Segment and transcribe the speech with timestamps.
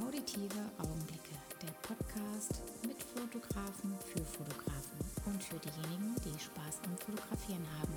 [0.00, 7.66] Auditive Augenblicke, der Podcast mit Fotografen für Fotografen und für diejenigen, die Spaß am Fotografieren
[7.78, 7.92] haben.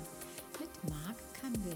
[0.60, 1.72] Mit Marc Kandel.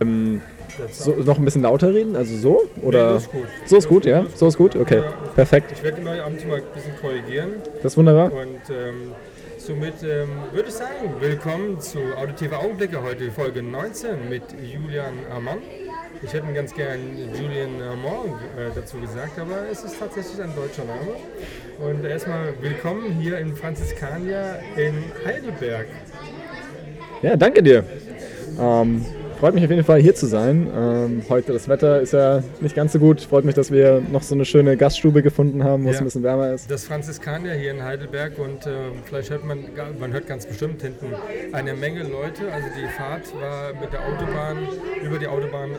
[0.00, 0.42] Ähm,
[0.90, 2.16] so, noch ein bisschen lauter reden?
[2.16, 2.62] Also so?
[2.82, 3.12] Oder?
[3.12, 3.46] Nee, ist gut.
[3.66, 4.26] So ist gut, ja?
[4.34, 4.76] So ist gut?
[4.76, 5.02] Okay,
[5.34, 5.72] perfekt.
[5.72, 7.52] Ich werde immer ab und zu mal ein bisschen korrigieren.
[7.82, 8.32] Das ist wunderbar.
[8.32, 9.12] Und ähm,
[9.64, 15.62] somit ähm, würde ich sagen, willkommen zu Auditive Augenblicke heute, Folge 19 mit Julian Armand.
[16.22, 17.00] Ich hätte ganz gern
[17.34, 21.16] Julian Armand äh, dazu gesagt, aber es ist tatsächlich ein deutscher Name.
[21.78, 25.86] Und erstmal willkommen hier in Franziskania in Heidelberg.
[27.22, 27.84] Ja, danke dir.
[28.60, 29.06] Ähm,
[29.44, 30.68] freut mich auf jeden Fall hier zu sein.
[30.74, 33.20] Ähm, heute das Wetter ist ja nicht ganz so gut.
[33.20, 36.00] Freut mich, dass wir noch so eine schöne Gaststube gefunden haben, wo es Ja.
[36.00, 36.70] ein bisschen wärmer ist.
[36.70, 38.70] Das Franziskania hier in Heidelberg und äh,
[39.04, 39.58] vielleicht hört man,
[40.00, 41.08] man hört ganz bestimmt hinten
[41.52, 42.50] eine Menge Leute.
[42.50, 44.56] Also die Fahrt war mit der Autobahn
[45.04, 45.72] über die Autobahn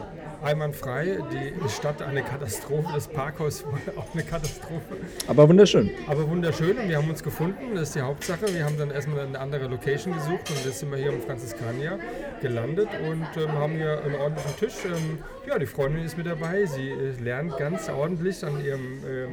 [0.44, 1.20] einwandfrei.
[1.32, 4.98] Die Stadt eine Katastrophe, das Parkhaus war auch eine Katastrophe.
[5.28, 5.92] Aber wunderschön.
[6.08, 8.54] Aber wunderschön und wir haben uns gefunden, das ist die Hauptsache.
[8.54, 11.98] Wir haben dann erstmal eine andere Location gesucht und jetzt sind wir hier im Franziskania
[12.42, 14.86] gelandet und ähm, haben hier einen ordentlichen Tisch.
[14.86, 19.30] Ähm, ja, die Freundin ist mit dabei, sie äh, lernt ganz ordentlich an ihrem ähm,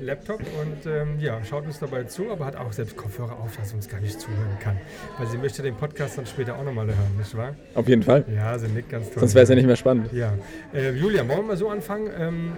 [0.00, 3.70] Laptop und ähm, ja, schaut uns dabei zu, aber hat auch selbst Kopfhörer auf, dass
[3.70, 4.76] sie uns gar nicht zuhören kann.
[5.18, 7.54] Weil sie möchte den Podcast dann später auch nochmal hören, nicht wahr?
[7.74, 8.24] Auf jeden Fall.
[8.34, 9.20] Ja, sie nickt ganz toll.
[9.20, 10.12] Sonst wäre es ja nicht mehr spannend.
[10.12, 10.32] Ja.
[10.74, 12.10] Äh, Julia, wollen wir mal so anfangen?
[12.18, 12.52] Ähm,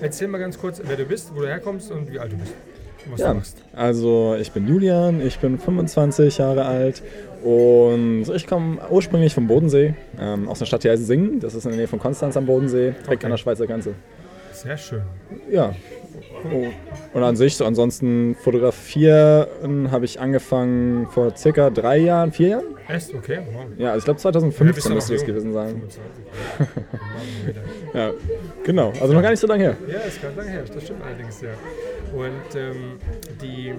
[0.00, 2.52] erzähl mal ganz kurz, wer du bist, wo du herkommst und wie alt du bist.
[3.10, 3.56] Was Ja, du machst.
[3.74, 7.02] also ich bin Julian, ich bin 25 Jahre alt
[7.44, 11.40] und ich komme ursprünglich vom Bodensee, ähm, aus einer Stadt, die heißt Singen.
[11.40, 13.24] Das ist in der Nähe von Konstanz am Bodensee, direkt Okay.
[13.26, 13.94] an der Schweizer Grenze.
[14.52, 15.02] Sehr schön.
[15.50, 15.74] Ja.
[16.52, 16.66] Oh.
[17.14, 22.64] Und an sich, so ansonsten fotografieren habe ich angefangen vor circa drei Jahren, vier Jahren?
[22.88, 23.14] Echt?
[23.14, 23.40] Okay.
[23.52, 23.64] Wow.
[23.78, 25.82] Ja, also ich glaube Ja, 2015 bist du noch müsste das gewesen sein.
[26.58, 26.76] 25.
[27.94, 28.10] Ja,
[28.64, 28.92] genau.
[29.00, 29.76] Also noch gar nicht so lange her.
[29.86, 30.64] ja, ist ganz lange her.
[30.72, 31.50] Das stimmt allerdings, ja.
[32.14, 32.98] Und ähm,
[33.42, 33.74] die,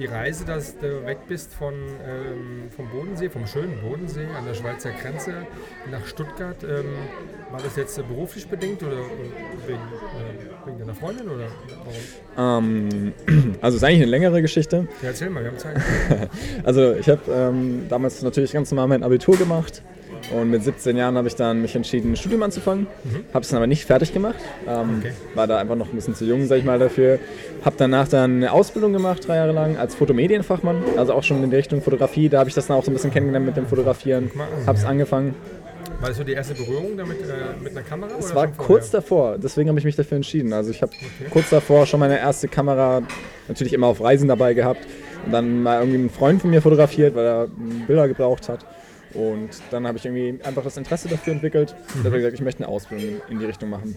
[0.00, 4.54] die Reise, dass du weg bist von, ähm, vom Bodensee, vom schönen Bodensee an der
[4.54, 5.34] Schweizer Grenze
[5.90, 6.86] nach Stuttgart, ähm,
[7.50, 11.48] war das jetzt äh, beruflich bedingt oder äh, wegen, äh, wegen deiner Freundin oder
[12.34, 12.64] warum?
[12.64, 13.12] Ähm,
[13.60, 14.88] also es ist eigentlich eine längere Geschichte.
[15.02, 15.76] Ja, erzähl mal, wir haben Zeit.
[16.64, 19.82] Also ich habe ähm, damals natürlich ganz normal mein Abitur gemacht
[20.32, 22.86] und mit 17 Jahren habe ich dann mich entschieden, ein Studium anzufangen.
[23.34, 24.36] Habe es dann aber nicht fertig gemacht.
[24.68, 25.12] Ähm, Okay.
[25.34, 27.18] War da einfach noch ein bisschen zu jung, sag ich mal, dafür.
[27.64, 30.82] Habe danach dann eine Ausbildung gemacht, drei Jahre lang, als Fotomedienfachmann.
[30.96, 32.28] Also auch schon in die Richtung Fotografie.
[32.28, 34.30] Da habe ich das dann auch so ein bisschen kennengelernt mit dem Fotografieren.
[34.34, 35.34] an, Habe es angefangen.
[36.00, 38.12] War das so die erste Berührung damit äh, mit einer Kamera?
[38.18, 40.52] Es war kurz davor, deswegen habe ich mich dafür entschieden.
[40.54, 40.92] Also ich habe
[41.30, 43.02] kurz davor schon meine erste Kamera
[43.48, 44.86] natürlich immer auf Reisen dabei gehabt
[45.26, 48.64] und dann mal irgendwie einen Freund von mir fotografiert, weil er mm, Bilder gebraucht hat.
[49.14, 52.62] Und dann habe ich irgendwie einfach das Interesse dafür entwickelt und habe gesagt, ich möchte
[52.62, 53.96] eine Ausbildung in die Richtung machen.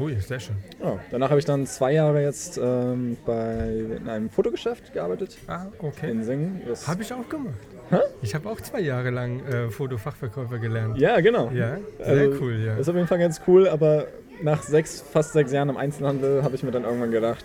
[0.00, 0.54] Oh, ja, sehr schön.
[0.82, 3.68] Ja, danach habe ich dann zwei Jahre jetzt ähm, bei
[4.00, 6.10] in einem Fotogeschäft gearbeitet Ah, okay.
[6.10, 6.62] in Singen.
[6.86, 7.54] Habe ich auch gemacht.
[8.22, 10.96] Ich habe auch zwei Jahre lang äh, Fotofachverkäufer gelernt.
[10.98, 11.50] ja, genau.
[11.50, 12.76] Ja, sehr Also, cool, ja.
[12.76, 14.06] Ist auf jeden Fall ganz cool, aber
[14.42, 17.44] nach sechs, fast sechs Jahren im Einzelhandel habe ich mir dann irgendwann gedacht,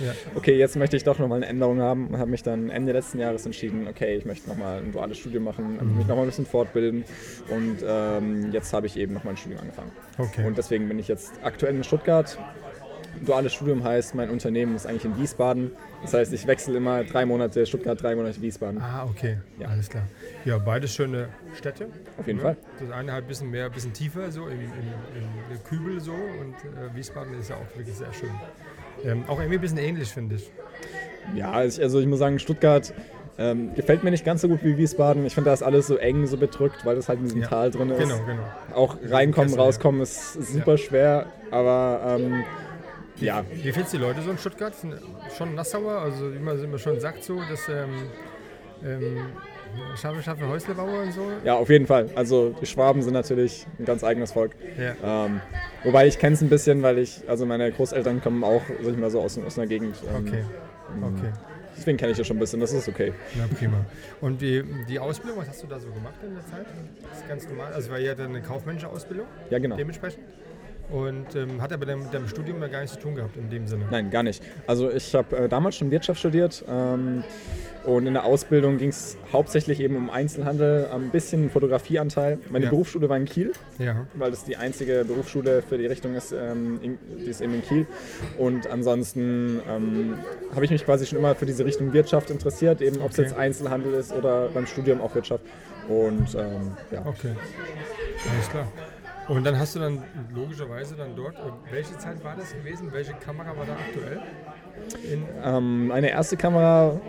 [0.00, 0.12] ja.
[0.34, 3.18] okay, jetzt möchte ich doch nochmal eine Änderung haben und habe mich dann Ende letzten
[3.18, 5.96] Jahres entschieden, okay, ich möchte nochmal ein duales Studium machen, Mhm.
[5.98, 7.04] mich nochmal ein bisschen fortbilden
[7.48, 9.90] und ähm, jetzt habe ich eben nochmal ein Studium angefangen.
[10.18, 10.46] Okay.
[10.46, 12.38] Und deswegen bin ich jetzt aktuell in Stuttgart.
[13.24, 15.70] Duales Studium heißt, mein Unternehmen ist eigentlich in Wiesbaden.
[16.02, 18.78] Das heißt, ich wechsle immer drei Monate Stuttgart, drei Monate Wiesbaden.
[18.78, 19.38] ah, okay.
[19.58, 19.68] Ja.
[19.68, 20.02] Alles klar.
[20.44, 21.86] Ja, beides schöne Städte.
[22.18, 22.42] Auf jeden ne?
[22.44, 22.56] Fall.
[22.78, 24.68] Das eine halt ein bisschen mehr, ein bisschen tiefer, so im, im,
[25.50, 26.12] im Kübel so.
[26.12, 28.28] Und äh, Wiesbaden ist ja auch wirklich sehr schön.
[29.04, 30.50] Ähm, auch irgendwie ein bisschen ähnlich, finde ich.
[31.34, 32.92] Ja, also ich muss sagen, Stuttgart
[33.38, 35.26] ähm, gefällt mir nicht ganz so gut wie Wiesbaden.
[35.26, 37.48] Ich finde, da ist alles so eng, so bedrückt, weil das halt in diesem Ja.
[37.48, 37.98] Tal drin ist.
[37.98, 38.42] Genau, genau.
[38.74, 39.64] Auch reinkommen, Kessel, ja.
[39.64, 42.44] rauskommen ist super schwer, aber ähm,
[43.18, 44.74] ja, Wie findest du die Leute so in Stuttgart?
[44.74, 44.94] Sind
[45.36, 46.00] schon Nassauer?
[46.00, 48.10] Also, wie man immer schon sagt, so, dass ähm,
[48.84, 49.26] ähm,
[49.96, 51.22] scharfe, scharfe Häuslebauer und so.
[51.44, 52.08] ja, auf jeden Fall.
[52.14, 54.52] Also die Schwaben sind natürlich ein ganz eigenes Volk.
[54.78, 55.26] Ja.
[55.26, 55.40] Ähm,
[55.84, 58.98] wobei ich kenne es ein bisschen, weil ich, also meine Großeltern kommen auch, sag ich
[58.98, 59.96] mal so, aus, aus einer Gegend.
[60.14, 60.44] Ähm, Okay.
[61.02, 61.32] Okay.
[61.76, 63.12] Deswegen kenne ich das schon ein bisschen, das ist okay.
[63.36, 63.84] Na prima.
[64.22, 66.64] Und die, die Ausbildung, was hast du da so gemacht in der Zeit?
[67.10, 67.72] Das ist ganz normal.
[67.74, 69.76] Also war ja dann eine kaufmännische Ausbildung Ja, genau.
[69.76, 70.24] dementsprechend?
[70.90, 73.36] Und ähm, hat aber mit deinem, mit deinem Studium da gar nichts zu tun gehabt
[73.36, 73.86] in dem Sinne.
[73.90, 74.42] Nein, gar nicht.
[74.66, 77.24] Also ich habe äh, damals schon Wirtschaft studiert ähm,
[77.86, 82.38] und in der Ausbildung ging es hauptsächlich eben um Einzelhandel, ein bisschen Fotografieanteil.
[82.50, 82.70] Meine Ja.
[82.70, 84.06] Berufsschule war in Kiel, Ja.
[84.14, 87.62] weil das die einzige Berufsschule für die Richtung ist, ähm, in, die ist eben in
[87.62, 87.86] Kiel.
[88.38, 90.14] Und ansonsten ähm,
[90.54, 93.28] habe ich mich quasi schon immer für diese Richtung Wirtschaft interessiert, eben ob es Okay.
[93.28, 95.44] jetzt Einzelhandel ist oder beim Studium auch Wirtschaft.
[95.88, 97.00] Und ähm, ja.
[97.06, 97.30] Okay.
[98.34, 98.66] Alles klar.
[99.28, 100.02] Und dann hast du dann
[100.34, 102.88] logischerweise dann dort, und welche Zeit war das gewesen?
[102.92, 104.20] Welche Kamera war da aktuell?
[105.12, 107.00] In, Ähm, meine erste Kamera,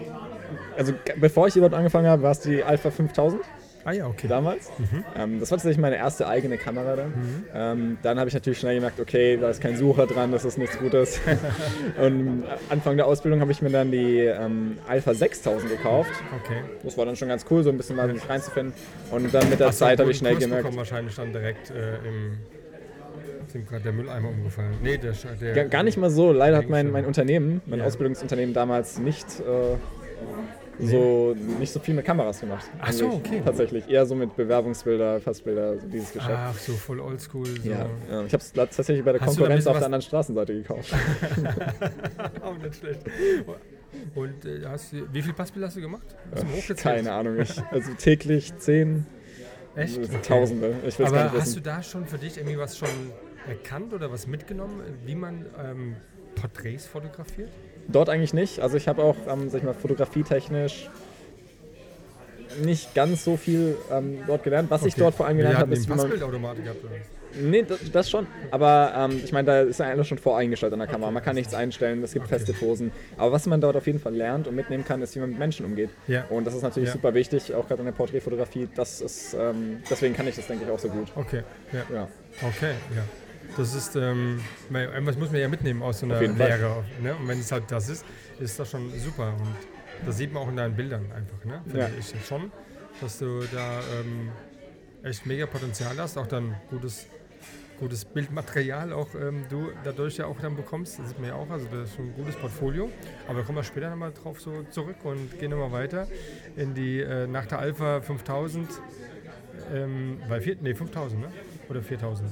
[0.78, 3.42] also bevor ich überhaupt angefangen habe, war es die Alpha 5000
[3.88, 4.28] ah ja, okay.
[4.28, 4.70] damals.
[5.16, 7.14] Ähm, das war tatsächlich meine erste eigene Kamera dann.
[7.54, 10.58] Ähm, dann habe ich natürlich schnell gemerkt, okay, da ist kein Sucher dran, das ist
[10.58, 11.22] nichts Gutes.
[12.02, 16.12] Und Anfang der Ausbildung habe ich mir dann die ähm, Alpha 6000 gekauft.
[16.44, 16.62] Okay.
[16.84, 18.74] Das war dann schon ganz cool, so ein bisschen mal mich reinzufinden.
[19.10, 21.96] Und dann mit der du Zeit habe ich schnell Kurs gemerkt, wahrscheinlich dann direkt äh,
[22.06, 22.38] im.
[23.48, 24.74] Ist ihm gerade der Mülleimer umgefallen?
[24.84, 25.14] Nee, der.
[25.40, 26.34] Der Gar, gar nicht mal so.
[26.34, 27.86] Leider hat mein, mein Unternehmen, mein Ja.
[27.86, 29.78] Ausbildungsunternehmen damals nicht äh,
[30.80, 32.66] so nicht so viel mit Kameras gemacht.
[32.80, 33.42] Ach so, okay.
[33.44, 36.38] Tatsächlich eher so mit Bewerbungsbilder, Passbilder, so dieses Geschäft.
[36.38, 37.46] Ach, so voll oldschool.
[37.46, 37.70] So.
[37.70, 38.24] Ja, ja.
[38.26, 40.94] ich habe es tatsächlich bei der Hast Konkurrenz auf der anderen Straßenseite gekauft.
[42.42, 43.02] Auch nicht schlecht.
[44.16, 46.16] Und äh, hast du, wie viel Passbilder hast du gemacht?
[46.32, 46.80] Hast du hochgezählt?
[46.80, 49.06] Keine Ahnung, ich, also täglich zehn,
[49.78, 50.00] Echt?
[50.00, 50.22] Okay.
[50.24, 50.76] Tausende.
[50.88, 52.90] Ich will es gar Aber nicht hast du da schon für dich irgendwie was schon
[53.48, 55.96] erkannt oder was mitgenommen, wie man ähm,
[56.36, 57.52] Porträts fotografiert?
[57.88, 58.60] Dort eigentlich nicht.
[58.60, 60.90] Also ich habe auch, ähm, sag ich mal, fotografietechnisch
[62.64, 64.70] nicht ganz so viel ähm, dort gelernt.
[64.72, 65.02] Was ich Okay.
[65.02, 66.84] dort vor allem gelernt habe, ist, den wie man Passbildautomatik gehabt.
[66.84, 66.94] Oder?
[67.40, 68.26] Nee, das, das schon.
[68.52, 71.12] Aber ähm, ich meine, da ist ja alles schon voreingestellt an der Kamera.
[71.12, 72.36] Man kann nichts einstellen, es gibt Okay.
[72.40, 72.92] feste Posen.
[73.18, 75.40] Aber was man dort auf jeden Fall lernt und mitnehmen kann, ist, wie man mit
[75.40, 75.90] Menschen umgeht.
[76.08, 76.26] Ja.
[76.30, 76.94] Und das ist natürlich Ja.
[76.94, 78.68] super wichtig, auch gerade in der Porträtfotografie.
[78.76, 81.10] Das ist, ähm, deswegen kann ich das, denke ich, auch so gut.
[81.16, 81.44] Okay,
[81.74, 81.84] ja.
[81.94, 82.08] Ja.
[82.42, 83.04] Okay, ja.
[83.56, 84.40] Das ist, ähm,
[84.72, 86.20] irgendwas muss man ja mitnehmen aus so einer.
[86.22, 86.84] Lehre.
[87.02, 87.16] Ne?
[87.16, 88.06] Und wenn es halt das ist,
[88.40, 89.34] ist das schon super.
[89.40, 89.56] Und
[90.06, 91.62] das sieht man auch in deinen Bildern einfach, ne?
[91.64, 91.90] Finde Ja.
[91.98, 92.52] ich schon,
[93.02, 94.30] dass du da ähm,
[95.04, 97.08] echt mega Potenzial hast, auch dann gutes,
[97.80, 101.00] gutes Bildmaterial auch ähm, du dadurch ja auch dann bekommst.
[101.00, 102.92] Das sieht man ja auch, also das ist schon ein gutes Portfolio.
[103.28, 106.08] Aber da kommen wir später nochmal drauf so zurück und gehen nochmal weiter
[106.56, 108.70] in die, äh, nach der Alpha 5000,
[109.74, 111.28] ähm, weil vier, nee, 5000, ne?
[111.70, 112.32] Oder 4000?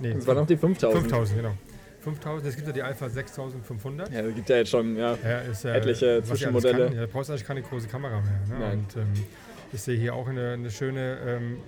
[0.00, 1.00] Nee, Das war noch die 5000.
[1.02, 1.54] 5000, genau.
[2.00, 4.12] 5000, es gibt ja die Alpha 6500.
[4.12, 5.16] Ja, es gibt ja jetzt schon, ja.
[5.24, 6.86] Ja, ist, äh, Etliche Zwischenmodelle.
[6.86, 6.94] kann.
[6.94, 8.58] Ja, da brauchst du eigentlich keine große Kamera mehr.
[8.58, 8.72] Ne?
[8.72, 9.12] Und ähm,
[9.72, 11.58] ich sehe hier auch eine, eine schöne ähm,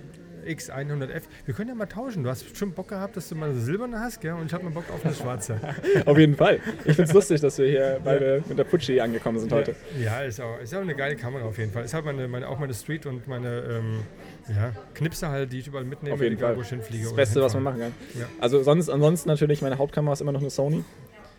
[0.47, 1.23] X100F.
[1.45, 2.23] Wir können ja mal tauschen.
[2.23, 4.33] Du hast bestimmt Bock gehabt, dass du mal eine silberne hast, gell?
[4.33, 5.59] Und ich habe mal Bock auf eine schwarze.
[6.05, 6.59] Auf jeden Fall.
[6.85, 9.75] Ich finde es lustig, dass wir hier beide mit der Pucci angekommen sind heute.
[10.01, 11.85] Ja, ist auch, ist auch eine geile Kamera auf jeden Fall.
[11.85, 13.99] Ist halt meine, meine, auch meine Street und meine ähm,
[14.49, 16.57] ja, Knipse halt, die ich überall mitnehme, Auf jeden egal Fall.
[16.57, 17.03] wo ich hinfliege.
[17.05, 17.93] Das Beste, was man machen kann.
[18.19, 18.25] Ja.
[18.39, 20.83] Also sonst, ansonsten natürlich, meine Hauptkamera ist immer noch eine Sony.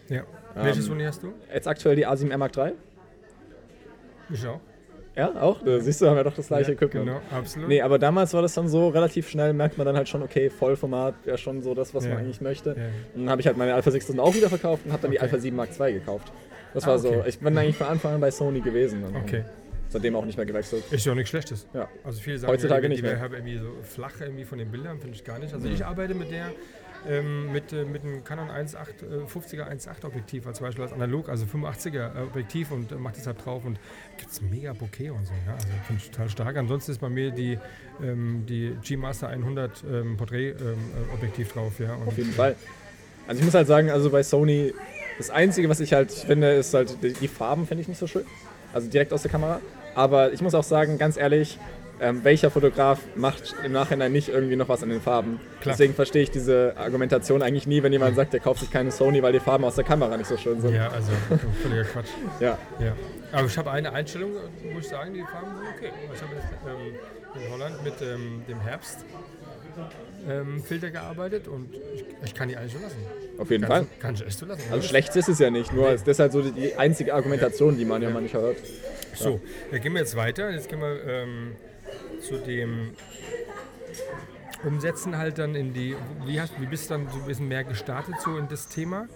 [0.09, 0.23] Ja.
[0.55, 1.33] Welche Ähm, Sony hast du?
[1.53, 2.73] Jetzt aktuell die A7 Mark III.
[4.33, 4.61] Ich auch.
[5.15, 5.63] Ja, auch.
[5.63, 7.05] Da siehst du, haben wir doch das gleiche ja, Equipment.
[7.07, 7.69] Genau, absolut.
[7.69, 10.49] Nee, aber damals war das dann so, relativ schnell merkt man dann halt schon, okay,
[10.49, 12.11] Vollformat wäre schon so das, was Ja.
[12.15, 12.71] man eigentlich möchte.
[12.71, 12.77] Ja.
[13.15, 15.25] Dann habe ich halt meine Alpha 6000 auch wieder verkauft und habe dann die Okay.
[15.27, 16.33] Alpha 7 Mark II gekauft.
[16.73, 17.21] Das Ah, war okay.
[17.23, 19.05] so, ich bin eigentlich von Anfang an bei Sony gewesen.
[19.05, 19.45] und Okay.
[19.93, 20.85] Seitdem auch nicht mehr gewechselt.
[20.91, 21.67] Ist ja auch nichts Schlechtes.
[21.75, 21.89] Ja.
[22.03, 23.21] Also viele sagen, Heutzutage ja, die, nicht mehr.
[23.21, 25.53] wäre irgendwie so flach irgendwie von den Bildern, finde ich gar nicht.
[25.53, 26.53] Also ich arbeite mit der
[27.09, 31.29] ähm, mit, äh, mit einem Canon 1.8, äh, 50er 1.8 Objektiv als Beispiel als analog,
[31.29, 33.79] also 85er äh, Objektiv und äh, mache das halt drauf und
[34.19, 35.33] gibt es mega Bokeh und so.
[35.47, 35.55] Ja?
[35.55, 36.57] Also finde ich total stark.
[36.57, 37.59] Ansonsten ist bei mir die,
[38.03, 41.79] ähm, die G-Master 100 ähm, Porträt ähm, äh, Objektiv drauf.
[41.81, 41.95] Ja?
[41.95, 42.57] Und Auf jeden Fall.
[43.27, 44.73] Also ich muss halt sagen, also bei Sony,
[45.19, 48.07] das Einzige, was ich halt finde, ist halt, die, die Farben finde ich nicht so
[48.07, 48.25] schön.
[48.73, 49.61] Also direkt aus der Kamera.
[49.95, 51.59] Aber ich muss auch sagen, ganz ehrlich,
[52.01, 55.41] ähm, welcher Fotograf macht im Nachhinein nicht irgendwie noch was an den Farben?
[55.61, 55.75] Klar.
[55.75, 59.23] Deswegen verstehe ich diese Argumentation eigentlich nie, wenn jemand sagt, der kauft sich keine Sony,
[59.23, 60.75] weil die Farben aus der Kamera nicht so schön sind.
[60.75, 61.13] Ja, also
[61.63, 62.09] völliger Quatsch.
[62.41, 62.59] Ja.
[62.81, 62.95] Ja.
[63.31, 64.33] Aber ich habe eine Einstellung,
[64.75, 65.93] muss ich sagen, die Farben sind okay.
[66.13, 66.35] Ich habe
[66.69, 69.05] ähm, in Holland mit ähm, dem Herbst
[70.29, 72.99] ähm, Filter gearbeitet und ich, ich kann die eigentlich so lassen.
[73.39, 73.81] Auf jeden Fall.
[73.81, 74.63] Kann, kann ich echt so lassen.
[74.71, 77.85] Also schlecht ist es ja nicht, nur das ist halt so die, einzige Argumentation, die
[77.85, 78.57] man ja manchmal hört.
[79.15, 79.41] So,
[79.71, 80.51] dann gehen wir jetzt weiter.
[80.51, 81.57] Jetzt gehen wir ähm,
[82.21, 82.93] zu dem
[84.65, 85.97] Umsetzen halt dann in die.
[86.25, 89.09] Wie, hast, wie bist du dann so ein bisschen mehr gestartet so in das Thema?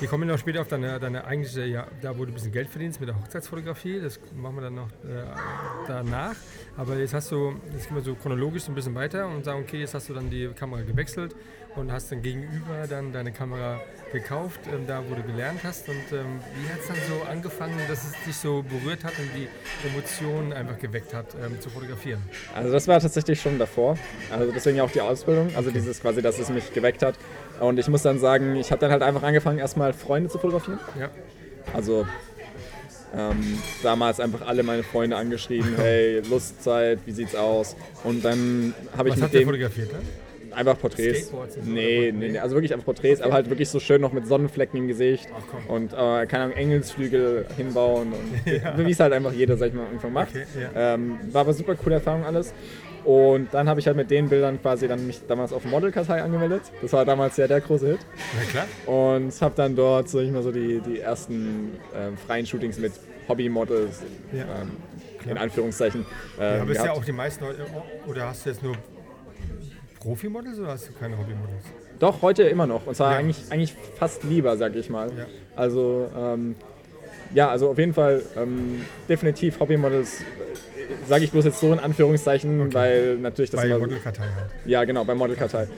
[0.00, 2.68] Wir kommen noch später auf deine, deine eigentliche, ja, da wo du ein bisschen Geld
[2.68, 4.00] verdienst mit der Hochzeitsfotografie.
[4.00, 5.24] Das machen wir dann noch äh,
[5.88, 6.36] danach.
[6.76, 9.62] Aber jetzt hast du, jetzt gehen wir so chronologisch so ein bisschen weiter und sagen,
[9.62, 11.34] okay, jetzt hast du dann die Kamera gewechselt
[11.74, 13.80] und hast dann gegenüber dann deine Kamera
[14.12, 15.88] gekauft, ähm, da wo du gelernt hast.
[15.88, 19.28] Und ähm, wie hat es dann so angefangen, dass es dich so berührt hat und
[19.34, 19.48] die
[19.86, 22.22] Emotionen einfach geweckt hat, ähm, zu fotografieren?
[22.54, 23.98] Also das war tatsächlich schon davor.
[24.30, 25.50] Also deswegen ja auch die Ausbildung.
[25.54, 27.14] Also dieses quasi, dass es mich geweckt hat.
[27.60, 30.80] Und ich muss dann sagen, ich habe dann halt einfach angefangen, erstmal Freunde zu fotografieren.
[30.98, 31.10] Ja.
[31.74, 32.06] Also
[33.14, 37.76] ähm, damals einfach alle meine Freunde angeschrieben, hey, Lustzeit, wie sieht's aus?
[38.04, 40.27] Und dann habe ich Was mit hat dem fotografiert dann?
[40.52, 41.32] Einfach Porträts.
[41.64, 44.78] Nee, nee, nee, also wirklich einfach Porträts, aber halt wirklich so schön noch mit Sonnenflecken
[44.80, 45.66] im Gesicht Ach, komm.
[45.74, 48.46] und äh, keine Ahnung, Engelsflügel hinbauen und
[48.86, 50.30] wie es halt einfach jeder, sag ich mal, Anfang macht.
[50.30, 50.94] Okay, ja.
[50.94, 52.52] ähm, war aber super coole Erfahrung alles.
[53.04, 56.62] Und dann habe ich halt mit den Bildern quasi dann mich damals auf Modelkartei angemeldet.
[56.82, 58.00] Das war damals ja der große Hit.
[58.36, 58.66] Na klar.
[58.86, 62.92] Und habe dann dort, sag ich mal, so die, die ersten ähm, freien Shootings mit
[63.28, 64.02] Hobbymodels,
[64.32, 64.42] Ja.
[64.62, 64.72] ähm,
[65.30, 66.00] in Anführungszeichen,
[66.38, 67.66] ähm, Ja, aber ist ja auch die meisten Leute,
[68.06, 68.74] oder hast du jetzt nur
[70.08, 71.64] Profimodels oder hast du keine Hobbymodels?
[71.98, 72.86] Doch, heute immer noch.
[72.86, 73.18] Und zwar Ja.
[73.18, 75.10] eigentlich, eigentlich fast lieber, sag ich mal.
[75.14, 75.26] Ja.
[75.54, 76.54] Also, ähm,
[77.34, 80.22] ja, also auf jeden Fall ähm, definitiv Hobbymodels,
[81.08, 84.50] sage ich bloß jetzt so in Anführungszeichen, weil natürlich das Bei immer, Modelkartei halt.
[84.64, 85.68] Ja, genau, bei Modelkartei.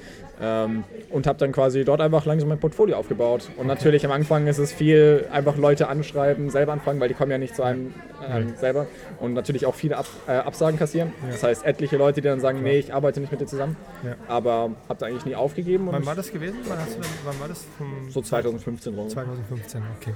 [0.42, 3.50] Ähm, und habe dann quasi dort einfach langsam mein Portfolio aufgebaut.
[3.58, 7.30] Und natürlich am Anfang ist es viel einfach Leute anschreiben, selber anfangen, weil die kommen
[7.30, 7.92] ja nicht zu einem
[8.26, 8.52] ähm, Nee.
[8.56, 8.86] selber.
[9.18, 11.12] Und natürlich auch viele Ab äh, Absagen kassieren.
[11.24, 11.32] Ja.
[11.32, 13.76] Das heißt, etliche Leute, die dann sagen, nee, ich arbeite nicht mit dir zusammen.
[14.02, 14.14] Ja.
[14.28, 15.88] Aber habe da eigentlich nie aufgegeben.
[15.90, 16.56] Wann war das gewesen?
[16.66, 17.66] Wann, du wann war das?
[18.08, 19.08] So 2015 rum.
[19.10, 20.14] 2015, okay.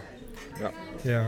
[0.61, 0.71] Ja.
[1.11, 1.27] Ja.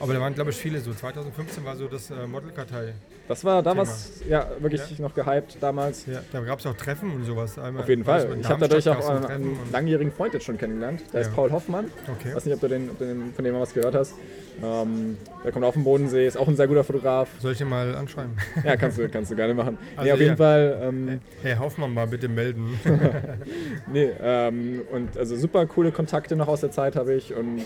[0.00, 0.92] Aber da waren, glaube ich, viele so.
[0.94, 2.94] 2015 war so das äh, Modelkartei.
[3.26, 5.02] Das war damals ja wirklich Ja.
[5.02, 6.06] noch gehypt damals.
[6.06, 7.58] Ja, da gab es auch Treffen und sowas.
[7.58, 8.38] Einmal, Auf jeden Fall.
[8.40, 11.02] Ich habe dadurch auch einen, einen langjährigen Freund jetzt schon kennengelernt.
[11.12, 11.26] Der Ja.
[11.26, 11.86] ist Paul Hoffmann.
[12.10, 12.34] Okay.
[12.34, 14.14] weiß nicht, ob du den, den, von dem mal was gehört hast.
[14.62, 17.28] Ähm, der kommt auf den Bodensee, ist auch ein sehr guter Fotograf.
[17.40, 18.32] Soll ich dir mal anschreiben?
[18.64, 19.78] Ja, kannst du, kannst du gerne machen.
[19.96, 20.36] nee, Also auf jeden ja.
[20.36, 20.78] Fall.
[20.82, 22.78] Ähm, Hey, Hoffmann mal bitte melden.
[23.92, 27.62] nee, ähm, und also super coole Kontakte noch aus der Zeit habe ich und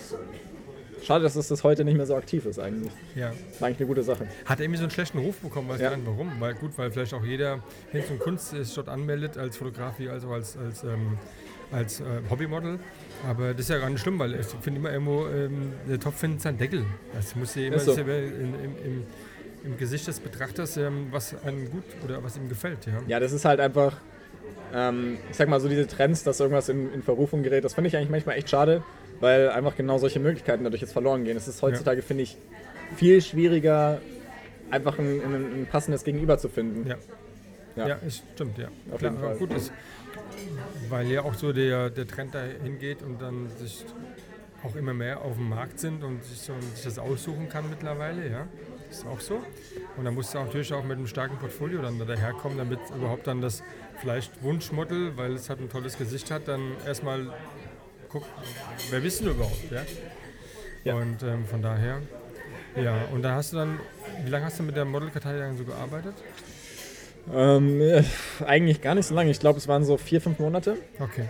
[1.05, 2.93] schade, dass das heute nicht mehr so aktiv ist eigentlich.
[3.15, 3.33] ja.
[3.59, 4.27] War eigentlich eine gute Sache.
[4.45, 5.91] Hat er irgendwie so einen schlechten Ruf bekommen, weiß Ja.
[5.91, 6.31] gar nicht warum.
[6.41, 10.09] Weil gut, weil vielleicht auch jeder Hinz und Kunst ist dort anmeldet als Fotograf wie
[10.09, 11.19] also als, als, ähm,
[11.71, 12.79] als äh, Hobbymodel.
[13.29, 16.19] Aber das ist ja gar nicht schlimm, weil ich finde immer irgendwo, ähm, der Topf
[16.19, 16.85] findet seinen Deckel.
[17.15, 17.93] Das muss ja immer Ist so.
[17.95, 18.55] ja in, im,
[18.85, 19.05] im,
[19.65, 22.87] im Gesicht des Betrachters, ähm, was einem gut oder was ihm gefällt.
[22.87, 22.93] Ja.
[23.07, 23.97] Ja, das ist halt einfach,
[24.75, 27.89] ähm, ich sag mal so diese Trends, dass irgendwas in, in Verrufung gerät, das finde
[27.89, 28.83] ich eigentlich manchmal echt schade,
[29.23, 31.37] weil einfach genau solche Möglichkeiten dadurch jetzt verloren gehen.
[31.37, 32.37] Es ist heutzutage, finde ich,
[32.97, 34.01] viel schwieriger,
[34.69, 36.89] einfach ein, ein, ein passendes Gegenüber zu finden.
[36.89, 36.97] Ja.
[37.77, 37.89] Ja.
[37.89, 38.67] Ja, es stimmt, ja.
[38.91, 39.37] Auf Klar, jeden Fall.
[39.37, 39.73] gut ist,
[40.89, 43.85] weil ja auch so der, der Trend dahin geht und dann sich
[44.65, 48.29] auch immer mehr auf dem Markt sind und sich, so, sich das aussuchen kann mittlerweile,
[48.29, 48.47] ja.
[48.91, 49.41] Ist auch so.
[49.97, 53.41] Und dann musst du natürlich auch mit einem starken Portfolio dann daherkommen, damit überhaupt dann
[53.41, 53.63] das
[54.01, 57.33] vielleicht Wunschmodel, weil es halt ein tolles Gesicht hat, dann erstmal
[58.13, 58.27] guckt,
[58.91, 59.83] wer bist du überhaupt, ja.
[60.85, 60.95] Ja.
[60.95, 61.99] Und ähm, von daher,
[62.77, 63.05] ja.
[63.13, 63.79] Und dann hast du dann,
[64.25, 66.15] wie lange hast du mit der Modelkartei dann so gearbeitet?
[67.33, 68.03] Ähm, äh,
[68.45, 69.31] eigentlich gar nicht so lange.
[69.31, 70.77] Ich glaube, es waren so vier, fünf Monate.
[70.99, 71.25] Okay.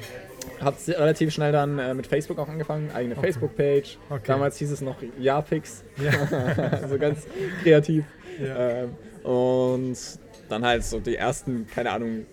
[0.61, 3.27] Hat relativ schnell dann äh, mit Facebook auch angefangen, eigene Okay.
[3.27, 3.99] Facebook-Page.
[4.09, 4.23] Okay.
[4.27, 6.11] Damals hieß es noch Japix, Ja.
[6.83, 7.27] also ganz
[7.63, 8.05] kreativ.
[8.41, 8.85] Ja.
[8.85, 9.97] Ähm, und
[10.49, 12.27] dann halt so die ersten, keine Ahnung,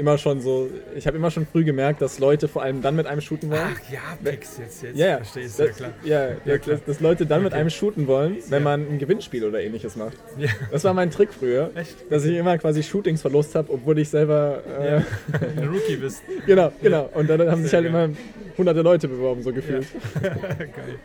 [0.00, 3.06] immer schon so, ich habe immer schon früh gemerkt, dass Leute vor allem dann mit
[3.06, 3.60] einem shooten wollen.
[3.64, 5.16] Ach ja, Pix, jetzt, jetzt Ja, ja.
[5.18, 5.90] verstehst du, ja klar.
[6.02, 6.76] Ja, ja, klar.
[6.78, 7.60] dass, dass Leute dann mit Okay.
[7.60, 8.68] einem shooten wollen, wenn Ja.
[8.68, 10.16] man ein Gewinnspiel oder ähnliches macht.
[10.38, 10.48] Ja.
[10.72, 12.10] Das war mein Trick früher, Echt?
[12.10, 14.62] dass ich immer quasi Shootings verlost habe, obwohl ich selber.
[14.80, 15.04] Äh, Ja.
[15.56, 16.22] Ein Rookie bist.
[16.46, 17.08] Genau, genau.
[17.14, 18.04] Und dann haben sich halt geil.
[18.06, 18.16] immer
[18.58, 19.86] hunderte Leute beworben, so gefühlt.
[20.22, 20.98] Geil.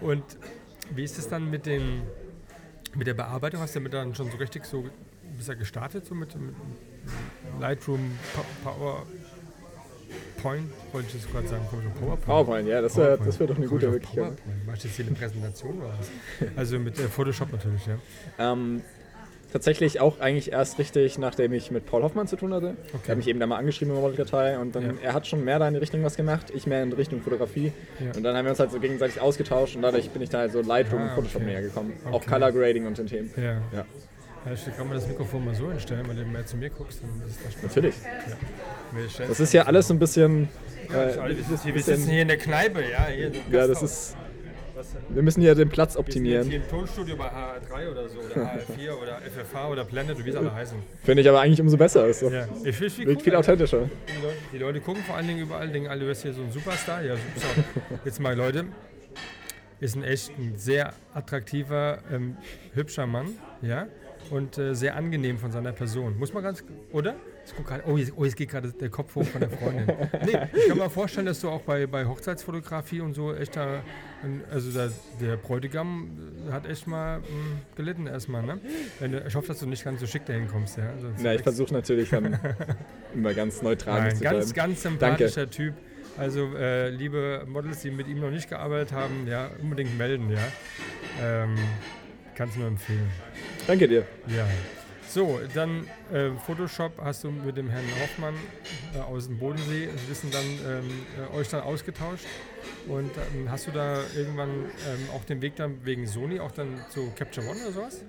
[0.00, 0.22] Und
[0.94, 2.02] wie ist es dann mit, den,
[2.94, 3.60] mit der Bearbeitung?
[3.60, 4.84] Hast du damit dann schon so richtig so
[5.36, 6.54] bist ja gestartet, so mit, mit
[7.60, 8.18] Lightroom,
[8.64, 9.06] Power,
[10.42, 12.24] Point, wollte ich jetzt gerade sagen, PowerPoint.
[12.24, 14.16] PowerPoint, ja, das wäre das wär doch eine gute Möglichkeit.
[14.16, 14.66] PowerPoint?
[14.66, 16.48] Machst du jetzt hier eine Präsentation oder was?
[16.56, 17.94] Also mit äh, Photoshop natürlich, ja.
[18.38, 18.82] Ähm,
[19.52, 22.76] tatsächlich auch eigentlich erst richtig, nachdem ich mit Paul Hoffmann zu tun hatte.
[22.92, 22.98] Okay.
[23.04, 24.92] Er hat mich eben da mal angeschrieben in der Modelkartei und dann, Ja.
[25.02, 27.72] er hat schon mehr da in die Richtung was gemacht, ich mehr in Richtung Fotografie.
[28.00, 28.12] Ja.
[28.16, 30.52] Und dann haben wir uns halt so gegenseitig ausgetauscht und dadurch bin ich da halt
[30.52, 31.50] so Lightroom Ah, und Photoshop okay.
[31.50, 31.92] näher gekommen.
[32.06, 32.30] Auch Okay.
[32.30, 33.30] Color Grading und den Themen.
[33.36, 33.60] Ja.
[33.72, 33.84] Ja,
[34.46, 37.00] ja ich kann mir das Mikrofon mal so hinstellen, weil du mehr zu mir guckst.
[37.02, 37.94] Dann ist das natürlich.
[39.10, 40.48] Stellen- Das ist ja alles ein bisschen.
[40.90, 43.08] Ja, äh, alles- wir bisschen- sitzen hier in der Kneipe, ja.
[43.50, 44.16] Ja, das ist.
[45.10, 46.48] Wir müssen hier den Platz Wir sind optimieren.
[46.48, 50.34] hier im Tonstudio bei HR3 oder so, oder HR4 oder FFH oder Planet, wie es
[50.36, 50.76] alle heißen.
[51.04, 52.06] Finde ich aber eigentlich umso besser.
[52.08, 52.28] Ist so.
[52.30, 53.82] Ja, ich finde viel, viel authentischer.
[54.08, 56.42] Die Leute, die Leute gucken vor allen Dingen überall, denken alle, du bist hier so
[56.42, 57.00] ein Superstar.
[57.04, 57.64] Ja, Superstar.
[58.04, 58.64] Jetzt mal, Leute,
[59.78, 62.36] ist ein echt ein sehr attraktiver, ähm,
[62.74, 63.28] hübscher Mann,
[63.62, 63.86] ja,
[64.32, 66.18] und äh, sehr angenehm von seiner Person.
[66.18, 67.14] Muss man ganz, oder?
[67.66, 69.86] Grad, oh, jetzt, oh, jetzt geht gerade der Kopf hoch von der Freundin.
[70.24, 73.82] nee, ich kann mir vorstellen, dass du auch bei, bei Hochzeitsfotografie und so echt da,
[74.50, 76.10] also da, der Bräutigam
[76.50, 77.24] hat echt mal mh,
[77.76, 78.58] gelitten erstmal, ne?
[79.26, 80.94] Ich hoffe, dass du nicht ganz so schick dahin kommst, ja.
[80.98, 82.38] Sonst Na, ich versuche natürlich dann
[83.14, 84.68] immer ganz neutral Nein, zu ganz, bleiben.
[84.70, 85.74] ganz sympathischer Typ.
[86.16, 90.38] Also, äh, liebe Models, die mit ihm noch nicht gearbeitet haben, ja, unbedingt melden, ja.
[91.22, 91.56] Ähm,
[92.34, 93.10] Kannst nur empfehlen.
[93.66, 94.06] Danke dir.
[94.28, 94.46] Ja.
[95.08, 98.34] So, dann äh, Photoshop hast du mit dem Herrn Hoffmann
[98.94, 102.24] äh, aus dem Bodensee ein bisschen dann ähm, äh, euch dann ausgetauscht.
[102.88, 106.80] Und ähm, hast du da irgendwann ähm, auch den Weg dann wegen Sony auch dann
[106.88, 108.02] zu Capture One oder sowas?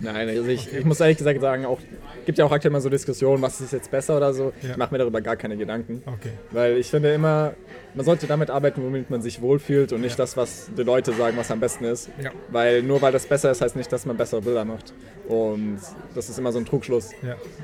[0.00, 0.78] Nein, also ich, Okay.
[0.78, 1.78] ich muss ehrlich gesagt sagen, auch
[2.26, 4.52] gibt ja auch aktuell mal so Diskussionen, was ist jetzt besser oder so.
[4.62, 4.70] Ja.
[4.70, 6.02] Ich mache mir darüber gar keine Gedanken.
[6.06, 6.30] Okay.
[6.50, 7.52] Weil ich finde immer,
[7.94, 10.24] man sollte damit arbeiten, womit man sich wohlfühlt und nicht Ja.
[10.24, 12.08] das, was die Leute sagen, was am besten ist.
[12.22, 12.30] Ja.
[12.50, 14.92] Weil nur weil das besser ist, heißt nicht, dass man bessere Bilder macht.
[15.28, 15.78] Und
[16.14, 17.10] das ist immer so ein Trugschluss.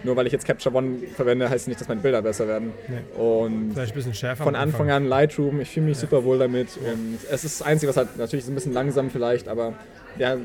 [0.05, 2.73] Nur weil ich jetzt Capture One verwende, heißt nicht, dass meine Bilder besser werden.
[2.89, 3.21] Nee.
[3.21, 4.45] Und Vielleicht ein bisschen schärfer.
[4.45, 6.69] von Anfang an Lightroom, ich fühle mich super wohl damit.
[6.77, 9.75] Und es ist das Einzige, was halt natürlich ist ein bisschen langsam vielleicht, aber
[10.19, 10.37] ja,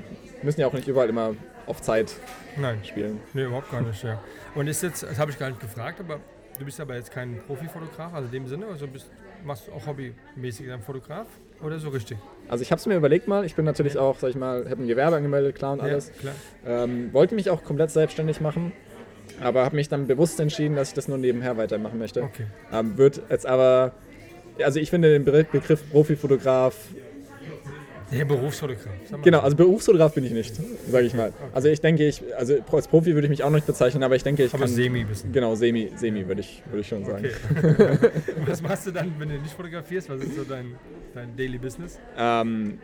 [0.44, 1.36] müssen ja auch nicht überall immer
[1.68, 2.14] auf Zeit
[2.58, 2.80] Nein.
[2.84, 3.20] spielen.
[3.34, 4.22] Nee, überhaupt gar nicht, ja.
[4.54, 6.20] Und ist jetzt, das habe ich gar nicht gefragt, aber
[6.58, 9.12] du bist aber jetzt kein Profifotograf, also in dem Sinne, also bist,
[9.44, 11.28] machst du auch hobbymäßig dann Fotograf
[11.62, 12.18] oder so richtig?
[12.48, 14.84] Also ich habe es mir überlegt mal, ich bin natürlich auch, sag ich mal, habe
[14.84, 16.12] ein Gewerbe angemeldet, klar und alles.
[16.22, 16.32] Ja,
[16.64, 16.84] klar.
[16.84, 18.72] Ähm, wollte mich auch komplett selbstständig machen,
[19.42, 22.24] aber habe mich dann bewusst entschieden, dass ich das nur nebenher weitermachen möchte.
[22.24, 22.46] Okay.
[22.72, 23.94] Ähm, wird jetzt aber,
[24.62, 26.76] also ich finde den Be Begriff Profifotograf,
[28.12, 28.86] Der Berufsfotograf.
[29.24, 29.44] genau, so.
[29.44, 30.56] also Berufsfotograf bin ich nicht,
[30.90, 31.34] sage ich mal.
[31.54, 34.16] Also ich denke, ich, also als Profi würde ich mich auch noch nicht bezeichnen, aber
[34.16, 34.74] ich denke, ich aber kann...
[34.74, 35.32] semi bisschen.
[35.32, 37.26] Genau, semi, semi würde ich, würde ich schon sagen.
[37.26, 38.10] Okay.
[38.46, 40.10] was machst du dann, wenn du nicht fotografierst?
[40.10, 40.76] Was ist so dein,
[41.14, 42.00] dein Daily Business?
[42.18, 42.80] Ähm,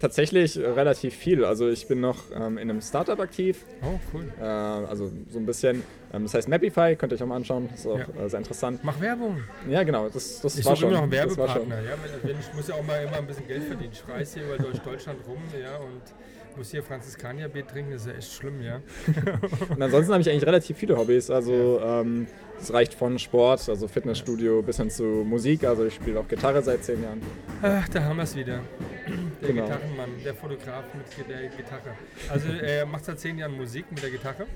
[0.00, 1.44] tatsächlich relativ viel.
[1.44, 4.24] Also ich bin noch ähm, in einem Startup aktiv, Oh, cool.
[4.40, 5.82] äh, also so ein bisschen.
[6.12, 7.68] Ähm, das heißt Mapify, könnt ihr euch auch mal anschauen.
[7.70, 8.24] Das ist auch Ja.
[8.24, 8.80] äh, sehr interessant.
[8.82, 9.42] Mach Werbung.
[9.68, 10.88] Ja, genau, das, das Ich war schon.
[10.90, 11.10] immer noch schon.
[11.12, 11.82] Werbepartner.
[11.82, 11.90] Ja,
[12.22, 13.90] wenn, wenn ich muss ja auch mal immer ein bisschen Geld verdienen.
[13.92, 16.02] Ich reise hier über Deutschland rum ja, und
[16.56, 17.92] muss hier Franziskanerbier trinken.
[17.92, 18.80] Das ist ja echt schlimm, ja.
[19.68, 21.30] Und ansonsten habe ich eigentlich relativ viele Hobbys.
[21.30, 22.26] Also ähm,
[22.60, 25.62] es reicht von Sport, also Fitnessstudio, bis hin zu Musik.
[25.64, 27.20] Also ich spiele auch Gitarre seit zehn Jahren.
[27.62, 28.60] Ach, da haben wir es wieder.
[29.40, 29.64] Der Genau.
[29.66, 31.96] Gitarrenmann, der Fotograf mit der Gitarre.
[32.28, 34.46] Also er macht seit zehn Jahren Musik mit der Gitarre.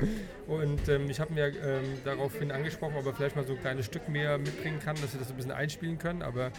[0.49, 3.87] Und ähm, ich habe mir ähm, daraufhin angesprochen, ob er vielleicht mal so ein kleines
[3.87, 6.23] Stück mehr mitbringen kann, dass wir das ein bisschen einspielen können.
[6.23, 6.51] Aber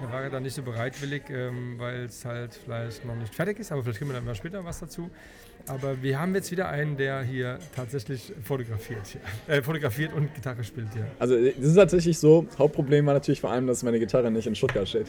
[0.00, 3.60] da war er dann nicht so bereitwillig, ähm, weil es halt vielleicht noch nicht fertig
[3.60, 3.70] ist.
[3.70, 5.10] Aber vielleicht kriegen wir dann mal später was dazu.
[5.68, 9.18] Aber wir haben jetzt wieder einen, der hier tatsächlich fotografiert.
[9.46, 11.06] Äh, fotografiert und Gitarre spielt hier.
[11.18, 12.42] Also das ist tatsächlich so.
[12.42, 15.06] Das Hauptproblem war natürlich vor allem, dass meine Gitarre nicht in Stuttgart steht.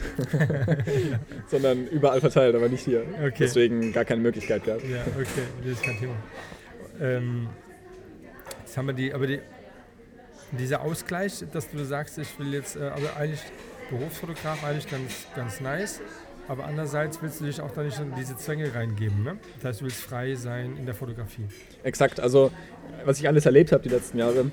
[1.48, 3.02] Sondern überall verteilt, aber nicht hier.
[3.18, 3.34] Okay.
[3.40, 4.82] Deswegen gar keine Möglichkeit gehabt.
[4.84, 6.14] Ja, okay, das ist kein Thema.
[7.00, 7.48] Ähm,
[8.60, 9.40] jetzt haben wir die, aber die,
[10.52, 13.40] dieser Ausgleich, dass du sagst, ich will jetzt, äh, also eigentlich
[13.90, 16.00] Berufsfotograf, eigentlich ganz, ganz nice,
[16.50, 19.36] aber andererseits willst du dich auch da nicht in diese Zwänge reingeben, ne?
[19.60, 21.44] Das heißt, du willst frei sein in der Fotografie.
[21.84, 22.50] Exakt, also
[23.04, 24.50] was ich alles erlebt habe die letzten Jahre,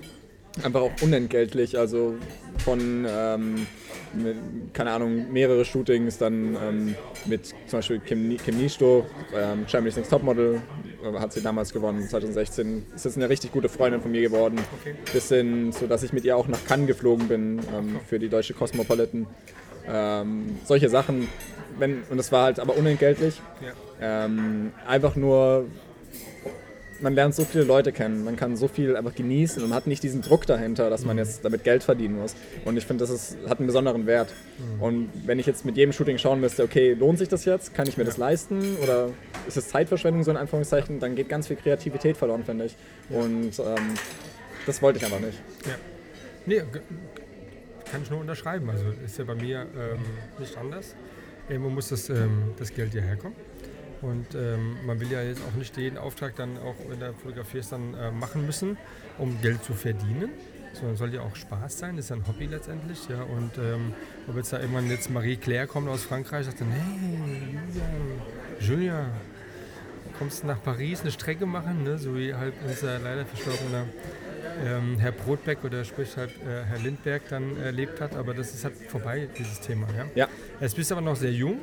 [0.62, 2.14] einfach auch unentgeltlich, also
[2.60, 3.66] von, ähm,
[4.14, 4.36] mit,
[4.74, 10.12] keine Ahnung, mehrere Shootings, dann ähm, mit zum Beispiel Kim, Kim Nisto, ähm, Champions Next
[10.12, 10.62] Topmodel,
[11.04, 14.60] äh, hat sie damals gewonnen, 2016, ist jetzt eine richtig gute Freundin von mir geworden,
[14.82, 14.94] Okay.
[15.12, 18.30] bis hin zu, dass ich mit ihr auch nach Cannes geflogen bin ähm, für die
[18.30, 19.26] deutsche Cosmopolitan.
[19.90, 21.28] Ähm, solche Sachen,
[21.78, 23.42] wenn, und das war halt aber unentgeltlich.
[23.62, 24.26] Ja.
[24.26, 25.66] Ähm, einfach nur,
[27.00, 30.04] man lernt so viele Leute kennen, man kann so viel einfach genießen und hat nicht
[30.04, 32.36] diesen Druck dahinter, dass man jetzt damit Geld verdienen muss.
[32.66, 34.30] Und ich finde, das ist, hat einen besonderen Wert.
[34.80, 37.74] Und wenn ich jetzt mit jedem Shooting schauen müsste, okay, lohnt sich das jetzt?
[37.74, 38.78] Kann ich mir das leisten?
[38.84, 39.10] Oder
[39.48, 41.00] ist es Zeitverschwendung, so in Anführungszeichen?
[41.00, 42.76] Dann geht ganz viel Kreativität verloren, finde ich.
[43.10, 43.94] Und ähm,
[44.66, 45.40] das wollte ich einfach nicht.
[45.66, 45.76] Ja.
[46.46, 46.64] Nee,
[47.92, 48.70] kann ich nur unterschreiben.
[48.70, 50.00] Also ist ja bei mir ähm,
[50.40, 50.96] nicht anders.
[51.50, 53.36] Irgendwo muss das, ähm, das Geld ja herkommen.
[54.02, 57.72] Und ähm, man will ja jetzt auch nicht jeden Auftrag dann auch, wenn du fotografierst,
[57.72, 58.78] dann äh, machen müssen,
[59.18, 60.30] um Geld zu verdienen.
[60.74, 63.08] Sondern soll ja auch Spaß sein, ist ja ein Hobby letztendlich.
[63.10, 63.24] Ja.
[63.24, 63.94] Und ähm,
[64.28, 68.22] ob jetzt da irgendwann jetzt Marie Claire kommt aus Frankreich, sagt dann, hey, Julian,
[68.60, 69.10] Julia,
[70.18, 71.98] kommst du nach Paris eine Strecke machen, ne?
[71.98, 73.86] so wie halt unser leider verstorbener
[74.66, 78.64] ähm, Herr Brotbeck oder sprich halt äh, Herr Lindberg dann erlebt hat, aber das ist
[78.64, 79.88] halt vorbei, dieses Thema.
[79.96, 80.06] Ja?
[80.16, 80.28] Ja.
[80.60, 81.60] Jetzt bist du aber noch sehr jung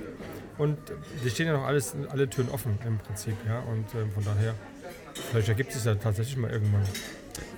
[0.56, 0.78] Und
[1.24, 3.60] die stehen ja noch alles, alle Türen offen im Prinzip, ja.
[3.60, 4.54] Und ähm, von daher,
[5.30, 6.84] vielleicht ergibt es ja tatsächlich mal irgendwann.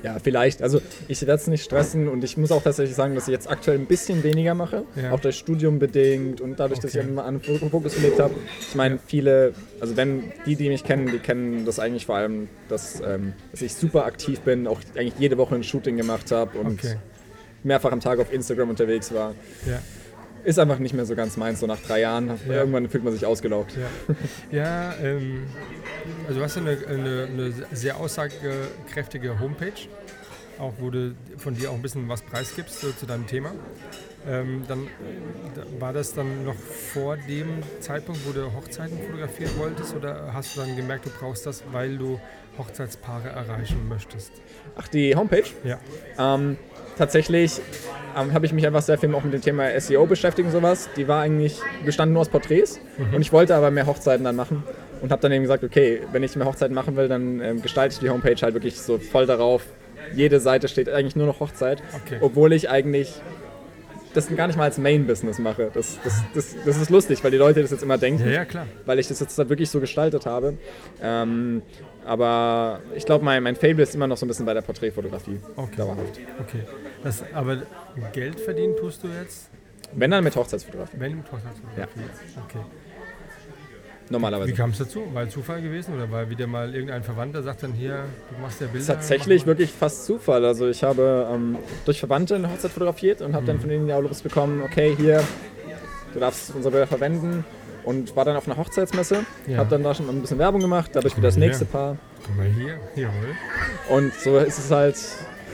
[0.02, 0.62] Ja, vielleicht.
[0.62, 3.48] Also ich werde es nicht stressen und ich muss auch tatsächlich sagen, dass ich jetzt
[3.50, 4.84] aktuell ein bisschen weniger mache.
[4.94, 5.12] Ja.
[5.12, 7.08] Auch durch Studium bedingt und dadurch, dass ich Okay.
[7.08, 8.34] immer an Fokus gelegt habe.
[8.60, 12.48] Ich meine, viele, also wenn die, die mich kennen, die kennen das eigentlich vor allem,
[12.68, 16.58] dass, ähm, dass ich super aktiv bin, auch eigentlich jede Woche ein Shooting gemacht habe
[16.58, 16.96] und Okay.
[17.62, 19.34] mehrfach am Tag auf Instagram unterwegs war.
[19.66, 19.80] Ja.
[20.46, 22.28] Ist einfach nicht mehr so ganz meins, so nach drei Jahren.
[22.46, 22.54] Ja.
[22.54, 23.74] Irgendwann fühlt man sich ausgelaugt.
[24.52, 25.42] Ja, ja ähm,
[26.28, 29.72] also du hast ja eine, eine, eine sehr aussagekräftige Homepage,
[30.60, 33.50] auch wo du von dir auch ein bisschen was preisgibst so, zu deinem Thema.
[34.28, 34.86] Ähm, dann
[35.56, 37.48] da- war das dann noch vor dem
[37.80, 41.98] Zeitpunkt, wo du Hochzeiten fotografieren wolltest oder hast du dann gemerkt, du brauchst das, weil
[41.98, 42.20] du
[42.56, 44.30] Hochzeitspaare erreichen möchtest?
[44.76, 45.44] Ach, die Homepage?
[45.64, 45.78] Ja.
[46.18, 46.56] Ähm,
[46.96, 47.60] tatsächlich
[48.16, 50.88] ähm, habe ich mich einfach sehr viel auch mit dem Thema SEO beschäftigt und sowas.
[50.96, 52.80] Die war eigentlich, bestand nur aus Porträts
[53.12, 54.62] und ich wollte aber mehr Hochzeiten dann machen
[55.02, 57.94] und habe dann eben gesagt, okay, wenn ich mehr Hochzeiten machen will, dann ähm, gestalte
[57.94, 59.62] ich die Homepage halt wirklich so voll darauf.
[60.14, 62.18] Jede Seite steht eigentlich nur noch Hochzeit, Okay.
[62.20, 63.12] obwohl ich eigentlich
[64.14, 65.70] das gar nicht mal als Main-Business mache.
[65.74, 68.44] Das, das, das, das ist lustig, weil die Leute das jetzt immer denken Ja, ja,
[68.46, 68.66] klar.
[68.86, 70.54] weil ich das jetzt wirklich so gestaltet habe.
[71.02, 71.60] Ähm,
[72.06, 75.38] aber ich glaube, mein, mein Fable ist immer noch so ein bisschen bei der Porträtfotografie.
[75.56, 75.76] Okay.
[75.76, 76.18] Dauerhaft.
[76.40, 76.60] Okay.
[77.02, 77.58] Das, aber
[78.12, 79.50] Geld verdienen tust du jetzt,
[79.92, 80.96] Wenn dann mit Hochzeitsfotografie.
[80.98, 82.00] wenn du Hochzeitsfotografie.
[82.48, 82.58] Okay.
[84.08, 84.52] Normalerweise.
[84.52, 85.02] Wie kam es dazu?
[85.14, 88.68] War Zufall gewesen oder weil wieder mal irgendein Verwandter sagt dann hier, du machst ja
[88.68, 88.86] Bilder?
[88.86, 90.44] tatsächlich wirklich fast Zufall.
[90.44, 93.46] Also ich habe ähm, durch Verwandte eine Hochzeit fotografiert und habe Mhm.
[93.48, 95.24] dann von denen die Aulus bekommen, okay, hier,
[96.14, 97.44] du darfst unsere Bilder verwenden.
[97.86, 99.56] Und war dann auf einer Hochzeitsmesse, Ja.
[99.58, 101.96] habe dann da schon ein bisschen Werbung gemacht, dadurch Guck wieder das nächste Paar.
[102.26, 103.34] Guck mal hier, jawohl.
[103.88, 104.96] Und so ist es halt.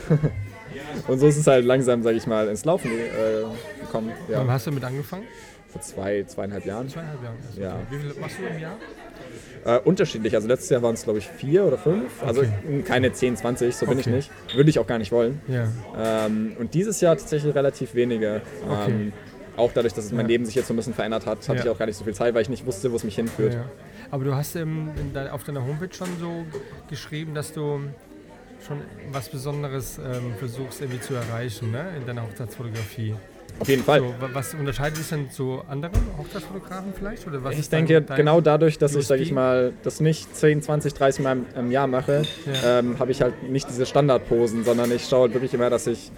[1.08, 4.12] und so ist es halt langsam, sage ich mal, ins Laufen äh, gekommen.
[4.28, 5.24] Wann Ja, hast du damit angefangen?
[5.68, 6.86] vor zwei, zweieinhalb Jahren.
[6.88, 7.34] Zweieinhalb Jahre.
[7.46, 7.58] erst.
[7.58, 7.74] Ja.
[7.76, 7.84] Okay.
[7.90, 8.76] Wie viel machst du im Jahr?
[9.64, 10.34] Äh, unterschiedlich.
[10.34, 12.22] Also letztes Jahr waren es, glaube ich, vier oder fünf.
[12.22, 12.50] Also Okay.
[12.68, 14.16] mh, keine 10, 20, so bin ich Okay.
[14.16, 14.30] nicht.
[14.54, 15.40] Würde ich auch gar nicht wollen.
[15.48, 15.68] Ja.
[16.26, 18.42] Ähm, und dieses Jahr tatsächlich relativ wenige.
[18.68, 18.90] Okay.
[18.90, 19.12] Ähm,
[19.56, 20.28] auch dadurch, dass mein Ja.
[20.28, 21.64] Leben sich jetzt so ein bisschen verändert hat, hatte Ja.
[21.64, 23.54] ich auch gar nicht so viel Zeit, weil ich nicht wusste, wo es mich hinführt.
[23.54, 23.64] ja.
[24.10, 26.44] Aber du hast in dein, auf deiner Homepage schon so
[26.90, 27.80] geschrieben, dass du
[28.66, 28.78] schon
[29.10, 31.86] was Besonderes ähm, versuchst irgendwie zu erreichen ne?
[31.98, 33.14] in deiner Hochzeitsfotografie.
[33.58, 34.00] Auf jeden Fall.
[34.00, 37.26] So, wa- was unterscheidet dich denn zu anderen Hochzeitsfotografen vielleicht?
[37.26, 39.34] Oder was Ich denke, genau dadurch, dass ich, sage ich USP?
[39.34, 42.22] mal, das nicht 10, 20, 30 Mal im, im Jahr mache,
[42.64, 46.10] ähm, habe ich halt nicht diese Standardposen, sondern ich schaue halt wirklich immer, dass ich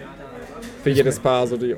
[0.83, 1.75] für jedes Paar so die,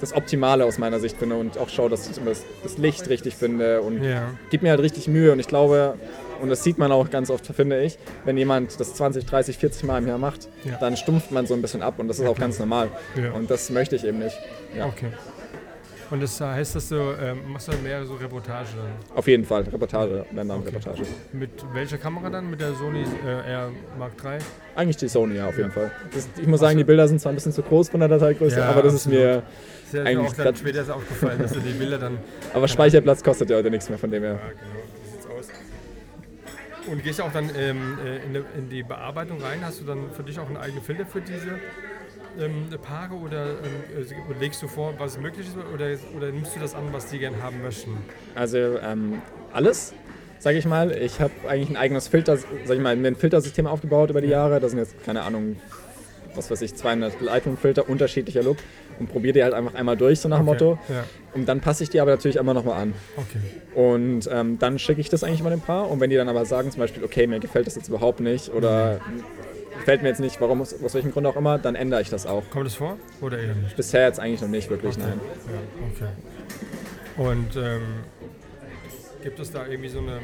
[0.00, 3.08] das Optimale aus meiner Sicht finde und auch schaue, dass ich immer das, das Licht
[3.08, 4.30] richtig finde und Ja.
[4.50, 5.94] gib mir halt richtig Mühe und ich glaube,
[6.40, 9.84] und das sieht man auch ganz oft, finde ich, wenn jemand das 20, 30, 40
[9.84, 10.76] Mal im Jahr macht, Ja.
[10.80, 12.88] dann stumpft man so ein bisschen ab und das ist auch ganz normal.
[13.14, 13.32] Ja.
[13.32, 14.38] Und das möchte ich eben nicht.
[14.82, 15.08] Okay.
[16.10, 19.16] Und das heißt, dass du ähm, machst dann mehr so Reportage dann?
[19.16, 21.02] Auf jeden Fall, Reportage, wenn dann Reportage.
[21.32, 22.50] Mit welcher Kamera dann?
[22.50, 24.38] Mit der Sony äh, R Mark III?
[24.74, 25.92] Eigentlich die Sony, ja, auf jeden Fall.
[26.12, 28.58] Das, ich muss sagen, die Bilder sind zwar ein bisschen zu groß von der Dateigröße,
[28.58, 29.42] Ja, aber das ist absolut.
[29.92, 30.00] Mir.
[30.00, 32.18] Ist ja Eigentlich auch dann grad- später erst aufgefallen, dass du die Bilder dann.
[32.54, 34.32] Aber Speicherplatz kostet ja heute nichts mehr von dem her.
[34.32, 35.48] Ja, genau, so sieht's aus.
[36.90, 39.58] Und gehst du auch dann ähm, äh, in, die- Bearbeitung rein?
[39.62, 41.58] Hast du dann für dich auch einen eigenen Filter für diese
[42.38, 46.60] ähm, Paare oder ähm, äh, legst du vor, was möglich ist oder, oder nimmst du
[46.60, 47.98] das an, was die gern haben möchten?
[48.34, 49.20] Also ähm,
[49.52, 49.92] alles,
[50.38, 50.90] sage ich mal.
[50.92, 54.58] Ich habe eigentlich ein eigenes Filter, sag ich mal, ein Filtersystem aufgebaut über die Jahre.
[54.60, 55.56] Da sind jetzt, keine Ahnung,
[56.34, 58.58] was weiß ich, 200 Lightroom-Filter, unterschiedlicher Look
[58.98, 60.78] und probiere die halt einfach einmal durch, so nach dem Motto.
[60.88, 62.94] Ja, Und dann passe ich die aber natürlich immer nochmal an.
[63.16, 63.38] okay.
[63.74, 65.90] Und ähm, dann schicke ich das eigentlich mal dem Paar.
[65.90, 68.52] Und wenn die dann aber sagen, zum Beispiel, okay, mir gefällt das jetzt überhaupt nicht
[68.52, 69.00] oder
[69.78, 72.42] gefällt mir jetzt nicht, warum, aus welchem Grund auch immer, dann ändere ich das auch.
[72.50, 73.76] Kommt das vor oder eher nicht?
[73.76, 75.20] Bisher jetzt eigentlich noch nicht wirklich, nein.
[75.46, 77.30] Ja, okay.
[77.30, 77.82] Und ähm,
[79.22, 80.20] gibt es da irgendwie so eine,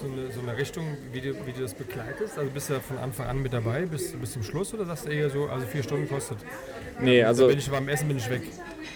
[0.00, 2.38] so eine, so eine Richtung, wie du, wie du das begleitest?
[2.38, 5.10] Also bist du von Anfang an mit dabei bis, bis zum Schluss oder sagst du
[5.10, 6.38] eher so, also vier Stunden kostet?
[7.00, 8.42] Nee, Also also bin ich beim Essen bin ich weg.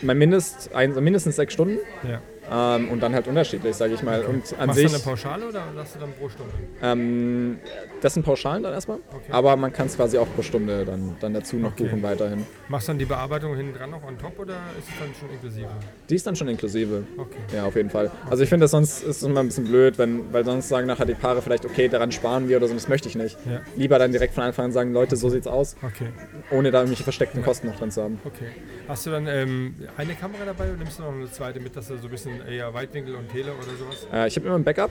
[0.02, 2.20] mein Mindest, ein, mindestens sechs Stunden Ja.
[2.50, 4.22] Ähm, und dann halt unterschiedlich, sage ich mal.
[4.24, 6.52] Und an Machst sich, du eine Pauschale oder sagst du dann pro Stunde?
[6.82, 7.58] ähm,
[8.00, 9.30] das sind Pauschalen dann erstmal, Okay.
[9.32, 11.84] aber man kann es quasi auch pro Stunde dann, dann dazu noch Okay.
[11.84, 12.46] buchen weiterhin.
[12.68, 15.30] Machst du dann die Bearbeitung hinten dran noch on top oder ist es dann schon
[15.30, 15.68] inklusive?
[16.08, 17.04] Die ist dann schon inklusive.
[17.18, 17.36] Okay.
[17.54, 18.10] Ja, auf jeden Fall.
[18.28, 20.86] Also ich finde, das sonst ist es immer ein bisschen blöd, wenn, weil sonst sagen
[20.86, 23.36] nachher die Paare vielleicht, okay, daran sparen wir oder so, das möchte ich nicht.
[23.46, 23.60] Ja.
[23.76, 26.08] Lieber dann direkt von Anfang an sagen, Leute, so sieht's aus, Okay.
[26.50, 28.18] ohne da irgendwelche versteckten Kosten noch drin zu haben.
[28.24, 28.46] Okay.
[28.88, 31.88] Hast du dann ähm, eine Kamera dabei oder nimmst du noch eine zweite mit, dass
[31.88, 34.06] du so ein bisschen dann eher Weitwinkel und Tele oder sowas?
[34.12, 34.90] Äh, ich habe immer ein Backup.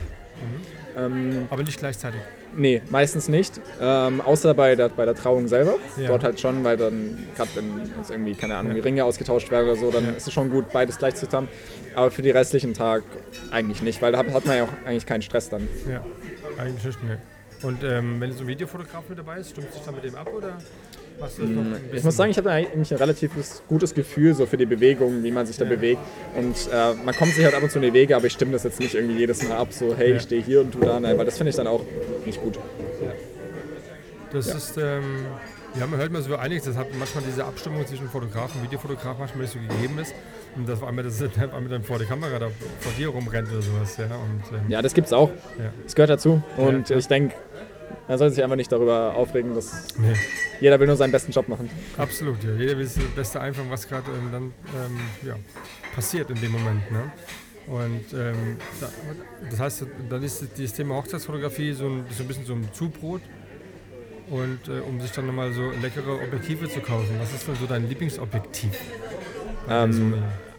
[0.97, 2.19] Ähm, Aber nicht gleichzeitig.
[2.55, 3.59] nee, meistens nicht.
[3.81, 5.75] Ähm, außer bei der, bei der Trauung selber.
[5.97, 6.07] Ja.
[6.07, 9.65] Dort halt schon, weil dann, gerade wenn jetzt irgendwie, keine Ahnung, die Ringe ausgetauscht werden
[9.69, 10.11] oder so, dann Ja.
[10.11, 11.47] ist es schon gut, beides gleich zu haben.
[11.95, 13.03] Aber für die restlichen Tag
[13.51, 15.67] eigentlich nicht, weil da hat hat man ja auch eigentlich keinen Stress dann.
[15.89, 16.03] Ja,
[16.57, 17.19] eigentlich nicht, ne.
[17.61, 20.15] Und ähm, wenn so ein Videofotograf mit dabei ist, stimmst du dich dann mit dem
[20.15, 20.57] ab oder
[21.19, 21.75] bisschen?
[21.93, 23.31] Ich muss sagen, ich habe eigentlich ein relativ
[23.67, 25.69] gutes Gefühl so für die Bewegung, wie man sich da Ja.
[25.71, 26.01] bewegt.
[26.35, 28.51] Und äh, man kommt sich halt ab und zu in die Wege, aber ich stimme
[28.53, 30.15] das jetzt nicht irgendwie jedes Mal ab, so hey, Ja.
[30.17, 31.81] ich stehe hier und du da, nein, weil das finde ich dann auch
[32.25, 32.57] nicht gut.
[34.31, 34.55] Das Ja.
[34.57, 35.25] ist, ähm,
[35.79, 39.19] ja, man hört mal so einiges, das hat manchmal diese Abstimmung zwischen Fotografen und Videofotografen
[39.19, 40.13] manchmal nicht so gegeben ist.
[40.55, 42.47] Und das war einmal, das ist einmal dann vor der Kamera da
[42.79, 44.05] vor dir rumrennt oder sowas, ja.
[44.05, 45.29] Und, ähm, Ja, das gibt's auch.
[45.59, 45.71] Ja.
[45.83, 46.41] Das gehört dazu.
[46.57, 46.99] Und klar.
[46.99, 47.35] ich denke,
[48.09, 50.13] man sollte sich einfach nicht darüber aufregen, dass Nee,
[50.59, 51.69] jeder will nur seinen besten Job machen.
[51.97, 52.51] absolut, ja.
[52.57, 54.43] Jeder will das Beste einfangen, was gerade ähm, dann
[54.75, 55.35] ähm, ja,
[55.95, 56.91] passiert in dem Moment.
[56.91, 57.11] Ne?
[57.67, 58.89] Und ähm, da,
[59.51, 63.21] das heißt, dann ist das Thema Hochzeitsfotografie so ein, so ein bisschen so ein Zubrot.
[64.29, 67.65] Und äh, um sich dann nochmal so leckere Objektive zu kaufen, was ist denn so
[67.67, 68.71] dein Lieblingsobjektiv?
[69.69, 70.15] Ähm,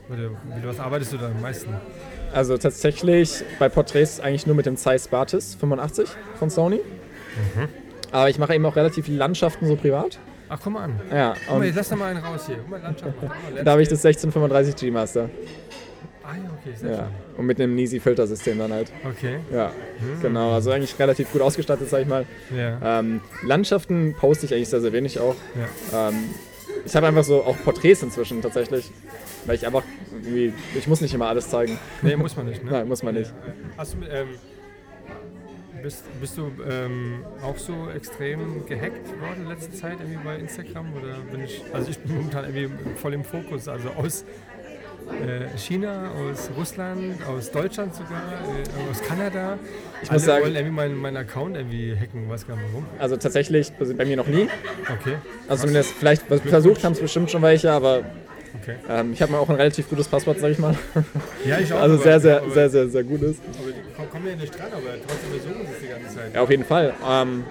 [0.08, 1.72] Oder mit was arbeitest du da am meisten?
[2.32, 6.08] Also tatsächlich bei Porträts eigentlich nur mit dem Zeiss Batis 85
[6.38, 6.80] von Sony.
[7.56, 7.68] Mhm.
[8.12, 10.18] Aber ich mache eben auch relativ viele Landschaften so privat.
[10.48, 11.00] Ach, komm mal an.
[11.12, 12.56] Ja, Guck mal, jetzt lass doch mal einen raus hier.
[12.56, 13.12] Guck mal, Landschaft.
[13.20, 14.26] Guck mal, da habe ich das Landscape.
[14.34, 15.30] 1635 G Master.
[16.24, 17.08] Ah ja, okay, sehr Ja.
[17.36, 18.88] Und mit einem Nisi Filtersystem dann halt.
[18.88, 19.10] schön.
[19.12, 19.70] Okay, Ja,
[20.20, 20.52] genau.
[20.52, 22.24] Also eigentlich relativ gut ausgestattet, sag ich mal.
[22.56, 22.98] ja.
[23.00, 25.36] Ähm, Landschaften poste ich eigentlich sehr, sehr wenig auch.
[25.92, 26.08] ja.
[26.08, 26.14] Ähm,
[26.86, 28.90] ich habe einfach so auch Porträts inzwischen tatsächlich.
[29.46, 31.78] Weil ich einfach irgendwie, ich muss nicht immer alles zeigen.
[32.02, 32.70] Nee, muss man nicht, ne?
[32.72, 33.32] Nein, muss man nicht.
[33.76, 34.28] Hast du, ähm,
[35.82, 40.86] bist, bist du ähm, auch so extrem gehackt worden in letzter Zeit irgendwie bei Instagram?
[40.94, 44.24] Oder bin ich, also ich bin momentan irgendwie voll im Fokus, also aus
[45.26, 49.58] äh, China, aus Russland, aus Deutschland sogar, äh, aus Kanada.
[50.02, 52.86] Ich Alle muss sagen- wollen irgendwie meinen, meinen Account irgendwie hacken, weiß gar nicht warum.
[52.98, 54.48] Also tatsächlich bei mir noch nie.
[55.00, 55.16] Okay,
[55.48, 58.02] Also zumindest, vielleicht versucht haben es bestimmt schon welche, aber
[58.62, 58.77] okay.
[58.88, 60.75] ähm, ich habe mir auch ein relativ gutes Passwort, sag ich mal.
[61.44, 61.81] Ja, ich auch.
[61.81, 63.40] Also sehr, sehr, sehr, sehr, sehr gut ist.
[63.61, 66.35] Aber die kommen- ja nicht dran, aber trotzdem versuchen sie es die ganze Zeit.
[66.35, 66.94] Ja, auf jeden Fall.
[67.09, 67.44] Ähm,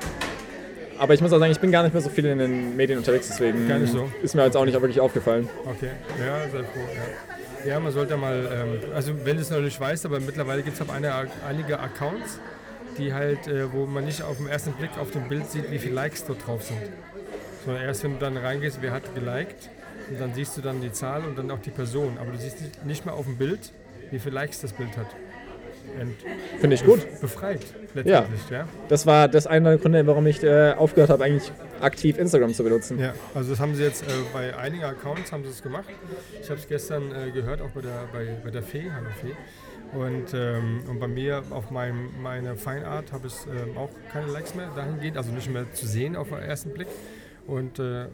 [0.98, 3.00] aber ich muss auch sagen, ich bin gar nicht mehr so viel in den Medien
[3.00, 4.10] unterwegs, deswegen Gar nicht so.
[4.22, 5.48] ist mir jetzt auch nicht wirklich aufgefallen.
[5.66, 6.80] Okay, ja, sehr froh.
[7.64, 7.70] Ja.
[7.74, 10.76] ja, man sollte mal, ähm, also wenn du es noch nicht weißt, aber mittlerweile gibt
[10.76, 11.14] es halt eine,
[11.48, 12.40] einige Accounts,
[12.98, 15.80] die halt, äh, wo man nicht auf den ersten Blick auf dem Bild sieht, wie
[15.80, 16.78] viele Likes dort drauf sind.
[17.66, 19.70] Sondern erst wenn du dann reingehst, wer hat geliked,
[20.10, 22.18] und dann siehst du dann die Zahl und dann auch die Person.
[22.20, 23.72] Aber du siehst nicht, mehr auf dem Bild,
[24.12, 25.08] wie viele Likes das Bild hat.
[26.60, 27.00] Finde ich gut.
[27.20, 27.62] befreit,
[27.94, 28.68] letztendlich, ja.
[28.88, 32.64] Das war das eine der Gründe, warum ich äh, aufgehört habe, eigentlich aktiv Instagram zu
[32.64, 33.00] benutzen.
[33.00, 35.90] Ja, also das haben sie jetzt äh, bei einigen Accounts haben sie es gemacht.
[36.42, 39.36] Ich habe es gestern äh, gehört, auch bei der, bei, bei der Fee, Hallo Fee.
[39.98, 44.54] Und, ähm, und bei mir auf meinem, meiner Feinart habe ich ähm, auch keine Likes
[44.54, 46.88] mehr dahingehend, also nicht mehr zu sehen auf den ersten Blick.
[47.48, 48.06] Und, äh,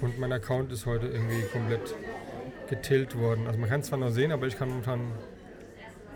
[0.00, 1.94] und mein Account ist heute irgendwie komplett
[2.68, 3.46] getillt worden.
[3.46, 5.12] Also man kann es zwar noch sehen, aber ich kann momentan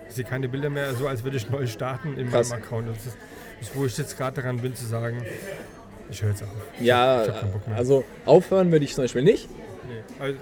[0.08, 2.50] ich sehe keine Bilder mehr, so als würde ich neu starten in Krass.
[2.50, 2.88] meinem Account.
[2.88, 3.16] Das ist,
[3.60, 5.24] das, wo ich jetzt gerade daran bin zu sagen,
[6.10, 6.48] ich höre jetzt auf.
[6.80, 7.24] Ja,
[7.76, 9.48] also aufhören würde ich zum Beispiel nicht.
[9.88, 10.02] Nee.
[10.18, 10.38] Also,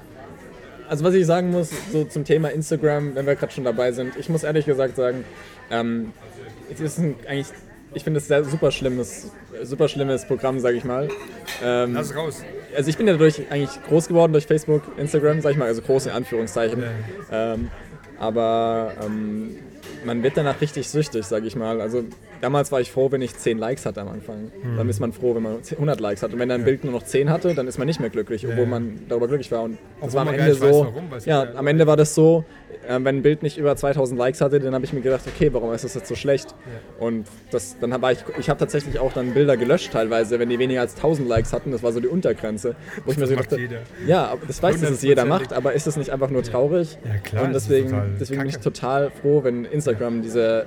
[0.88, 4.16] Also was ich sagen muss, so zum Thema Instagram, wenn wir gerade schon dabei sind,
[4.16, 5.24] ich muss ehrlich gesagt sagen,
[5.70, 6.12] ähm,
[6.72, 7.48] es ist ein, eigentlich,
[7.92, 9.30] ich finde es ein super schlimmes,
[9.64, 11.08] super schlimmes Programm, sage ich mal.
[11.62, 12.42] Ähm, lass es raus.
[12.76, 15.82] Also ich bin ja dadurch eigentlich groß geworden durch Facebook, Instagram, sag ich mal, also
[15.82, 16.82] groß in Anführungszeichen.
[17.30, 17.54] Ja.
[17.54, 17.70] Ähm,
[18.18, 19.56] aber ähm,
[20.04, 21.80] man wird danach richtig süchtig, sag ich mal.
[21.80, 22.04] Also
[22.40, 24.50] damals war ich froh, wenn ich 10 Likes hatte am Anfang.
[24.76, 26.32] Dann ist man froh, wenn man 100 Likes hat.
[26.32, 28.64] Und wenn ein Bild nur noch 10 hatte, dann ist man nicht mehr glücklich, obwohl
[28.64, 28.66] ja.
[28.66, 29.62] man darüber glücklich war.
[29.62, 30.84] Und das Obwohl war am Ende nicht weiß, so.
[30.84, 32.44] warum, ja, ja am Ende war das so,
[32.88, 35.72] wenn ein Bild nicht über 2000 Likes hatte, dann habe ich mir gedacht, okay, warum
[35.72, 36.54] ist das jetzt so schlecht?
[36.98, 40.58] Und das, dann war ich, ich habe tatsächlich auch dann Bilder gelöscht teilweise, wenn die
[40.58, 41.70] weniger als 1000 Likes hatten.
[41.70, 42.74] Das war so die Untergrenze.
[43.04, 43.80] Wo ich mir Das so macht dachte, jeder.
[44.06, 45.54] ja, das weiß, dass es jeder macht, 100%.
[45.54, 46.96] aber ist das nicht einfach nur traurig?
[47.04, 50.66] Ja, klar, Und das deswegen, deswegen bin ich total froh, wenn Instagram diese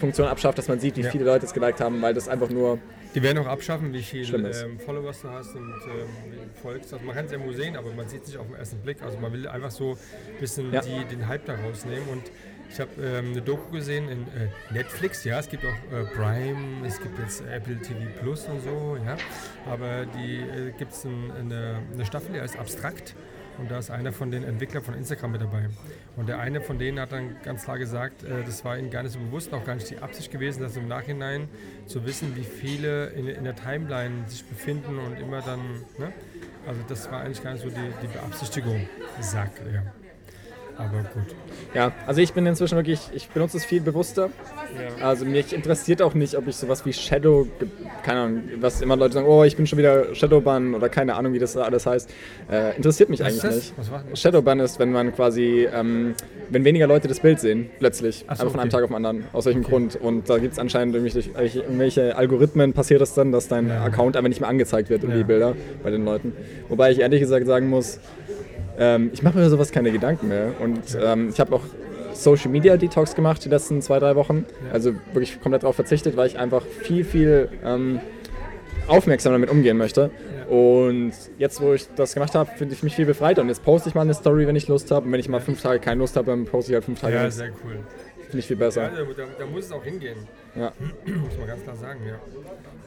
[0.00, 1.10] Funktion abschafft, dass man sieht, wie Ja.
[1.10, 2.78] viele Leute es geliked haben, weil das einfach nur.
[3.16, 6.92] Die werden auch abschaffen, wie viele ähm, Followers du hast und ähm, folgst.
[6.92, 8.76] Also man kann es ja nur sehen, aber man sieht es nicht auf den ersten
[8.80, 9.02] Blick.
[9.02, 10.82] Also man will einfach so ein bisschen Ja.
[10.82, 12.06] die, den Hype da rausnehmen.
[12.10, 12.24] Und
[12.68, 16.86] ich habe ähm, eine Doku gesehen in äh, Netflix, ja, es gibt auch äh, Prime,
[16.86, 19.16] es gibt jetzt Apple TV Plus und so, ja.
[19.64, 23.14] Aber die äh, gibt es ein, eine, eine Staffel, die heißt Abstrakt.
[23.58, 25.68] Und da ist einer von den Entwicklern von Instagram mit dabei.
[26.16, 29.02] Und der eine von denen hat dann ganz klar gesagt, äh, das war ihnen gar
[29.02, 31.48] nicht so bewusst, auch gar nicht die Absicht gewesen, dass im Nachhinein
[31.86, 35.60] zu wissen, wie viele in, in der Timeline sich befinden und immer dann,
[35.98, 36.12] ne?
[36.66, 38.88] Also das war eigentlich gar nicht so die, die Beabsichtigung,
[39.20, 40.05] sagt er.
[40.78, 41.34] Aber gut.
[41.74, 44.30] Ja, also ich bin inzwischen wirklich, ich benutze es viel bewusster.
[44.98, 45.06] Ja.
[45.06, 47.46] Also mich interessiert auch nicht, ob ich sowas wie Shadow,
[48.02, 51.32] keine Ahnung, was immer Leute sagen, oh, ich bin schon wieder Shadowban oder keine Ahnung,
[51.32, 52.10] wie das da alles heißt.
[52.50, 53.54] Äh, interessiert mich Was eigentlich ist das?
[53.54, 53.74] nicht.
[53.78, 54.20] Was das?
[54.20, 56.14] Shadowban ist, wenn man quasi, ähm,
[56.50, 58.76] wenn weniger Leute das Bild sehen, plötzlich, so, einfach von einem okay.
[58.76, 59.96] Tag auf den anderen, aus welchem Grund.
[59.96, 63.82] Und da gibt es anscheinend irgendwelche, irgendwelche Algorithmen, passiert es dann, dass dein Ja.
[63.84, 65.16] Account einfach nicht mehr angezeigt wird in Ja.
[65.16, 66.32] die Bilder bei den Leuten.
[66.68, 67.98] Wobei ich ehrlich gesagt sagen muss,
[68.78, 70.52] ähm, ich mache mir sowas keine Gedanken mehr.
[70.60, 71.62] Und ähm, ich habe auch
[72.12, 74.46] Social Media Detox gemacht die letzten zwei, drei Wochen.
[74.66, 74.72] Ja.
[74.72, 78.00] Also wirklich komplett darauf verzichtet, weil ich einfach viel, viel ähm,
[78.86, 80.10] aufmerksamer damit umgehen möchte.
[80.38, 80.54] Ja.
[80.56, 83.42] Und jetzt, wo ich das gemacht habe, finde ich mich viel befreiter.
[83.42, 85.06] Und jetzt poste ich mal eine Story, wenn ich Lust habe.
[85.06, 87.14] Und wenn ich mal fünf Tage keine Lust habe, dann poste ich halt fünf Tage
[87.16, 87.36] Ja, nichts.
[87.36, 87.78] sehr cool.
[88.26, 88.90] Finde ich viel Ja, besser.
[88.90, 90.16] da, da, da muss es auch hingehen.
[90.56, 90.72] Ja.
[91.06, 92.14] Muss man ganz klar sagen, ja.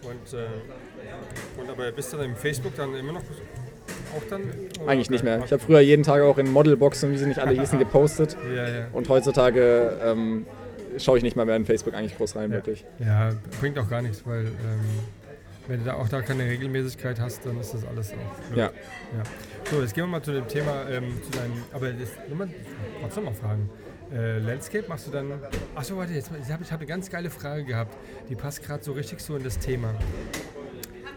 [0.09, 3.21] Und, äh, und aber bist du dann im Facebook dann immer noch?
[4.87, 5.43] Eigentlich nicht mehr.
[5.45, 8.37] Ich habe früher jeden Tag auch in Modelboxen, wie sie nicht alle hießen, gepostet.
[8.55, 8.87] Ja, ja.
[8.93, 10.45] Und heutzutage ähm,
[10.97, 12.85] schaue ich nicht mal mehr in Facebook eigentlich groß rein, wirklich.
[12.99, 14.51] Ja, bringt auch gar nichts, weil ähm,
[15.67, 18.57] wenn du da auch da keine Regelmäßigkeit hast, dann ist das alles auch.
[18.57, 18.65] Ja.
[18.65, 18.71] ja.
[19.69, 22.49] So, jetzt gehen wir mal zu dem Thema, ähm, zu deinem, aber das, mal,
[23.01, 23.69] trotzdem mal fragen.
[24.11, 25.31] Äh, Landscape machst du dann.
[25.75, 27.95] Achso, warte, jetzt, ich habe ich hab eine ganz geile Frage gehabt.
[28.27, 29.93] Die passt gerade so richtig so in das Thema.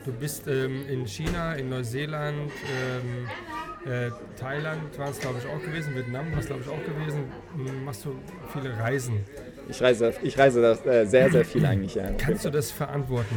[0.05, 5.63] Du bist ähm, in China, in Neuseeland, ähm, äh, Thailand war es glaube ich auch
[5.65, 7.25] gewesen, Vietnam war es glaube ich auch gewesen.
[7.57, 8.15] M, Machst du
[8.53, 9.21] viele Reisen?
[9.69, 11.95] Ich reise, ich reise das, äh, sehr, sehr viel eigentlich.
[11.95, 13.37] Ja, Kannst du das verantworten?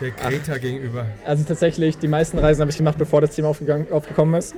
[0.00, 1.06] Der Greta gegenüber.
[1.26, 4.54] Also tatsächlich, die meisten Reisen habe ich gemacht, bevor das Thema aufgegangen, aufgekommen ist.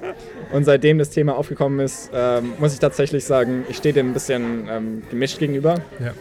[0.52, 4.12] Und seitdem das Thema aufgekommen ist, ähm, muss ich tatsächlich sagen, ich stehe dem ein
[4.12, 5.80] bisschen ähm, gemischt gegenüber.
[5.98, 6.14] Ja.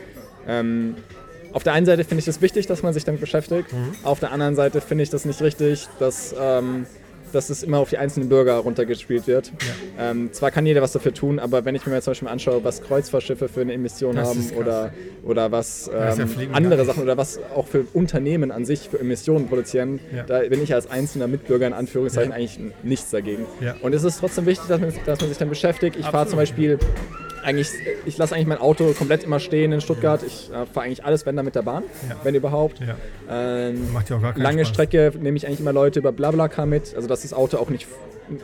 [0.47, 0.95] Ähm,
[1.53, 3.71] auf der einen Seite finde ich es wichtig, dass man sich damit beschäftigt.
[3.73, 3.93] Mhm.
[4.03, 6.85] Auf der anderen Seite finde ich das nicht richtig, dass, ähm,
[7.33, 9.53] dass es immer auf die einzelnen Bürger runtergespielt wird.
[9.97, 12.61] Ähm, zwar kann jeder was dafür tun, aber wenn ich mir jetzt zum Beispiel anschaue,
[12.63, 14.91] was Kreuzfahrtschiffe für eine Emission Das haben oder,
[15.23, 16.83] oder was ja ähm, gar andere.
[16.85, 20.23] Sachen oder was auch für Unternehmen an sich für Emissionen produzieren, Ja.
[20.23, 22.37] da bin ich als einzelner Mitbürger in Anführungszeichen Ja.
[22.37, 23.45] eigentlich nichts dagegen.
[23.61, 23.75] Ja.
[23.81, 25.95] Und es ist trotzdem wichtig, dass man, dass man sich dann beschäftigt.
[25.97, 26.37] Ich fahre zum.
[26.37, 26.79] Beispiel
[27.43, 27.69] eigentlich,
[28.05, 30.21] ich lasse eigentlich mein Auto komplett immer stehen in Stuttgart.
[30.25, 32.15] Ich äh, fahre eigentlich alles, wenn dann mit der Bahn, Ja.
[32.23, 32.79] wenn überhaupt.
[32.79, 32.95] Ja.
[33.29, 34.73] Ähm, Macht ja auch gar keinen lange Spaß.
[34.73, 37.87] Strecke nehme ich eigentlich immer Leute über Blablacar mit, also dass das Auto auch nicht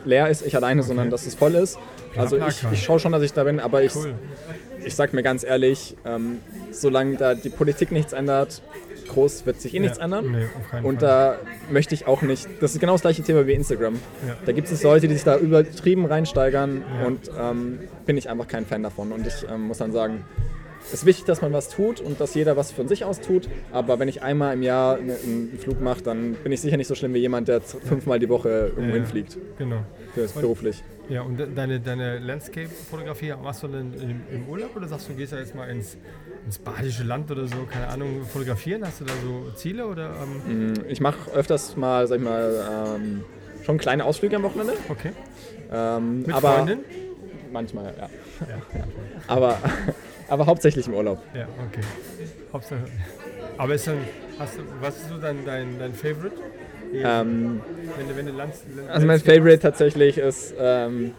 [0.04, 1.78] leer ist, ich alleine, sondern dass es voll ist.
[2.16, 2.72] Also ich, BlaBlaCar.
[2.72, 4.14] ich schaue schon, dass ich da bin, aber ich, Cool.
[4.84, 6.38] ich sag mir ganz ehrlich, ähm,
[6.72, 8.60] solange da die Politik nichts ändert,
[9.08, 10.04] groß wird sich eh nichts ja.
[10.04, 10.30] ändern.
[10.32, 11.36] Nee, Und da
[11.70, 13.94] möchte ich auch nicht, das ist genau das gleiche Thema wie Instagram.
[14.26, 14.36] Ja.
[14.46, 17.06] Da gibt es Leute, die sich da übertrieben reinsteigern Ja.
[17.06, 19.12] und ähm, bin ich einfach kein Fan davon.
[19.12, 20.24] Und ich ähm, muss dann sagen,
[20.86, 23.48] es ist wichtig, dass man was tut und dass jeder was von sich aus tut.
[23.72, 26.86] Aber wenn ich einmal im Jahr einen, einen Flug mache, dann bin ich sicher nicht
[26.86, 29.36] so schlimm wie jemand, der fünfmal die Woche irgendwo hinfliegt.
[29.58, 29.82] Genau.
[30.14, 30.82] Das ist beruflich.
[31.10, 35.14] Ja, und de- deine, deine Landscape-Fotografie machst du denn im, im Urlaub oder sagst du,
[35.14, 35.96] gehst ja jetzt mal ins,
[36.48, 38.82] ins badische Land oder so, keine Ahnung, fotografieren?
[38.82, 40.14] Hast du da so Ziele oder?
[40.48, 43.22] Ähm, Ich mache öfters mal, sag ich mal, ähm,
[43.64, 44.72] schon kleine Ausflüge am Wochenende.
[44.88, 45.12] okay.
[45.70, 46.78] Ähm, Mit aber Freundin?
[47.52, 48.08] Manchmal, ja.
[48.48, 48.62] Ja.
[49.26, 49.58] Aber,
[50.28, 51.18] aber hauptsächlich im Urlaub.
[51.34, 51.80] Ja, okay.
[52.52, 52.80] Hauptsache.
[53.58, 53.98] Aber ist dann,
[54.38, 56.32] hast du, was ist so dein, dein, dein Favorite?
[56.94, 57.60] Ähm,
[57.98, 61.12] wenn du, wenn du Lands, Lands- Also mein Favorite tatsächlich ist ähm,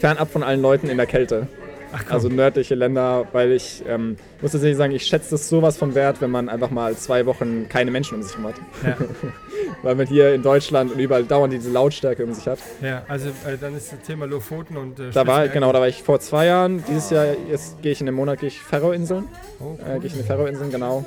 [0.00, 1.46] fernab von allen Leuten in der Kälte.
[1.92, 2.10] Ach.
[2.12, 6.20] Also nördliche Länder, weil ich ähm, muss tatsächlich sagen, ich schätze es sowas von wert,
[6.20, 8.54] wenn man einfach mal zwei Wochen keine Menschen um sich herum hat.
[8.86, 8.96] Ja.
[9.82, 12.58] weil man hier in Deutschland und überall dauernd diese Lautstärke um sich hat.
[12.82, 15.88] ja, also äh, dann ist das Thema Lofoten und äh, Da war, genau, da war
[15.88, 16.84] ich vor zwei Jahren.
[16.86, 19.24] Dieses Jahr, jetzt gehe ich in den Monat, gehe ich Färöerinseln.
[19.58, 21.04] Oh, Äh, gehe ich in die Färöerinseln, genau.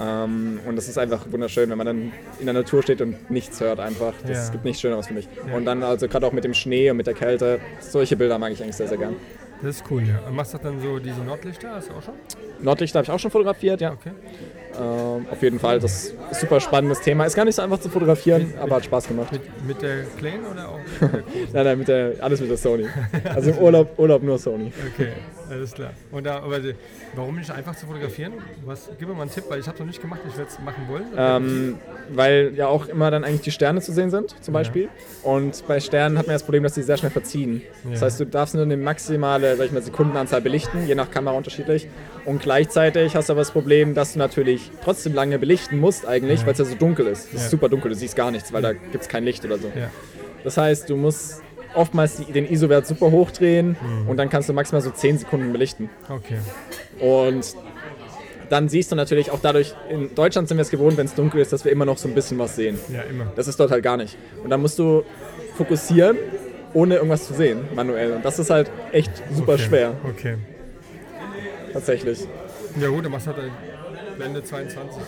[0.00, 3.60] Ähm, und das ist einfach wunderschön, wenn man dann in der Natur steht und nichts
[3.60, 4.12] hört einfach.
[4.26, 4.52] Das Ja.
[4.52, 5.28] gibt nichts Schöneres für mich.
[5.48, 5.56] Ja.
[5.56, 8.52] Und dann also gerade auch mit dem Schnee und mit der Kälte, solche Bilder mag
[8.52, 9.16] ich eigentlich sehr, sehr gern.
[9.62, 10.20] Das ist cool, ja.
[10.28, 11.70] Und machst du dann so diese Nordlichter?
[11.74, 12.14] Hast du auch schon?
[12.60, 13.92] Nordlichter habe ich auch schon fotografiert, ja.
[13.92, 14.10] Okay.
[14.80, 17.24] Ähm, auf jeden Fall, das ist ein super spannendes Thema.
[17.24, 19.32] Ist gar nicht so einfach zu fotografieren, Mit- aber hat Spaß gemacht.
[19.32, 21.48] Mit, mit der Kleinen oder auch mit der großen?
[21.52, 22.86] Nein, nein, mit der, alles mit der Sony.
[23.34, 24.72] Also im Urlaub, Urlaub nur Sony.
[24.94, 25.12] Okay,
[25.50, 25.90] alles klar.
[26.12, 26.58] Und da, aber
[27.14, 28.32] warum nicht einfach zu fotografieren?
[28.64, 30.58] Was, gib mir mal einen Tipp, weil ich habe noch nicht gemacht, ich werde es
[30.60, 31.04] machen wollen.
[31.16, 31.78] Ähm,
[32.10, 34.60] weil ja auch immer dann eigentlich die Sterne zu sehen sind, zum Ja.
[34.60, 34.88] Beispiel.
[35.22, 37.62] Und bei Sternen hat man das Problem, dass die sehr schnell verziehen.
[37.90, 38.06] Das Ja.
[38.06, 41.88] heißt, du darfst nur eine maximale sag ich mal, Sekundenanzahl belichten, je nach Kamera unterschiedlich.
[42.24, 46.40] Und gleichzeitig hast du aber das Problem, dass du natürlich trotzdem lange belichten musst eigentlich,
[46.40, 46.46] Ja.
[46.46, 47.26] weil es ja so dunkel ist.
[47.26, 47.38] Das Ja.
[47.46, 49.70] ist super dunkel, du siehst gar nichts, weil da gibt es kein Licht oder so.
[49.74, 49.90] ja.
[50.44, 51.42] Das heißt, du musst
[51.74, 54.08] oftmals die, den ISO-Wert super hochdrehen Mhm.
[54.08, 55.90] und dann kannst du maximal so 10 Sekunden belichten.
[56.08, 56.38] Okay.
[57.00, 57.54] Und
[58.50, 61.40] dann siehst du natürlich auch dadurch, in Deutschland sind wir es gewohnt, wenn es dunkel
[61.40, 62.78] ist, dass wir immer noch so ein bisschen was sehen.
[62.92, 63.30] Ja, immer.
[63.36, 64.16] Das ist dort halt gar nicht.
[64.42, 65.04] Und dann musst du
[65.56, 66.16] fokussieren
[66.74, 68.12] ohne irgendwas zu sehen, manuell.
[68.12, 69.62] Und das ist halt echt super okay.
[69.62, 70.36] schwer, Okay.
[71.72, 72.26] tatsächlich.
[72.80, 73.50] Ja gut, dann machst du halt
[74.16, 75.02] Blende 22.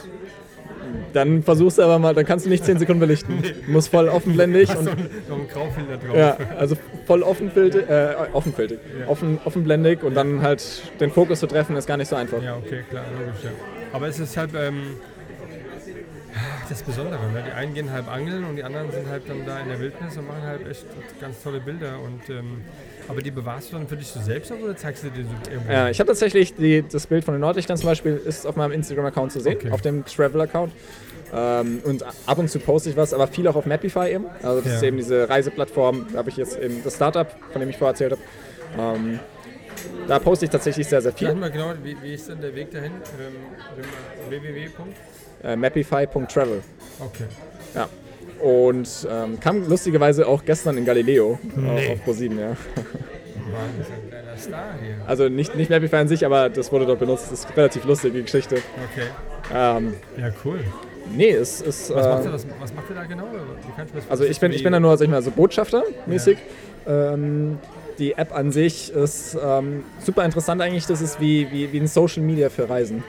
[1.13, 3.43] Dann versuchst du aber mal, dann kannst du nicht 10 Sekunden belichten.
[3.67, 6.17] Du musst voll offenblendig und noch, einen- Graufilter drauf.
[6.17, 9.09] ja, also voll offenfiltig, äh, offenfiltig, Ja.
[9.09, 10.63] offen, offenblendig und dann halt
[11.01, 12.43] den Fokus zu treffen ist gar nicht so einfach.
[12.43, 13.51] Ja, okay, klar, logisch, ja.
[13.93, 14.83] Aber es ist halt ähm,
[16.69, 17.21] das Besondere.
[17.33, 17.43] Ne?
[17.47, 20.17] Die einen gehen halb angeln und die anderen sind halt dann da in der Wildnis
[20.17, 20.87] und machen halt echt
[21.21, 21.99] ganz tolle Bilder.
[22.05, 22.63] Und, ähm,
[23.11, 25.73] aber die bewahrst du dann für dich so selbst oder zeigst du dir so irgendwo?
[25.73, 28.73] Ja, ich habe tatsächlich die, das Bild von den Nordlichtern zum Beispiel ist auf meinem
[28.73, 29.71] Instagram-Account zu sehen, Okay.
[29.73, 30.73] auf dem Travel-Account.
[31.33, 34.27] Ähm, und ab und zu poste ich was, aber viel auch auf Mapify eben.
[34.43, 34.77] Also das Ja.
[34.77, 37.93] ist eben diese Reiseplattform, da habe ich jetzt eben das Startup, von dem ich vorher
[37.93, 38.97] erzählt habe.
[38.97, 39.21] Ähm,
[40.09, 41.35] da poste ich tatsächlich sehr, sehr Sag viel.
[41.35, 42.93] mal genau, wie, wie ist denn der Weg dahin?
[43.21, 43.35] Ähm,
[44.29, 44.69] www.
[45.43, 46.63] Äh, Mapify.travel.
[46.99, 47.25] Okay.
[47.75, 47.89] Ja.
[48.43, 51.87] Und ähm, kam lustigerweise auch gestern in Galileo Nee.
[51.89, 52.57] äh, auf Pro7, ja.
[54.39, 54.95] Star hier.
[55.07, 57.27] Also nicht, nicht Mapify an sich, aber das wurde dort benutzt.
[57.31, 58.57] Das ist relativ lustig, die Geschichte.
[58.57, 59.07] Okay.
[59.55, 60.61] Ähm, Ja, cool.
[61.15, 61.91] nee, es ist.
[61.95, 63.25] Was, macht äh, ihr, das, was macht ihr da genau?
[64.09, 66.39] Also ich bin, ich bin da nur, sag ich mal, so Botschafter mäßig.
[66.87, 67.59] Ähm,
[67.99, 70.87] die App an sich ist ähm, super interessant eigentlich.
[70.87, 73.03] Das ist wie, wie, wie ein Social Media für Reisen.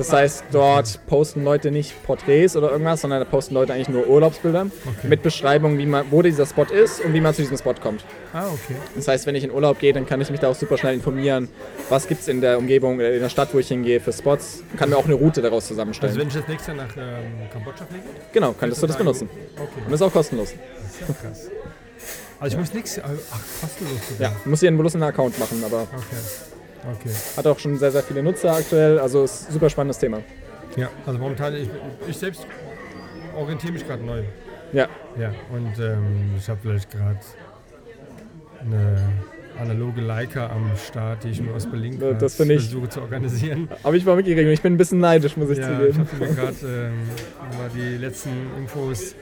[0.00, 4.06] Das heißt, dort posten Leute nicht Porträts oder irgendwas, sondern da posten Leute eigentlich nur
[4.08, 4.62] Urlaubsbilder
[4.98, 5.08] Okay.
[5.08, 8.02] mit Beschreibung, wie man, wo dieser Spot ist und wie man zu diesem Spot kommt.
[8.32, 8.76] Ah, okay.
[8.96, 10.94] Das heißt, wenn ich in Urlaub gehe, dann kann ich mich da auch super schnell
[10.94, 11.48] informieren,
[11.90, 14.62] was gibt es in der Umgebung, äh, in der Stadt, wo ich hingehe, für Spots.
[14.78, 16.10] Kann mir auch eine Route daraus zusammenstellen.
[16.12, 18.04] Also wenn ich jetzt nächstes Jahr nach ähm, Kambodscha fliege?
[18.32, 19.28] genau, könntest du das da benutzen.
[19.56, 20.54] Okay, Und ist auch kostenlos.
[20.82, 21.50] das ist ja krass.
[22.40, 22.98] Also ich muss nichts...
[23.04, 24.00] Ach, kostenlos.
[24.18, 26.49] Ja, muss hier bloß einen Account machen, aber Okay.
[26.82, 27.10] Okay.
[27.36, 30.20] Hat auch schon sehr, sehr viele Nutzer aktuell, also ist ein super spannendes Thema.
[30.76, 31.68] Ja, also momentan, ich,
[32.08, 32.46] ich selbst
[33.36, 34.22] orientiere mich gerade neu.
[34.72, 37.18] Ja, Ja, und ähm, ich habe vielleicht gerade
[38.60, 39.08] eine
[39.58, 43.68] analoge Leica am Start, die ich mir aus Berlin das finde ich- versuche zu organisieren.
[43.82, 45.98] aber ich war mitgekriegt und ich bin ein bisschen neidisch, muss ich Ja, ich zugeben.
[46.08, 46.56] habe mir gerade
[46.92, 49.14] ähm, mal die letzten Infos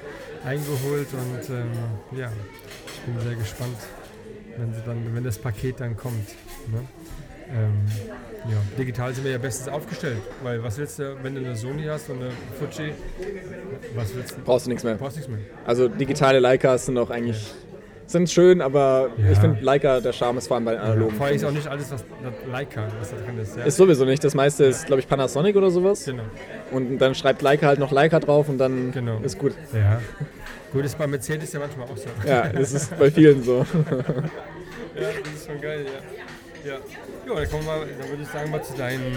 [0.44, 1.70] eingeholt und ähm,
[2.18, 2.30] ja,
[2.94, 3.76] ich bin sehr gespannt,
[4.56, 6.28] wenn, dann, wenn das Paket dann kommt.
[6.70, 6.80] Ne?
[7.50, 11.56] Ähm, ja, digital sind wir ja bestens aufgestellt, weil was willst du, wenn du eine
[11.56, 12.92] Sony hast und eine Fuji,
[13.94, 14.42] was willst du?
[14.44, 14.94] Brauchst du nichts mehr.
[14.94, 15.40] Brauchst nichts mehr.
[15.66, 17.52] Also digitale Leicas sind auch eigentlich
[18.06, 19.32] sind schön, aber Ja.
[19.32, 21.14] ich finde Leica, der Charme ist vor allem bei den analogen.
[21.14, 22.04] Vor allem ist auch nicht alles, was
[22.50, 23.54] Leica, was da drin ist.
[23.58, 23.64] Ja?
[23.64, 24.24] Ist sowieso nicht.
[24.24, 26.06] Das meiste ist, glaube ich, Panasonic oder sowas.
[26.06, 26.22] genau.
[26.70, 29.18] Und dann schreibt Leica halt noch Leica drauf und dann Genau.
[29.20, 29.52] ist gut.
[29.74, 30.00] Ja.
[30.72, 32.08] Gut, ist bei Mercedes ja manchmal auch so.
[32.26, 33.66] Ja, das ist bei vielen so.
[34.94, 35.84] Ja, das ist schon geil,
[36.64, 36.70] ja.
[36.72, 36.78] Ja,
[37.28, 39.16] jo, dann kommen wir dann würde ich sagen, mal zu deinen,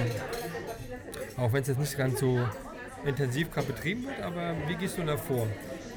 [1.38, 2.40] auch wenn es jetzt nicht ganz so
[3.06, 5.48] intensiv gerade betrieben wird, aber wie gehst du da vor,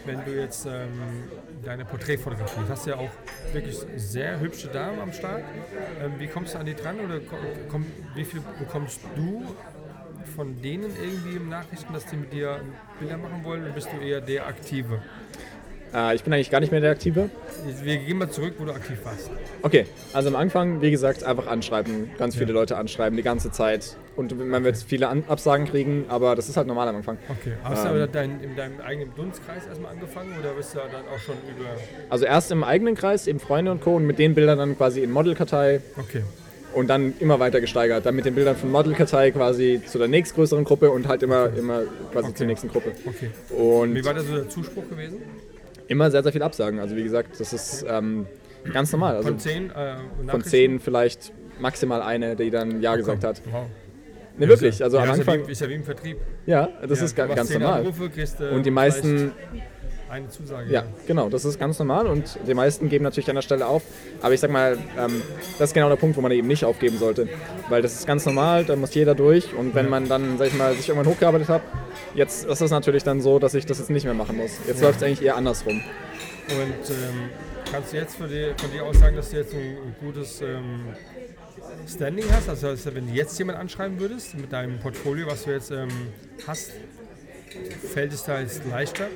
[0.07, 1.29] wenn du jetzt ähm,
[1.65, 3.11] deine Porträtfotografie, du hast ja auch
[3.53, 5.43] wirklich sehr hübsche Damen am Start,
[6.03, 7.21] ähm, wie kommst du an die dran oder
[7.69, 7.85] komm,
[8.15, 9.45] wie viel bekommst du
[10.37, 12.61] von denen irgendwie im Nachrichten, dass die mit dir
[12.99, 15.03] Bilder machen wollen oder bist du eher der Aktive?
[15.95, 17.31] Äh, ich bin eigentlich gar nicht mehr der Aktive.
[17.83, 19.31] Wir gehen mal zurück, wo du aktiv warst.
[19.63, 22.11] Okay, also am Anfang, wie gesagt, einfach anschreiben.
[22.19, 22.55] Ganz viele Ja.
[22.55, 23.97] Leute anschreiben, die ganze Zeit.
[24.17, 27.19] Und man wird viele An Absagen kriegen, aber das ist halt normal am Anfang.
[27.29, 27.55] Okay.
[27.65, 27.85] Hast Ähm.
[27.85, 31.35] du aber dein, in deinem eigenen Dunstkreis erstmal angefangen oder bist du dann auch schon
[31.57, 31.67] über.
[32.11, 33.97] Also erst im eigenen Kreis, eben Freunde und Co.
[33.97, 36.23] und mit den Bildern dann quasi in Modelkartei Okay.
[36.75, 38.07] und dann immer weiter gesteigert.
[38.07, 41.83] Dann mit den Bildern von Modelkartei quasi zu der nächstgrößeren Gruppe und halt immer, immer
[42.13, 42.35] quasi Okay.
[42.37, 42.93] zur nächsten Gruppe.
[43.07, 43.31] Okay.
[43.53, 45.17] Und Wie war da so der Zuspruch gewesen?
[45.89, 46.79] Immer sehr, sehr viel Absagen.
[46.79, 48.27] Also wie gesagt, das ist ähm,
[48.73, 49.17] ganz normal.
[49.17, 49.97] Also Von zehn äh,
[50.29, 53.43] von zehn vielleicht maximal eine, die dann Ja gesagt hat.
[53.51, 53.67] Wow.
[54.37, 54.83] Ne, wirklich.
[54.83, 56.17] Also ja, am ist ja, Anfang, wie, ist ja wie im Vertrieb.
[56.47, 57.81] ja, das ja, ist ganz normal.
[57.81, 59.33] Anrufe, äh, Und die meisten
[60.15, 60.71] Eine Zusage.
[60.71, 63.83] Ja, genau, das ist ganz normal und die meisten geben natürlich an der Stelle auf.
[64.23, 65.21] Aber ich sag mal, ähm,
[65.59, 67.29] das ist genau der Punkt, wo man eben nicht aufgeben sollte.
[67.69, 70.55] Weil das ist ganz normal, da muss jeder durch und wenn man dann, sag ich
[70.55, 71.63] mal, sich irgendwann hochgearbeitet hat,
[72.15, 74.53] jetzt ist es natürlich dann so, dass ich das jetzt nicht mehr machen muss.
[74.69, 74.87] Jetzt Ja.
[74.87, 75.83] läuft es eigentlich eher andersrum.
[76.49, 77.31] Und ähm,
[77.73, 80.41] kannst du jetzt für die, von dir aus sagen, dass du jetzt ein, ein gutes
[80.43, 80.91] ähm,
[81.93, 82.49] Standing hast?
[82.49, 85.89] Also, also wenn du jetzt jemand anschreiben würdest mit deinem Portfolio, was du jetzt ähm,
[86.47, 86.71] hast,
[87.93, 89.07] fällt es da jetzt leichter,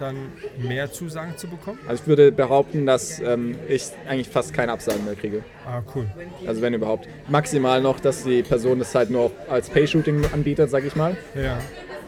[0.00, 0.16] dann
[0.58, 1.78] mehr Zusagen zu bekommen?
[1.86, 5.42] Also ich würde behaupten, dass ähm, ich eigentlich fast keine Absagen mehr kriege.
[5.66, 6.06] Ah, cool.
[6.46, 7.08] Also wenn überhaupt.
[7.28, 11.16] Maximal noch, dass die Person das halt nur als Pay-Shooting anbietet, sag ich mal.
[11.34, 11.58] Ja,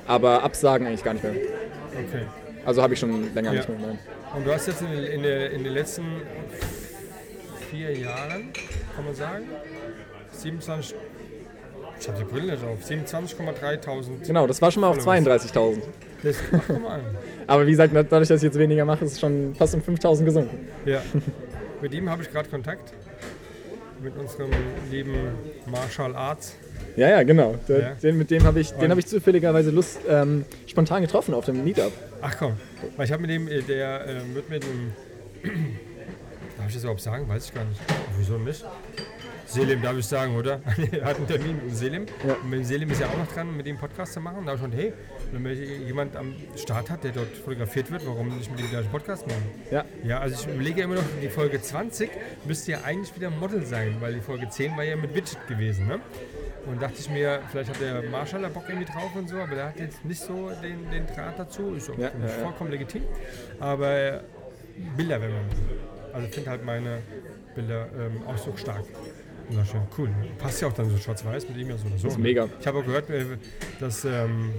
[0.07, 1.33] Aber Absagen eigentlich gar nicht mehr.
[1.35, 2.23] okay.
[2.65, 3.59] Also habe ich schon länger Ja.
[3.59, 3.79] nicht mehr.
[3.79, 3.99] Nein.
[4.37, 6.05] Und du hast jetzt in, den- in, der, in den letzten
[7.71, 8.53] vier Jahren,
[8.95, 9.45] kann man sagen,
[10.33, 10.95] 27,
[12.01, 14.27] ich habe die Brille nicht auf, 27,3 Tausend.
[14.27, 15.53] Genau, das war schon mal auf Followers.
[15.55, 15.83] 32.000.
[16.23, 17.01] Das mach mal.
[17.47, 20.27] Aber wie gesagt, dadurch, dass ich jetzt weniger mache, ist es schon fast um 5000
[20.27, 20.69] gesunken.
[20.85, 21.03] Ja.
[21.83, 22.93] Mit ihm habe ich gerade Kontakt.
[24.03, 24.51] Mit unserem
[24.91, 25.15] lieben
[25.67, 26.57] Martial Arts.
[26.97, 27.55] Ja, ja, genau.
[27.69, 27.95] Der, Ja.
[27.95, 31.63] Den, mit dem habe ich, den habe ich zufälligerweise Lust, ähm, spontan getroffen auf dem
[31.65, 31.93] Meetup.
[32.21, 32.55] Ach komm,
[32.97, 34.93] weil ich habe mit dem, äh, der äh, wird mit dem.
[36.59, 37.29] Darf ich das überhaupt sagen?
[37.29, 37.81] Weiß ich gar nicht.
[38.19, 38.65] Wieso nicht?
[39.53, 40.61] Selim darf ich sagen, oder?
[40.93, 42.07] er hat einen Termin mit dem Selim.
[42.27, 42.35] Ja.
[42.35, 44.47] Und mit dem Selim ist ja auch noch dran, mit dem Podcast zu machen.
[44.47, 44.93] Da habe ich schon, hey,
[45.31, 45.53] wenn man
[45.87, 49.43] jemand am Start hat, der dort fotografiert wird, warum nicht mit dem gleichen Podcast machen?
[49.71, 52.11] Ja, Ja, also ich überlege ja immer noch, die Folge 20
[52.47, 55.87] müsste ja eigentlich wieder Model sein, weil die Folge 10 war ja mit Widget gewesen,
[55.87, 56.01] ne?
[56.67, 59.55] Und dachte ich mir, vielleicht hat der Marshall da Bock irgendwie drauf und so, aber
[59.55, 61.75] der hat jetzt nicht so den, den Draht dazu.
[61.75, 62.29] Ist auch ja, ja.
[62.43, 63.03] vollkommen legitim.
[63.59, 64.21] Aber äh,
[64.97, 65.93] Bilder werden wir machen.
[66.13, 66.99] Also ich finde halt meine
[67.55, 68.85] Bilder ähm, auch so stark.
[69.49, 70.09] Wunderschön, cool.
[70.39, 72.09] Passt ja auch dann so schwarz-weiß mit ihm ja so oder so.
[72.09, 72.23] ist ne?
[72.23, 72.49] mega.
[72.61, 73.25] Ich habe auch gehört, äh,
[73.81, 74.51] dass, ähm,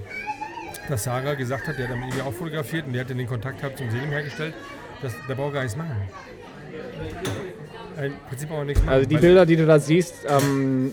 [0.88, 3.10] dass Sarah gesagt hat, der hat dann mit ihm ja auch fotografiert und der hat
[3.10, 4.54] dann den Kontakt gehabt zum Selim hergestellt,
[5.02, 5.96] dass der braucht gar nichts machen.
[7.98, 8.94] Äh, Im Prinzip auch nichts machen.
[8.94, 10.92] also die Bilder, die du da siehst, ähm,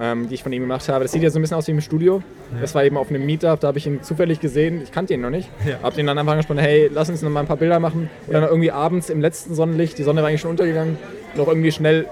[0.00, 1.72] ähm, die ich von ihm gemacht habe, das sieht ja so ein bisschen aus wie
[1.72, 2.22] im Studio.
[2.60, 4.82] Das war eben auf einem Meetup, da habe ich ihn zufällig gesehen.
[4.82, 5.48] Ich kannte ihn noch nicht.
[5.66, 5.78] Ja.
[5.82, 8.08] Hab den dann einfach angesprochen, hey, lass uns noch mal ein paar Bilder machen.
[8.26, 10.96] Und dann irgendwie abends im letzten Sonnenlicht, die Sonne war eigentlich schon untergegangen,
[11.34, 12.06] noch irgendwie schnell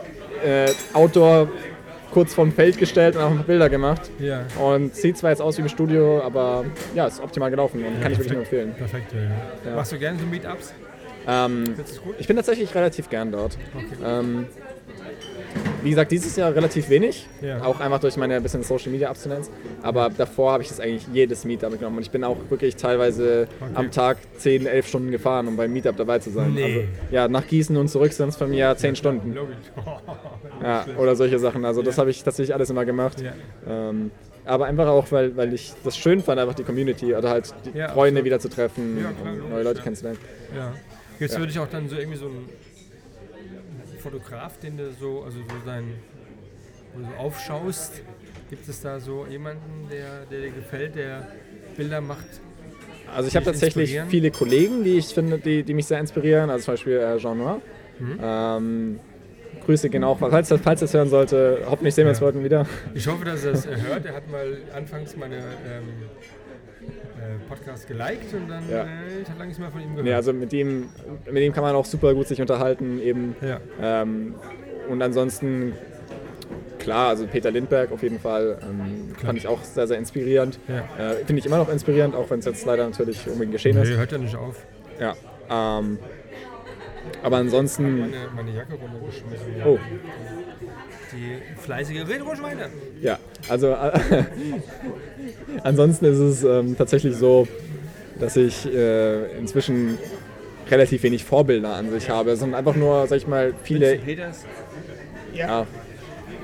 [0.45, 1.49] äh, Outdoor
[2.11, 4.11] kurz vorm Feld gestellt und auch ein paar Bilder gemacht.
[4.19, 4.45] Ja.
[4.59, 6.65] Und sieht zwar jetzt aus wie im Studio, aber
[6.95, 8.75] ja, ist optimal gelaufen und kann ich wirklich nur empfehlen.
[8.77, 9.31] Perfekt, ja, ja.
[9.67, 9.77] Ja.
[9.77, 10.73] Machst du gerne so Meetups?
[11.27, 11.75] Ähm,
[12.19, 13.59] ich bin tatsächlich relativ gern dort.
[13.75, 14.03] Okay.
[14.03, 14.47] Ähm,
[15.83, 17.63] wie gesagt, dieses Jahr relativ wenig, Ja.
[17.63, 19.51] auch einfach durch meine bisschen Social Media Abstinenz.
[19.83, 23.49] Aber davor habe ich das eigentlich jedes Meetup genommen und ich bin auch wirklich teilweise
[23.61, 23.71] Okay.
[23.75, 26.55] am Tag 10, 11 Stunden gefahren, um beim Meetup dabei zu sein.
[26.55, 26.63] Nee.
[26.65, 29.35] Also, ja, nach Gießen und zurück sind es von mir 10 Stunden.
[29.35, 29.57] Logisch.
[30.63, 31.65] Ja, oder solche Sachen.
[31.65, 33.23] Also das habe ich tatsächlich alles immer gemacht.
[33.69, 34.11] Ähm,
[34.45, 37.81] aber einfach auch, weil, weil ich das schön fand, einfach die Community oder halt die
[37.93, 40.19] Freunde wieder zu treffen und neue Leute kennenzulernen.
[40.57, 40.73] Ja.
[41.21, 42.49] Jetzt würde ich auch dann so irgendwie so ein
[43.99, 45.85] Fotograf, den du so, also so sein,
[46.95, 48.03] wo du aufschaust.
[48.51, 51.29] Gibt es da so jemanden, der, der dir gefällt, der
[51.77, 52.27] Bilder macht?
[53.15, 56.51] Also ich habe tatsächlich viele Kollegen, die ich finde, die, die mich sehr inspirieren.
[56.51, 57.61] Also zum Beispiel äh, Jean Noir.
[57.99, 58.19] Mhm.
[58.23, 59.01] Ähm,
[59.65, 61.63] Grüße genau, falls das, falls das hören sollte.
[61.69, 62.27] Hoffentlich sehen wir uns Ja.
[62.27, 62.67] morgen wieder.
[62.95, 64.07] Ich hoffe, dass er es hört.
[64.07, 66.38] Er hat mal anfangs meine ähm, äh,
[67.49, 68.83] Podcast geliked und dann Ja.
[68.85, 70.05] äh, ich habe lange nichts mehr von ihm gehört.
[70.05, 70.89] Nee, also mit ihm,
[71.31, 73.01] mit ihm kann man auch super gut sich unterhalten.
[73.01, 73.37] Eben.
[73.41, 73.61] ja.
[73.81, 74.35] Ähm,
[74.89, 75.75] und ansonsten,
[76.79, 78.59] klar, also Peter Lindberg auf jeden Fall.
[78.63, 80.59] Ähm, fand ich auch sehr, sehr inspirierend.
[80.69, 81.13] Ja.
[81.13, 83.83] Äh, Finde ich immer noch inspirierend, auch wenn es jetzt leider natürlich unbedingt geschehen Nee,
[83.83, 83.97] ist.
[83.99, 84.65] hört ja nicht auf.
[84.99, 85.15] Ja.
[85.51, 85.99] Ähm,
[87.23, 89.47] aber ansonsten, Meine, meine Jacke runtergeschmissen.
[89.65, 89.79] oh,
[91.13, 92.69] Die fleißige Red ruhig weiter.
[93.01, 93.19] Ja,
[93.49, 93.93] also äh,
[95.63, 97.47] ansonsten ist es ähm, tatsächlich so,
[98.19, 99.99] dass ich äh, inzwischen
[100.71, 103.99] relativ wenig Vorbilder an sich habe, sondern einfach nur, sag ich mal, viele,
[105.33, 105.67] ja,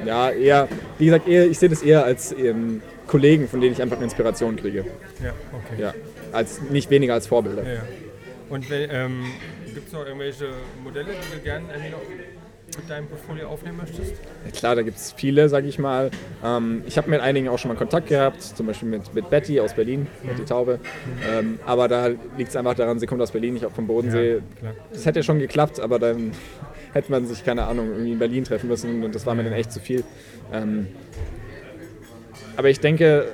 [0.05, 3.83] ja, eher, wie gesagt, eher, ich sehe das eher als ähm, Kollegen, von denen ich
[3.83, 4.85] einfach Inspiration kriege.
[5.23, 5.81] Ja, okay.
[5.81, 5.95] Ja,
[6.33, 7.63] als nicht weniger als Vorbilder.
[7.63, 7.83] Ja.
[8.49, 9.25] Und ähm,
[9.75, 10.49] gibt es noch irgendwelche
[10.83, 12.03] Modelle, die du gerne noch
[12.77, 14.13] mit deinem Portfolio aufnehmen möchtest?
[14.45, 16.11] Ja, Klar, da gibt es viele, sage ich mal.
[16.45, 19.61] Ähm, ich habe mit einigen auch schon mal Kontakt gehabt, zum Beispiel mit, mit Betty
[19.61, 20.81] aus Berlin, Betty Taube.
[21.31, 24.41] Ähm, aber da liegt es einfach daran, sie kommt aus Berlin, nicht auch vom Bodensee.
[24.59, 24.75] klar.
[24.93, 26.33] Das hätte schon geklappt, aber dann
[26.93, 29.53] hätte man sich, keine Ahnung, irgendwie in Berlin treffen müssen und das war mir dann
[29.53, 30.05] echt zu viel.
[30.53, 30.89] Ähm,
[32.57, 33.29] aber ich denke,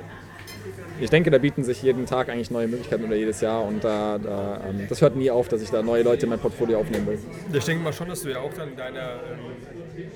[1.00, 4.18] ich denke, da bieten sich jeden Tag eigentlich neue Möglichkeiten oder jedes Jahr und da,
[4.18, 7.06] da ähm, das hört nie auf, dass ich da neue Leute in mein Portfolio aufnehmen
[7.06, 7.18] will.
[7.52, 10.06] Ich denke mal schon, dass du ja auch dann in deiner, ähm,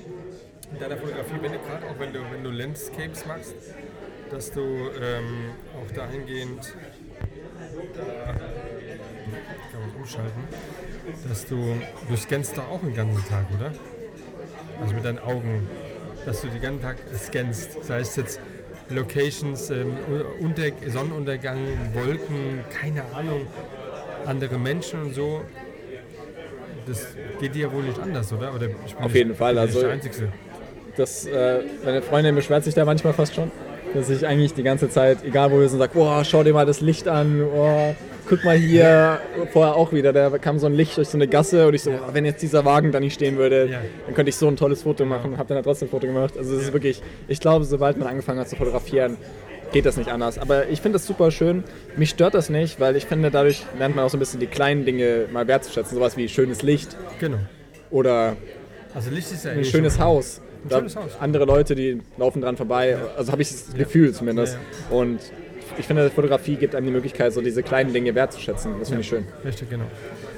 [0.71, 3.55] in deiner Fotografie, wenn du gerade auch wenn du, wenn du Landscapes machst,
[4.29, 6.75] dass du ähm, auch dahingehend,
[7.93, 10.43] da kann man umschalten,
[11.27, 11.75] dass du,
[12.09, 13.71] du scannst doch auch den ganzen Tag, oder?
[14.81, 15.67] Also mit deinen Augen,
[16.25, 17.77] dass du den ganzen Tag scannst.
[17.77, 18.39] Das heißt jetzt
[18.89, 19.93] Locations, ähm,
[20.39, 21.57] unter, Sonnenuntergang,
[21.93, 23.41] Wolken, keine Ahnung,
[24.25, 25.41] andere Menschen und so.
[26.87, 27.07] Das
[27.39, 28.53] geht dir wohl nicht anders, oder?
[28.53, 28.67] oder
[28.99, 30.31] Auf nicht- jeden Fall, nicht also- der Einzige.
[30.97, 33.51] Das, äh, meine Freundin beschwert sich da manchmal fast schon,
[33.93, 36.65] dass ich eigentlich die ganze Zeit, egal wo wir sind, sage, boah, schau dir mal
[36.65, 37.95] das Licht an, oh,
[38.27, 39.19] guck mal hier,
[39.53, 41.91] vorher auch wieder, da kam so ein Licht durch so eine Gasse und ich so,
[41.91, 43.81] oh, wenn jetzt dieser Wagen da nicht stehen würde, Ja.
[44.05, 46.37] dann könnte ich so ein tolles Foto machen, habe dann halt trotzdem ein Foto gemacht.
[46.37, 49.17] Also es ist wirklich, ich glaube, sobald man angefangen hat zu fotografieren,
[49.71, 50.37] geht das nicht anders.
[50.37, 51.63] Aber ich finde das super schön.
[51.97, 54.47] Mich stört das nicht, weil ich finde, dadurch lernt man auch so ein bisschen die
[54.47, 55.95] kleinen Dinge mal wertzuschätzen.
[55.97, 57.37] Sowas wie schönes Licht Genau.
[57.91, 58.35] oder
[58.93, 60.41] Also Licht ist ja ein eh schönes Haus.
[60.65, 61.11] Ein schönes Haus.
[61.19, 62.97] Andere Leute, die laufen dran vorbei.
[63.17, 64.57] Also habe ich das Gefühl zumindest.
[64.89, 65.19] Ja, Und
[65.77, 68.79] ich finde, Fotografie gibt einem die Möglichkeit, so diese kleinen Dinge wertzuschätzen.
[68.79, 69.25] Das finde ich schön.
[69.43, 69.85] Richtig, genau.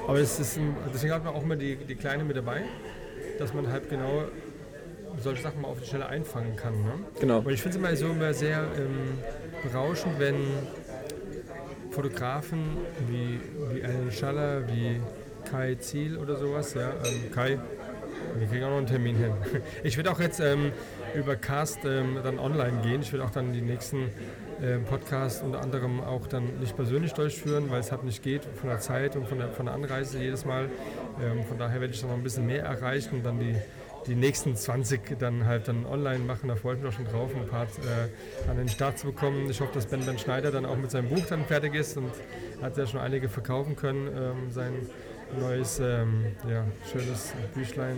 [0.07, 2.61] Aber es ist ein, deswegen hat man auch immer die, die Kleine mit dabei,
[3.39, 4.23] dass man halt genau
[5.19, 6.73] solche Sachen mal auf die Schnelle einfangen kann.
[6.73, 6.91] Ne?
[7.19, 7.39] Genau.
[7.39, 9.19] Und ich finde es immer so immer sehr ähm,
[9.63, 10.35] berauschend, wenn
[11.91, 12.77] Fotografen
[13.09, 13.39] wie,
[13.73, 15.01] wie Alan Schaller, wie
[15.49, 17.57] Kai Ziel oder sowas, ja, ähm, Kai,
[18.37, 19.31] wir kriegen auch noch einen Termin hin.
[19.83, 20.71] Ich werde auch jetzt ähm,
[21.15, 23.01] über Cast ähm, dann online gehen.
[23.01, 24.09] Ich werde auch dann die nächsten
[24.61, 28.69] ähm, Podcasts unter anderem auch dann nicht persönlich durchführen, weil es halt nicht geht von
[28.69, 30.69] der Zeit und von der, von der Anreise jedes Mal.
[31.21, 33.55] Ähm, von daher werde ich dann noch ein bisschen mehr erreichen und dann die
[34.07, 36.47] die nächsten 20 dann halt dann online machen.
[36.47, 39.49] Da freue ich mich auch schon drauf, ein paar äh, an den Start zu bekommen.
[39.49, 42.11] Ich hoffe, dass Ben Ben Schneider dann auch mit seinem Buch dann fertig ist und
[42.61, 44.07] hat ja schon einige verkaufen können.
[44.07, 44.73] Ähm, sein
[45.39, 47.97] neues, ähm, ja, schönes Büchlein.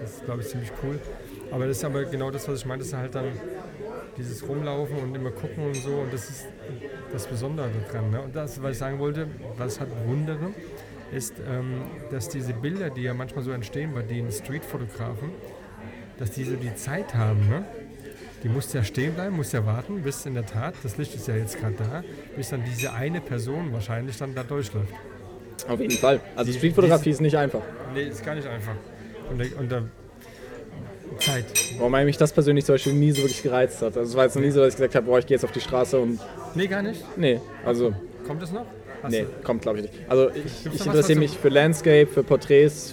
[0.00, 0.98] Das ist, glaube ich, ziemlich cool.
[1.52, 3.26] Aber das ist aber genau das, was ich meine, das ist halt dann
[4.16, 5.90] dieses Rumlaufen und immer gucken und so.
[5.90, 6.46] Und das ist
[7.12, 8.10] das Besondere daran.
[8.10, 8.20] Ne?
[8.22, 10.52] Und das, was ich sagen wollte, was hat wundere,
[11.12, 15.30] ist, ähm, dass diese Bilder, die ja manchmal so entstehen bei den Streetfotografen,
[16.18, 17.48] dass die so die Zeit haben.
[17.48, 17.64] Ne?
[18.42, 21.26] Die muss ja stehen bleiben, muss ja warten, bis in der Tat, das Licht ist
[21.28, 22.04] ja jetzt gerade da,
[22.36, 24.92] bis dann diese eine Person wahrscheinlich dann da durchläuft.
[25.68, 26.20] Auf jeden Fall.
[26.36, 27.62] Also Streetfotografie ist nicht einfach.
[27.94, 28.74] Nee, ist gar nicht einfach.
[29.30, 29.84] Und, und der
[31.18, 31.44] Zeit.
[31.78, 33.96] Wobei mich das persönlich zum Beispiel nie so wirklich gereizt hat.
[33.96, 35.44] Also es war jetzt noch nie so, dass ich gesagt habe, boah, ich gehe jetzt
[35.44, 36.18] auf die Straße und.
[36.54, 37.02] Nee, gar nicht.
[37.16, 37.92] Nee, also.
[38.26, 38.66] Kommt es noch?
[39.02, 39.94] Hast Nee, du- kommt glaube ich nicht.
[40.08, 42.92] Also ich, ich interessiere mich für Landscape, für Porträts,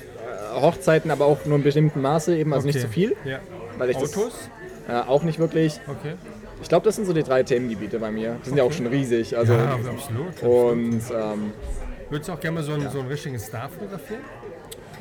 [0.55, 2.85] äh, Hochzeiten, aber auch nur in bestimmtem Maße eben, also nicht Okay.
[2.85, 3.15] zu viel.
[3.25, 3.39] Ja.
[3.77, 4.49] Weil ich das Autos?
[4.87, 5.79] äh, auch nicht wirklich.
[5.87, 6.13] Okay.
[6.61, 8.35] Ich glaube, das sind so die drei Themengebiete bei mir.
[8.43, 9.35] Die sind ja auch schon riesig.
[9.37, 10.41] Also ja, absolut.
[10.43, 11.51] und ähm,
[12.09, 14.21] Würdest du auch gerne mal so einen, so einen richtigen Star fotografieren?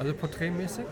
[0.03, 0.85] Also porträtmäßig?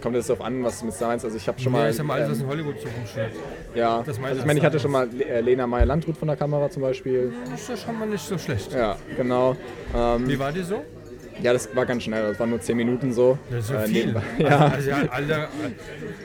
[0.00, 1.24] kommt jetzt darauf an, was du mit meinst.
[1.24, 1.90] Also ich habe schon Ja, mal.
[1.90, 3.32] ich sag mal alles, was ähm, in Hollywood so rumsteht.
[3.74, 6.70] ja, das also ich meine, ich hatte schon mal äh, Lena Meyer-Landrut von der Kamera
[6.70, 7.32] zum Beispiel.
[7.50, 8.72] Das ist ja schon mal nicht so schlecht.
[8.72, 9.56] Ja, genau.
[9.96, 10.80] Ähm, Wie war die so?
[11.42, 12.28] ja, das war ganz schnell.
[12.28, 13.36] Das waren nur 10 Minuten so.
[13.50, 14.06] Das ist ja Äh, viel.
[14.06, 14.22] nebenbei.
[14.38, 15.48] Also, Ja, also, ja, Alter,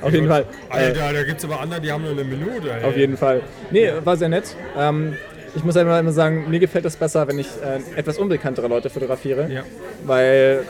[0.04, 0.46] auf jeden Fall.
[0.70, 2.72] Äh, Alter, da gibt es aber andere, die haben nur eine Minute.
[2.72, 2.84] Ey.
[2.84, 3.42] Auf jeden Fall.
[3.72, 4.56] Nee, war sehr nett.
[4.78, 5.16] Ähm,
[5.56, 8.90] ich muss halt immer sagen, mir gefällt es besser, wenn ich äh, etwas unbekanntere Leute
[8.90, 9.50] fotografiere.
[9.50, 9.64] Ja.
[10.04, 10.66] Weil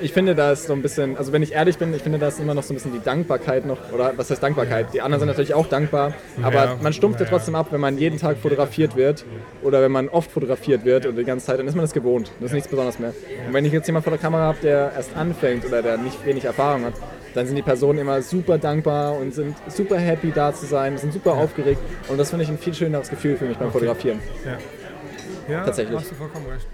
[0.00, 2.28] ich finde, da ist so ein bisschen, also wenn ich ehrlich bin, ich finde, da
[2.28, 4.92] ist immer noch so ein bisschen die Dankbarkeit noch, oder was heißt Dankbarkeit?
[4.92, 7.30] Die anderen sind natürlich auch dankbar, aber Ja, man stumpft ja ja.
[7.30, 9.24] trotzdem ab, wenn man jeden Tag fotografiert wird
[9.62, 12.30] oder wenn man oft fotografiert wird und die ganze Zeit, dann ist man das gewohnt.
[12.40, 13.12] Das ist nichts Besonderes mehr.
[13.46, 16.24] Und wenn ich jetzt jemanden vor der Kamera habe, der erst anfängt oder der nicht
[16.24, 16.94] wenig Erfahrung hat,
[17.34, 21.12] dann sind die Personen immer super dankbar und sind super happy da zu sein, sind
[21.12, 24.20] super aufgeregt und das finde ich ein viel schöneres Gefühl für mich beim Fotografieren.
[24.44, 25.98] Ja, ja Tatsächlich.
[25.98, 26.66] hast du vollkommen recht.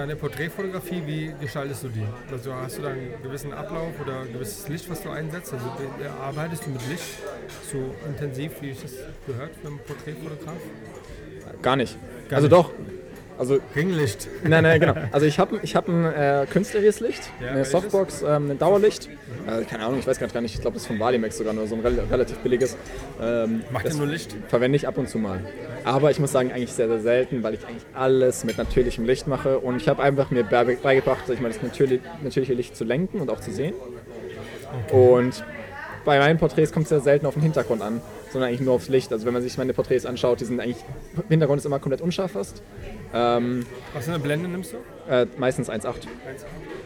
[0.00, 2.06] Deine Porträtfotografie, wie gestaltest du die?
[2.32, 5.52] Also hast du da einen gewissen Ablauf oder ein gewisses Licht, was du einsetzt?
[5.52, 7.04] Also äh, arbeitest du mit Licht
[7.70, 8.92] so intensiv, wie ich das
[9.26, 10.56] gehört für einen Porträtfotograf?
[11.60, 11.98] Gar nicht.
[12.30, 12.52] Gar also nicht.
[12.58, 12.72] doch.
[13.40, 14.28] Also Ringlicht.
[14.44, 14.94] Nein, nein, genau.
[15.12, 17.64] Also ich habe ich hab ein äh, künstlerisches Licht, Ja, eine?
[17.64, 19.08] Softbox, ähm, ein Dauerlicht.
[19.46, 20.54] Äh, keine Ahnung, ich weiß gar nicht.
[20.54, 22.76] Ich glaube, das ist von Valimax sogar nur so ein rel relativ billiges.
[23.18, 24.36] Ähm, Macht das ihr nur Licht?
[24.48, 25.40] Verwende ich ab und zu mal.
[25.84, 29.26] Aber ich muss sagen, eigentlich sehr, sehr selten, weil ich eigentlich alles mit natürlichem Licht
[29.26, 29.58] mache.
[29.58, 33.20] Und ich habe einfach mir be- beigebracht, ich mal, das natürlich, natürliche Licht zu lenken
[33.20, 33.72] und auch zu sehen.
[34.92, 35.42] Und
[36.04, 38.88] bei meinen Porträts kommt es sehr selten auf den Hintergrund an, sondern eigentlich nur aufs
[38.88, 39.12] Licht.
[39.12, 40.84] Also wenn man sich meine Porträts anschaut, die sind eigentlich,
[41.16, 42.62] der Hintergrund ist immer komplett unscharf fast.
[43.12, 45.12] Ähm, Was für eine Blende nimmst du?
[45.12, 46.06] äh, meistens 1,8.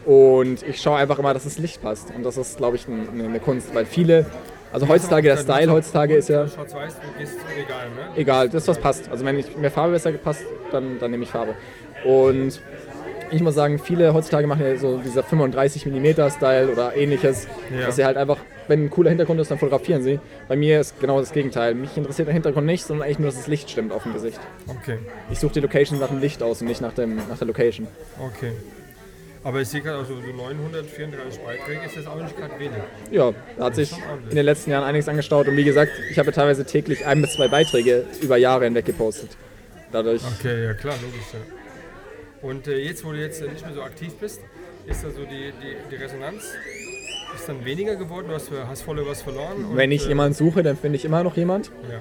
[0.05, 2.11] Und ich schaue einfach immer, dass das Licht passt.
[2.15, 3.73] Und das ist, glaube ich, ein- eine, eine Kunst.
[3.73, 4.25] Weil viele,
[4.71, 8.07] also heutzutage, der Style heutzutage ist ja Schwarz-Weiß, du gehst egal, ne?
[8.15, 9.09] egal, das was passt.
[9.09, 11.55] Also wenn ich, mir Farbe besser passt, dann, dann nehme ich Farbe.
[12.03, 12.59] Und
[13.31, 17.85] ich muss sagen, viele heutzutage machen ja so dieser 35 mm Style oder ähnliches, Ja.
[17.87, 20.19] dass sie halt einfach, wenn ein cooler Hintergrund ist, dann fotografieren sie.
[20.47, 21.75] Bei mir ist genau das Gegenteil.
[21.75, 24.39] Mich interessiert der Hintergrund nicht, sondern eigentlich nur, dass das Licht stimmt auf dem Gesicht.
[24.67, 24.97] Okay,
[25.31, 27.87] Ich suche die Location nach dem Licht aus und nicht nach, dem, nach der Location.
[28.19, 28.51] okay.
[29.43, 32.71] Aber ich sehe gerade, also so 934 Beiträge ist jetzt auch nicht gerade wenig.
[33.11, 33.91] Ja, da hat sich
[34.31, 37.33] in den letzten Jahren einiges angestaut und wie gesagt, ich habe teilweise täglich ein bis
[37.35, 39.37] zwei Beiträge über Jahre hinweg gepostet.
[39.91, 41.27] Dadurch, Okay, ja klar, logisch.
[41.31, 41.39] Ja.
[42.45, 44.41] Und äh, jetzt, wo du jetzt äh, nicht mehr so aktiv bist,
[44.85, 46.43] ist da so die, die, die Resonanz
[47.35, 48.27] ist dann weniger geworden?
[48.29, 49.65] Du hast, hast Followers verloren?
[49.73, 51.71] wenn ich äh, jemanden suche, dann finde ich immer noch jemand.
[51.89, 51.99] Ja,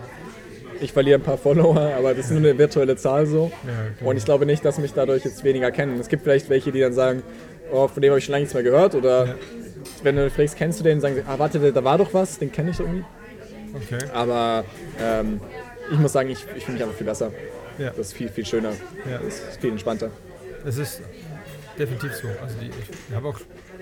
[0.80, 3.50] Ich verliere ein paar Follower, aber das ist nur eine virtuelle Zahl so.
[3.66, 4.10] ja genau.
[4.10, 5.98] Und ich glaube nicht, dass mich dadurch jetzt weniger kennen.
[5.98, 7.22] Es gibt vielleicht welche, die dann sagen,
[7.72, 8.94] oh, von dem habe ich schon lange nichts mehr gehört.
[8.94, 9.34] Oder Ja.
[10.02, 12.52] wenn du fragst, kennst du den, sagen sie, ah, warte, da war doch was, den
[12.52, 13.04] kenne ich irgendwie.
[13.74, 14.04] okay.
[14.12, 14.64] Aber
[15.00, 15.40] ähm,
[15.90, 17.32] ich muss sagen, ich, ich finde mich einfach viel besser.
[17.78, 17.88] Ja.
[17.96, 18.72] Das ist viel, viel schöner.
[19.10, 19.18] Ja.
[19.24, 20.10] Das ist viel entspannter.
[20.64, 21.02] Es ist
[21.78, 22.28] definitiv so.
[22.42, 23.38] Also die, ich habe auch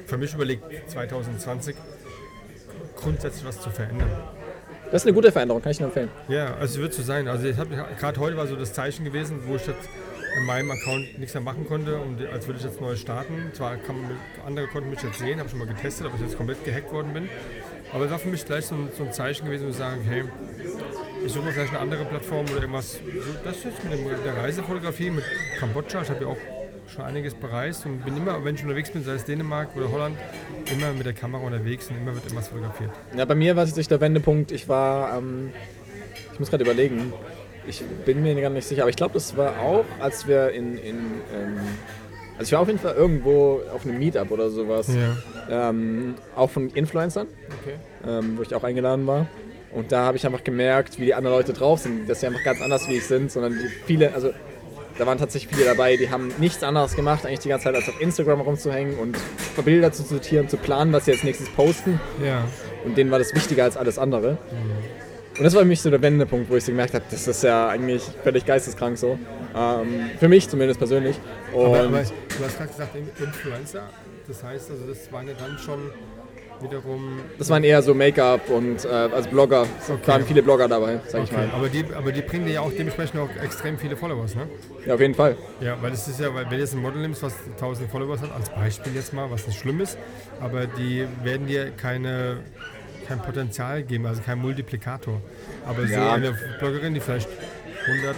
[0.06, 1.76] für mich überlegt, 2020
[2.96, 4.10] grundsätzlich was zu verändern.
[4.90, 6.10] Das ist eine gute Veränderung, kann ich nur empfehlen.
[6.28, 7.28] Ja, also wird so sein.
[7.28, 9.88] Also ich habe gerade heute war so das Zeichen gewesen, wo ich jetzt
[10.36, 13.50] in meinem Account nichts mehr machen konnte und als würde ich jetzt neu starten.
[13.52, 14.16] Zwar kann man,
[14.46, 17.12] andere konnten mich jetzt sehen, habe schon mal getestet, ob ich jetzt komplett gehackt worden
[17.12, 17.28] bin.
[17.92, 20.02] Aber es war für mich gleich so ein, so ein Zeichen gewesen, wo ich sagen,
[20.02, 20.24] hey,
[21.24, 22.92] ich suche mir vielleicht eine andere Plattform oder irgendwas.
[22.92, 23.00] So,
[23.44, 25.24] das ist mit dem, der Reisefotografie, mit
[25.58, 26.02] Kambodscha.
[26.02, 26.61] Ich habe ja auch
[26.94, 30.16] schon einiges bereist und bin immer, wenn ich unterwegs bin, sei es Dänemark oder Holland,
[30.72, 32.90] immer mit der Kamera unterwegs und immer wird immer fotografiert.
[33.16, 34.52] Ja, bei mir war es sich der Wendepunkt.
[34.52, 35.52] Ich war, ähm,
[36.32, 37.12] ich muss gerade überlegen,
[37.66, 40.76] ich bin mir gar nicht sicher, aber ich glaube, das war auch, als wir in,
[40.78, 40.96] in
[41.34, 41.56] ähm,
[42.38, 44.88] also ich war auf jeden Fall irgendwo auf einem Meetup oder sowas,
[45.48, 45.68] Ja.
[45.70, 47.26] ähm, auch von Influencern,
[47.62, 47.74] Okay.
[48.06, 49.26] ähm, wo ich auch eingeladen war.
[49.70, 52.42] Und da habe ich einfach gemerkt, wie die anderen Leute drauf sind, dass sie einfach
[52.44, 54.30] ganz anders wie ich sind, sondern die viele, also
[55.02, 57.88] da waren tatsächlich viele dabei, die haben nichts anderes gemacht, eigentlich die ganze Zeit, als
[57.88, 59.18] auf Instagram rumzuhängen und
[59.64, 61.98] Bilder zu sortieren, zu planen, was sie als nächstes posten.
[62.24, 62.44] Ja.
[62.84, 64.38] Und denen war das wichtiger als alles andere.
[65.36, 67.42] Und das war für mich so der Wendepunkt, wo ich so gemerkt habe, das ist
[67.42, 69.18] ja eigentlich völlig geisteskrank so.
[69.56, 71.16] Ähm, für mich zumindest persönlich.
[71.52, 73.88] Und Aber, aber du hast gerade gesagt, Influencer.
[74.28, 75.80] Das heißt, also das waren ja dann schon
[76.62, 77.20] wiederum.
[77.38, 79.66] das waren eher so Make-up und äh, als Blogger.
[79.80, 80.06] Es Okay.
[80.08, 81.50] waren viele Blogger dabei, sag ich Okay, mal.
[81.54, 84.48] aber, die, aber die bringen dir ja auch dementsprechend auch extrem viele Followers, ne?
[84.86, 85.36] Ja, auf jeden Fall.
[85.60, 88.20] Ja, weil es ist ja, weil wenn du jetzt ein Model nimmst, was 1000 Followers
[88.22, 89.98] hat, als Beispiel jetzt mal, was nicht schlimm ist,
[90.40, 92.38] aber die werden dir keine,
[93.06, 95.20] kein Potenzial geben, also kein Multiplikator.
[95.66, 96.12] Aber so Ja.
[96.14, 97.28] eine Bloggerin, die vielleicht
[97.86, 98.16] 100,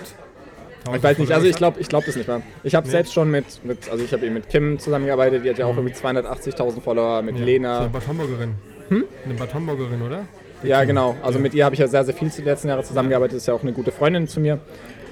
[0.93, 2.43] Ich weiß nicht, also ich glaube ich glaub das nicht mehr.
[2.63, 2.91] Ich habe Nee.
[2.93, 5.77] selbst schon mit, mit, also ich habe eben mit Kim zusammengearbeitet, die hat ja auch
[5.77, 7.39] irgendwie 280.000 Follower, mit.
[7.39, 7.45] Ja.
[7.45, 7.79] Lena.
[7.81, 8.55] eine Bad Homburgerin.
[8.89, 9.05] Hm?
[9.25, 10.27] Eine Bad Homburgerin, oder?
[10.63, 11.17] Ja, genau.
[11.23, 11.43] Also Ja.
[11.43, 13.37] mit ihr habe ich ja sehr, sehr viel die letzten Jahre zusammengearbeitet.
[13.39, 14.61] Ist ja auch eine gute Freundin zu mir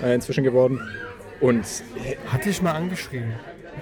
[0.03, 0.81] äh, inzwischen geworden.
[1.41, 1.65] Und
[2.29, 3.33] Hat dich mal angeschrieben.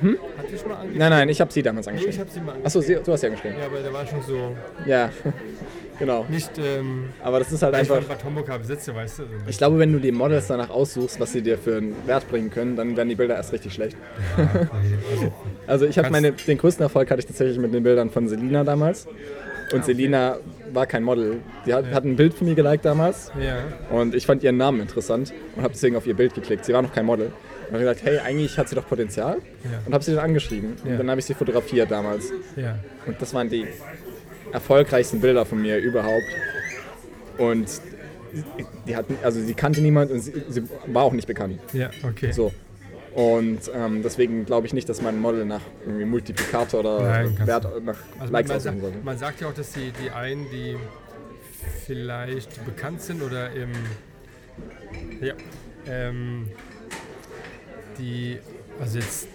[0.01, 0.17] Hm?
[0.39, 0.99] Hat dich mal angeschrieben?
[0.99, 2.21] nein, nein, ich habe sie damals Nee, ich angeschrieben.
[2.21, 2.67] habe sie mal angeschrieben.
[2.67, 3.59] Achso, sie- du hast ja angeschrieben.
[3.59, 5.11] Ja, aber der war schon so Ja,
[6.01, 6.27] genau.
[6.29, 7.97] nicht, ähm, Aber das ist halt einfach.
[7.99, 9.23] von Bad Homburg habe Sitze, weißt du?
[9.47, 12.51] Ich glaube, wenn du die Models danach aussuchst, was sie dir für einen Wert bringen
[12.51, 13.97] können, dann werden die Bilder erst richtig schlecht.
[14.37, 15.33] also,
[15.69, 18.65] Also ich habe meine, den größten Erfolg hatte ich tatsächlich mit den Bildern von Selina
[18.65, 19.07] damals.
[19.73, 20.39] Und Selina
[20.73, 21.37] war kein Model.
[21.65, 23.59] Die hat, hat ein Bild von mir geliked damals ja.
[23.97, 26.65] und ich fand ihren Namen interessant und habe deswegen auf ihr Bild geklickt.
[26.65, 27.27] Sie war noch kein Model.
[27.69, 29.37] Und habe gesagt, hey, eigentlich hat sie doch Potenzial.
[29.63, 29.79] Ja.
[29.87, 30.75] Und habe sie dann angeschrieben.
[30.83, 30.97] Und Ja.
[30.97, 32.33] dann habe ich sie fotografiert damals.
[32.57, 32.81] Ja.
[33.07, 33.65] Und das waren die
[34.53, 36.25] erfolgreichsten Bilder von mir überhaupt.
[37.39, 37.69] Und
[38.87, 41.61] die hatten, also sie kannte niemand und sie, sie war auch nicht bekannt.
[41.73, 42.33] Ja, okay.
[42.33, 42.53] So.
[43.15, 47.47] Und ähm, deswegen glaube ich nicht, dass man ein Model nach irgendwie Multiplikator oder Nein,
[47.47, 48.99] Wert nach Also Likes sagt, sollte.
[49.03, 50.77] man sagt ja auch, dass die, die einen, die
[51.87, 53.71] vielleicht bekannt sind oder im.
[55.21, 55.35] Ja.
[55.89, 56.49] Ähm,
[57.99, 58.39] die.
[58.81, 59.27] Also jetzt.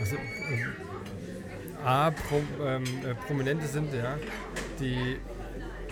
[0.00, 0.10] Was,
[1.84, 4.16] A, Pro, ähm, äh, Prominente sind, ja,
[4.80, 5.16] die,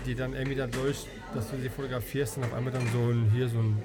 [0.06, 3.48] die dann irgendwie dadurch, dass du sie fotografierst, dann auf einmal dann so ein, hier
[3.48, 3.82] so ein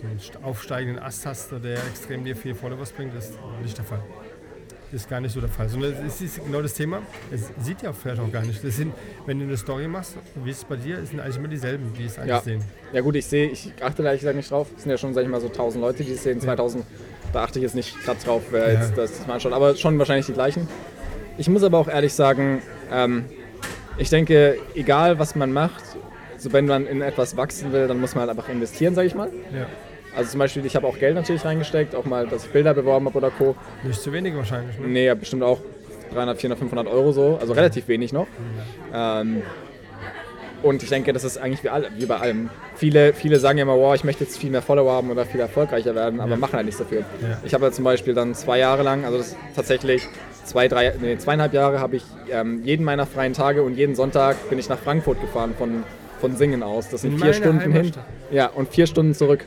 [0.00, 3.76] so einen st- aufsteigenden Ast hast, der extrem dir viel Followers bringt, das ist nicht
[3.76, 4.00] der Fall.
[4.92, 5.68] Das ist gar nicht so der Fall.
[5.68, 7.02] Sondern es ist genau das Thema.
[7.30, 8.62] Es sieht ja vielleicht auch gar nicht.
[8.64, 8.94] Das sind,
[9.26, 11.92] wenn du eine Story machst, wie ist es bei dir, es sind eigentlich immer dieselben,
[11.92, 12.40] die es eigentlich Ja.
[12.40, 12.64] sehen.
[12.92, 14.68] Ja gut, ich sehe, ich achte da ehrlich gesagt nicht drauf.
[14.76, 16.40] Es sind ja schon, sag ich mal, so 1000 Leute, die es sehen.
[16.40, 16.84] 2000,
[17.32, 18.80] da achte ich jetzt nicht gerade drauf, wer Ja.
[18.80, 19.52] jetzt das mal anschaut.
[19.52, 20.68] Aber schon wahrscheinlich die gleichen.
[21.36, 22.62] Ich muss aber auch ehrlich sagen,
[22.92, 23.24] ähm,
[23.96, 25.82] ich denke, egal was man macht,
[26.36, 29.14] so wenn man in etwas wachsen will, dann muss man halt einfach investieren, sage ich
[29.14, 29.28] mal.
[29.52, 29.66] Ja.
[30.16, 33.06] Also zum Beispiel, ich habe auch Geld natürlich reingesteckt, auch mal, dass ich Bilder beworben
[33.06, 33.54] habe oder Co.
[33.84, 34.78] Nicht zu wenig wahrscheinlich.
[34.78, 34.86] Ne?
[34.88, 35.60] Nee, ja, bestimmt auch
[36.12, 38.26] 300, 400, 500 Euro so, also relativ wenig noch.
[38.92, 39.42] Ähm,
[40.62, 42.50] und ich denke, das ist eigentlich wie, alle, wie bei allem.
[42.76, 45.40] Viele, viele sagen ja immer, wow, ich möchte jetzt viel mehr Follower haben oder viel
[45.40, 46.36] erfolgreicher werden, aber Ja.
[46.36, 47.00] machen halt nichts dafür.
[47.20, 47.38] Ja.
[47.44, 49.22] Ich habe ja zum Beispiel dann zwei Jahre lang, also
[49.54, 50.06] tatsächlich
[50.44, 54.36] zwei, drei, nee, zweieinhalb Jahre habe ich ähm, jeden meiner freien Tage und jeden Sonntag
[54.48, 55.84] bin ich nach Frankfurt gefahren von,
[56.20, 56.88] von Singen aus.
[56.88, 57.92] Das sind In vier Stunden hin.
[58.30, 59.44] Ja, und vier Stunden zurück.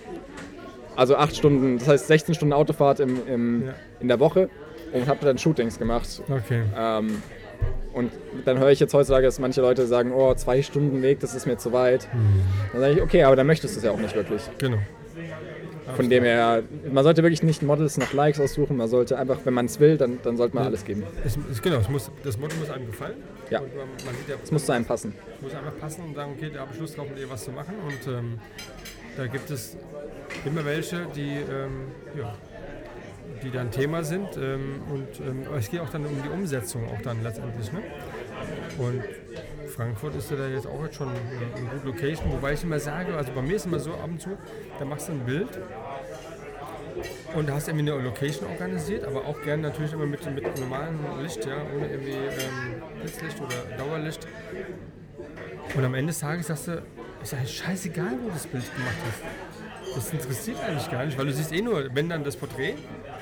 [0.95, 3.73] Also acht Stunden, das heißt 16 Stunden Autofahrt im, im, Ja.
[3.99, 4.49] in der Woche
[4.93, 6.21] und habe dann Shootings gemacht.
[6.29, 6.63] Okay.
[6.77, 7.21] Ähm,
[7.93, 8.11] und
[8.45, 11.45] dann höre ich jetzt heutzutage, dass manche Leute sagen, oh, zwei Stunden Weg, das ist
[11.45, 12.07] mir zu weit.
[12.71, 14.41] Dann sage ich, okay, aber dann möchtest du es ja auch nicht wirklich.
[14.57, 14.77] Genau.
[15.95, 19.53] Von dem her, man sollte wirklich nicht Models nach Likes aussuchen, man sollte einfach, wenn
[19.53, 20.69] man es will, dann, dann sollte man Ja.
[20.69, 21.03] alles geben.
[21.25, 23.15] Es, es, genau, es muss, das Motto muss einem gefallen.
[23.49, 23.59] Ja.
[23.59, 23.69] Man,
[24.05, 25.13] man ja, Es muss zu einem passen.
[25.41, 27.51] muss einfach passen und sagen, okay, da habe ich Lust drauf, mit ihr was zu
[27.51, 27.73] machen.
[27.85, 28.39] Und ähm,
[29.17, 29.75] da gibt es
[30.45, 31.87] immer welche, die, ähm,
[32.17, 32.35] ja,
[33.43, 34.37] die dann Thema sind.
[34.37, 37.71] Ähm, und ähm, es geht auch dann um die Umsetzung auch dann letztendlich.
[37.71, 37.81] Ne?
[38.77, 39.03] Und
[39.69, 43.15] Frankfurt ist ja da jetzt auch jetzt schon eine, gute Location, wobei ich immer sage,
[43.15, 44.37] also bei mir ist immer so ab und zu,
[44.77, 45.59] da machst du ein Bild
[47.33, 50.59] und da hast du irgendwie eine Location organisiert, aber auch gerne natürlich immer mit, mit
[50.59, 54.27] normalem Licht, ja, ohne irgendwie ähm, Blitzlicht oder Dauerlicht.
[55.75, 56.83] Und am Ende des Tages sagst du,
[57.23, 59.50] ist eigentlich scheißegal, wo das Bild gemacht ist.
[59.95, 62.75] Das interessiert eigentlich gar nicht, weil du siehst eh nur, wenn dann das Porträt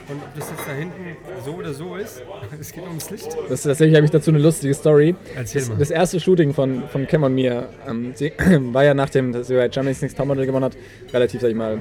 [0.08, 2.22] und ob das jetzt da hinten so oder so ist,
[2.60, 3.28] es geht ums Licht.
[3.50, 5.16] Das, tatsächlich habe ich dazu eine lustige Story.
[5.36, 5.78] Erzähl Das, mal.
[5.78, 9.56] das erste Shooting von, von Kim und mir, ähm, sie war ja nachdem, dass sie
[9.56, 10.78] bei Germany's Next Topmodel gewonnen hat,
[11.14, 11.80] relativ, sag ich mal,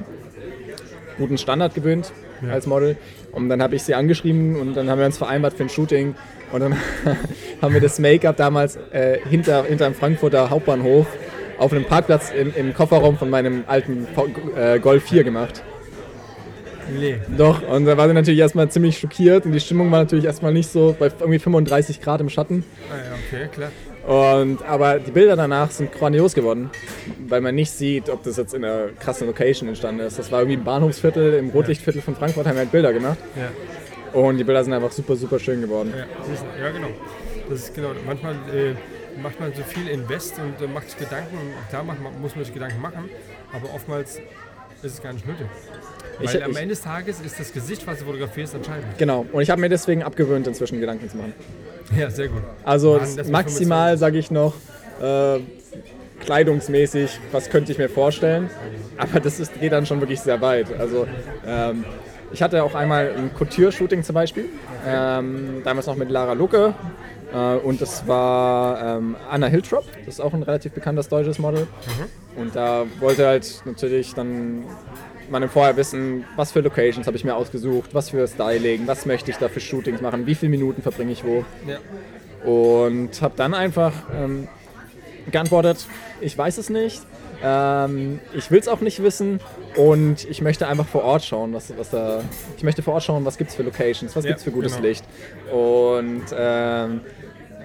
[1.17, 2.11] guten Standard gewöhnt
[2.45, 2.53] Ja.
[2.53, 2.97] als Model.
[3.31, 6.15] Und dann habe ich sie angeschrieben und dann haben wir uns vereinbart für ein Shooting.
[6.51, 6.75] Und dann
[7.61, 11.05] haben wir das Make-up damals äh, hinter, hinter dem Frankfurter Hauptbahnhof
[11.59, 14.07] auf einem Parkplatz im, im Kofferraum von meinem alten
[14.55, 15.61] äh, Golf 4 gemacht.
[16.97, 17.19] Nee.
[17.37, 20.53] Doch, und da war sie natürlich erstmal ziemlich schockiert und die Stimmung war natürlich erstmal
[20.53, 22.63] nicht so bei irgendwie 35 Grad im Schatten.
[22.91, 23.11] Ah ja,
[23.43, 23.71] okay, klar.
[24.41, 26.71] Und, aber die Bilder danach sind grandios geworden,
[27.27, 30.17] weil man nicht sieht, ob das jetzt in einer krassen Location entstanden ist.
[30.17, 34.19] Das war irgendwie im Bahnhofsviertel, im Rotlichtviertel von Frankfurt haben wir halt Bilder gemacht Ja,
[34.19, 35.93] und die Bilder sind einfach super, super schön geworden.
[35.95, 36.05] ja,
[36.65, 36.87] ja genau.
[37.49, 37.89] Das ist genau.
[38.05, 38.73] Manchmal äh,
[39.21, 41.37] macht man so viel Invest und äh, macht sich Gedanken.
[41.69, 43.09] Klar macht, man- muss man sich Gedanken machen,
[43.53, 44.17] aber oftmals
[44.81, 45.45] ist es gar nicht nötig.
[46.19, 48.85] Weil Ich- am ich- Ende des Tages ist das Gesicht, was du fotografierst, entscheidend.
[48.97, 51.33] Genau, und ich habe mir deswegen abgewöhnt, inzwischen Gedanken zu machen.
[51.97, 52.41] Ja, sehr gut.
[52.63, 54.53] Also Mann, maximal sage ich noch,
[55.01, 55.39] äh,
[56.23, 58.49] kleidungsmäßig, was könnte ich mir vorstellen.
[58.97, 60.67] Aber das ist, geht dann schon wirklich sehr weit.
[60.77, 61.07] Also
[61.47, 61.83] ähm,
[62.31, 64.45] ich hatte auch einmal ein Couture-Shooting zum Beispiel,
[64.85, 66.73] ähm, damals noch mit Lara Lucke.
[67.33, 71.67] Äh, und das war ähm, Anna Hiltrop, das ist auch ein relativ bekanntes deutsches Model.
[72.35, 74.65] Und da wollte halt natürlich dann
[75.29, 79.05] man im Vorher wissen, was für Locations habe ich mir ausgesucht, was für Styling, was
[79.05, 81.45] möchte ich da für Shootings machen, wie viele Minuten verbringe ich wo.
[81.67, 82.49] Ja.
[82.49, 84.47] Und habe dann einfach ähm,
[85.31, 85.85] geantwortet,
[86.21, 87.01] ich weiß es nicht,
[87.43, 89.39] ähm, ich will es auch nicht wissen
[89.75, 92.21] und ich möchte einfach vor Ort schauen, was, was da,
[92.57, 94.51] ich möchte vor Ort schauen, was gibt es für Locations, was Ja, gibt es für
[94.51, 94.87] gutes genau.
[94.87, 95.05] Licht.
[95.51, 97.01] Und ähm,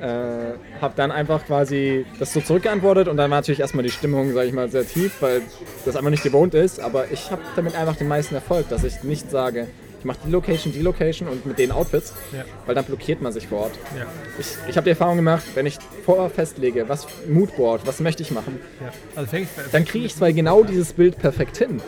[0.00, 4.32] äh, habe dann einfach quasi das so zurückgeantwortet und dann war natürlich erstmal die Stimmung,
[4.32, 5.42] sage ich mal, sehr tief, weil
[5.84, 9.02] das einfach nicht gewohnt ist, aber ich habe damit einfach den meisten Erfolg, dass ich
[9.02, 9.66] nicht sage,
[10.00, 12.44] ich mache die Location, die Location und mit den Outfits, Ja.
[12.66, 13.72] weil dann blockiert man sich vor Ort.
[13.98, 14.04] Ja.
[14.38, 18.30] Ich, ich habe die Erfahrung gemacht, wenn ich vorher festlege, was Moodboard, was möchte ich
[18.30, 18.90] machen, ja.
[19.16, 21.80] Also fängst, dann kriege ich zwar genau dieses Bild perfekt hin,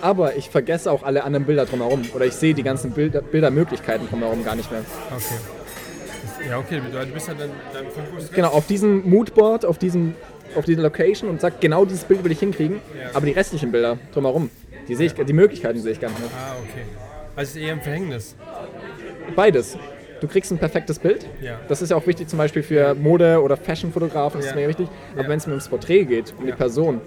[0.00, 4.08] aber ich vergesse auch alle anderen Bilder drumherum oder ich sehe die ganzen Bilder, Bildermöglichkeiten
[4.08, 4.82] drumherum gar nicht mehr.
[5.10, 5.59] Okay.
[6.48, 8.30] Ja, okay, du bist ja dann, dann Fokus.
[8.32, 10.14] Genau, auf diesem Moodboard, auf diesem
[10.56, 13.10] auf diese Location und sag, genau dieses Bild will ich hinkriegen, Ja.
[13.14, 14.50] aber die restlichen Bilder drumherum,
[14.88, 16.28] die sehe ich, die Möglichkeiten sehe ich gar nicht mehr.
[16.36, 16.82] Ah, okay.
[17.36, 18.34] Also es ist eher ein Verhängnis.
[19.36, 19.78] Beides.
[20.20, 21.24] Du kriegst ein perfektes Bild.
[21.40, 21.60] Ja.
[21.68, 24.60] Das ist ja auch wichtig zum Beispiel für Mode- oder Fashion-Fotografen, das ist Ja.
[24.60, 24.88] mir wichtig.
[25.16, 27.00] Aber wenn es mir ums Porträt geht, um die Person,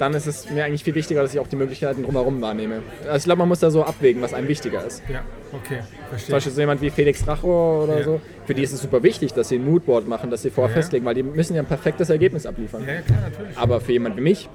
[0.00, 2.82] dann ist es mir eigentlich viel wichtiger, dass ich auch die Möglichkeiten drumherum wahrnehme.
[3.04, 5.02] Also ich glaube, man muss da so abwägen, was einem wichtiger ist.
[5.08, 5.20] Ja,
[5.52, 5.80] okay.
[5.80, 6.34] Zum Verstehe.
[6.36, 8.04] Beispiel so jemand wie Felix Racho oder Ja.
[8.04, 10.74] so, für die ist es super wichtig, dass sie ein Moodboard machen, dass sie vorher
[10.74, 10.80] Ja.
[10.80, 12.82] festlegen, weil die müssen ja ein perfektes Ergebnis abliefern.
[12.86, 13.58] Ja, ja, klar, natürlich.
[13.58, 14.48] Aber für jemand wie mich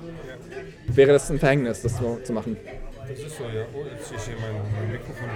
[0.87, 2.57] wäre das ein Verhängnis, das so zu machen.
[3.07, 3.65] Das ist so, ja.
[3.73, 5.27] Oh, jetzt ist hier mein, mein Mikrofon.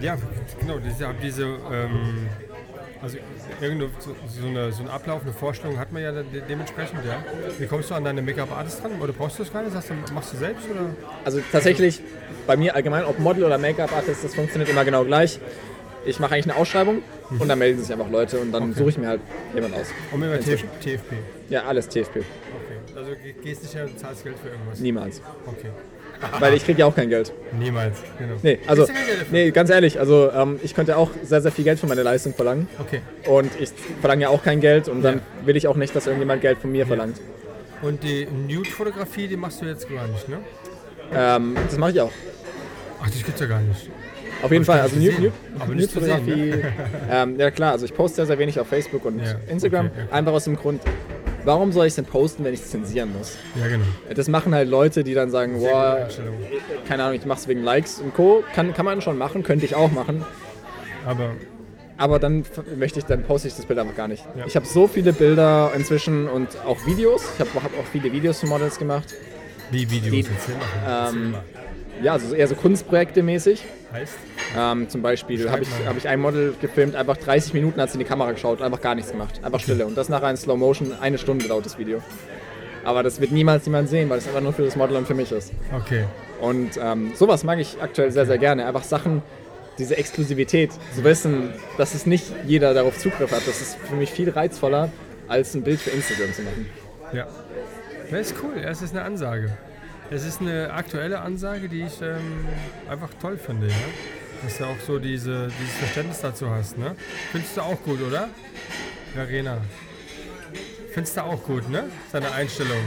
[0.00, 0.16] Ja,
[0.60, 0.78] genau.
[0.78, 2.28] Ich habe diese, ähm,
[3.04, 3.18] also
[3.60, 7.22] irgendeine, so, so, eine, so einen Ablauf, eine Vorstellung hat man ja de dementsprechend, ja.
[7.58, 8.92] Wie kommst du an deine Make-up-Artist dran?
[9.00, 9.74] Oder brauchst du das gar nicht?
[9.76, 10.64] Du, machst du selbst?
[10.70, 10.80] Oder?
[11.24, 12.00] Also tatsächlich
[12.46, 15.38] bei mir allgemein, ob Model oder Make-up-Artist, das funktioniert immer genau gleich.
[16.06, 17.02] Ich mache eigentlich eine Ausschreibung
[17.38, 19.20] und dann melden sich einfach Leute und dann suche ich mir halt
[19.54, 19.86] jemand aus.
[20.12, 20.68] Und mit Inzwischen.
[20.80, 21.14] TFP.
[21.48, 22.16] Ja, alles TFP.
[22.18, 22.24] Okay.
[22.96, 24.80] Also ge- gehst nicht her und zahlst Geld für irgendwas.
[24.80, 25.22] Niemals.
[25.46, 25.70] Okay.
[26.40, 27.32] Weil ich kriege ja auch kein Geld.
[27.58, 28.34] Niemals, genau.
[28.42, 28.86] Nee, also,
[29.30, 32.32] nee, ganz ehrlich, also ähm, ich könnte auch sehr, sehr viel Geld für meine Leistung
[32.34, 32.66] verlangen.
[32.78, 33.00] Okay.
[33.28, 35.46] Und ich verlange ja auch kein Geld und dann Ja.
[35.46, 37.20] will ich auch nicht, dass irgendjemand Geld von mir verlangt.
[37.82, 40.38] Und die Nude-Fotografie, die machst du jetzt gar nicht, ne?
[41.14, 42.12] Ähm, das mache ich auch.
[43.02, 43.90] Ach, das gibt's ja gar nicht.
[44.42, 45.32] Auf jeden Fall, also sehen,
[45.66, 46.54] Nude-Fotografie.
[47.10, 49.86] ähm, ja klar, also ich poste sehr, sehr wenig auf Facebook und Ja, Instagram.
[49.86, 50.12] okay, okay.
[50.14, 50.80] Einfach aus dem Grund,
[51.44, 53.36] warum soll ich es denn posten, wenn ich es zensieren muss?
[53.60, 53.84] Ja, genau.
[54.14, 56.08] Das machen halt Leute, die dann sagen, boah,
[56.88, 58.42] keine Ahnung, ich mache es wegen Likes und Co.
[58.54, 60.24] Kann, kann man schon machen, könnte ich auch machen.
[61.06, 61.30] Aber
[61.96, 62.44] Aber dann
[62.76, 64.24] möchte ich, dann poste ich das Bild einfach gar nicht.
[64.36, 64.44] Ja.
[64.46, 67.22] Ich habe so viele Bilder inzwischen und auch Videos.
[67.34, 69.14] Ich habe hab auch viele Videos zu Models gemacht.
[69.70, 70.26] wie Videos Die-
[70.88, 71.34] Ähm.
[72.04, 73.64] Ja, also eher so Kunstprojekte mäßig.
[73.92, 74.14] Heißt?
[74.56, 77.94] Ähm, zum Beispiel habe ich, hab ich ein Model gefilmt, einfach 30 Minuten hat sie
[77.94, 79.40] in die Kamera geschaut einfach gar nichts gemacht.
[79.42, 79.86] Einfach Stille.
[79.86, 82.02] Und das nachher in Slow Motion, eine Stunde dauert das Video.
[82.84, 85.14] Aber das wird niemals jemand sehen, weil es einfach nur für das Model und für
[85.14, 85.52] mich ist.
[85.74, 86.04] Okay.
[86.42, 88.66] Und ähm, sowas mag ich aktuell sehr, sehr gerne.
[88.66, 89.22] Einfach Sachen,
[89.78, 93.46] diese Exklusivität, zu wissen, dass es nicht jeder darauf Zugriff hat.
[93.46, 94.90] Das ist für mich viel reizvoller,
[95.26, 96.66] als ein Bild für Instagram zu machen.
[97.14, 97.26] Ja.
[98.10, 98.58] Das ist cool.
[98.62, 99.56] Es ist eine Ansage.
[100.10, 102.46] Es ist eine aktuelle Ansage, die ich ähm,
[102.88, 103.68] einfach toll finde.
[103.68, 103.74] Ja?
[104.42, 106.94] Dass du auch so diese, dieses Verständnis dazu hast, ne?
[107.32, 108.28] Findest du auch gut, oder?
[109.14, 109.58] Verena.
[110.92, 111.84] Findest du auch gut, ne?
[112.12, 112.78] Seine Einstellung.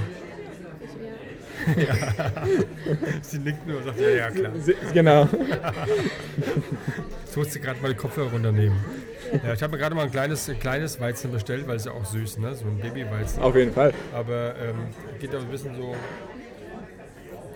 [1.75, 1.95] ja.
[3.21, 4.51] Sie nickt nur und sagt, ja, ja, klar.
[4.93, 5.27] Genau.
[7.25, 8.77] Jetzt musst du gerade mal den Kopfhörer runternehmen.
[9.43, 11.91] Ja, ich habe mir gerade mal ein kleines, ein kleines Weizen bestellt, weil es ja
[11.91, 12.53] auch süß, ne?
[12.53, 13.41] So ein Babyweizen.
[13.41, 13.93] Auf jeden Fall.
[14.13, 14.87] Aber ähm,
[15.19, 15.95] geht auch ein bisschen so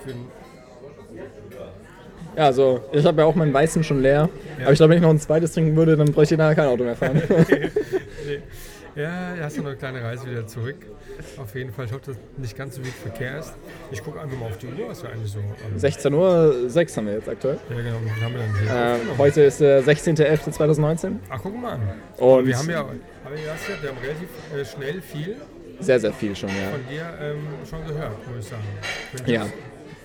[0.03, 0.25] für den
[2.35, 4.29] Ja, also ich habe ja auch meinen Weißen schon leer.
[4.57, 4.63] Ja.
[4.63, 6.67] Aber ich glaube, wenn ich noch ein zweites trinken würde, dann bräuchte ich nachher kein
[6.67, 7.21] Auto mehr fahren.
[8.95, 10.75] Ja, hast du noch eine kleine Reise wieder zurück.
[11.37, 11.85] Auf jeden Fall.
[11.85, 13.53] Ich hoffe, dass nicht ganz so viel Verkehr ist.
[13.91, 15.39] Ich gucke einfach mal auf die Uhr, was wir eigentlich so.
[15.39, 17.57] Ähm, 16 Uhr 6 haben wir jetzt aktuell.
[17.69, 17.97] ja, genau.
[18.03, 19.11] Was haben wir denn hier?
[19.11, 21.81] Ähm, heute ist der 16.11.2019 Ach, guck mal an.
[22.17, 25.37] und Wir haben ja, ja, das ja, wir haben relativ äh, schnell viel
[25.79, 26.69] sehr, sehr viel schon, ja.
[26.71, 28.63] von dir ähm, schon gehört, muss ich sagen.
[29.25, 29.45] Ich Ja.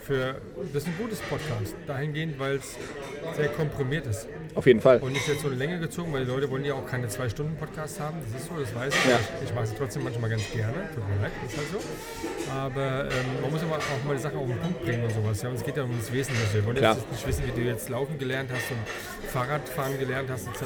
[0.07, 0.41] Das Für,
[0.73, 2.77] das ist ein gutes Podcast, dahingehend, weil es
[3.37, 4.29] sehr komprimiert ist.
[4.55, 4.99] Auf jeden Fall.
[4.99, 7.29] Und nicht jetzt so eine Länge gezogen, weil die Leute wollen ja auch keine zwei
[7.29, 8.17] Stunden Podcasts haben.
[8.25, 9.11] Das ist so, das weiß ich.
[9.11, 9.19] Ja.
[9.41, 10.75] Ich, ich mache es trotzdem manchmal ganz gerne.
[10.95, 12.53] Tut mir leid, ist halt so.
[12.53, 15.43] Aber ähm, man muss aber auch mal die Sachen auf den Punkt bringen und sowas.
[15.43, 16.55] Ja, und es geht ja um das Wesentliche.
[16.55, 16.97] Wir wollen Klar.
[16.97, 20.63] jetzt nicht wissen, wie du jetzt laufen gelernt hast und Fahrradfahren gelernt hast, etc.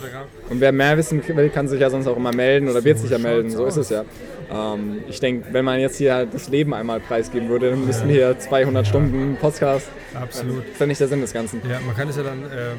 [0.48, 3.02] Und wer mehr wissen will, kann sich ja sonst auch immer melden oder wird So
[3.02, 3.50] sich ja melden.
[3.50, 4.04] So ist es ja.
[4.52, 8.38] Ähm, ich denke, wenn man jetzt hier das Leben einmal preisgeben würde, dann müssten hier
[8.38, 9.88] 200 Stunden Podcast.
[10.14, 10.64] Absolut.
[10.64, 11.62] Das ist ja nicht der Sinn des Ganzen.
[11.68, 12.78] Ja, man kann es ja dann ähm,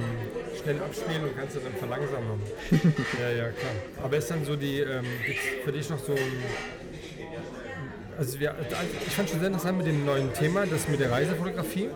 [0.62, 2.42] schnell abspielen und kann es dann verlangsamen.
[3.20, 3.72] ja, ja, klar.
[4.04, 5.06] Aber ist dann so die, ähm,
[5.64, 6.20] für dich noch so ein.
[8.18, 8.54] Also wir,
[9.08, 11.90] ich fand schon sehr interessant mit dem neuen Thema, das mit der Reisefotografie.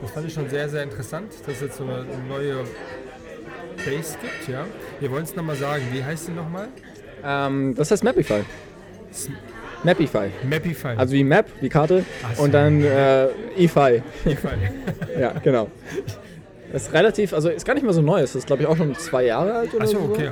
[0.00, 2.64] Das fand ich schon sehr, sehr interessant, dass es jetzt so eine neue
[3.84, 4.64] Base gibt, ja.
[5.00, 6.68] Wir wollen es nochmal sagen, wie heißt die nochmal?
[7.24, 8.44] Ähm, das heißt Mapify.
[9.84, 10.30] Mapify.
[10.48, 10.94] Mapify.
[10.96, 12.42] Also wie Map, wie Karte Ach so.
[12.42, 14.02] und dann äh, EFI.
[14.24, 14.48] Mapify.
[15.20, 15.68] Ja, genau.
[16.72, 18.20] Das ist relativ, also ist gar nicht mehr so neu.
[18.20, 20.12] Es ist, glaube ich, auch schon zwei Jahre alt oder Achso, so.
[20.12, 20.30] okay.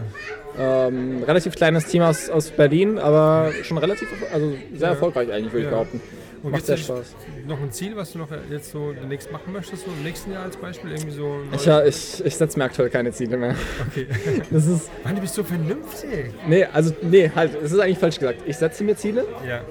[0.58, 4.94] Ähm, relativ kleines Team aus, aus Berlin, aber schon relativ, also sehr Ja.
[4.94, 5.68] erfolgreich eigentlich, würde Ja.
[5.68, 6.00] ich behaupten.
[6.42, 7.14] Und Macht sehr Spaß.
[7.48, 10.44] noch ein Ziel, was du noch jetzt so demnächst machen möchtest, so im nächsten Jahr
[10.44, 10.92] als Beispiel?
[10.92, 13.54] Irgendwie so Ich, ja, ich, ich setze mir aktuell keine Ziele mehr.
[13.90, 14.06] Okay.
[14.50, 16.32] Das ist, Mann, du bist so vernünftig.
[16.46, 18.42] nee, also, nee, halt, es ist eigentlich falsch gesagt.
[18.46, 19.62] Ich setze mir Ziele, Ja.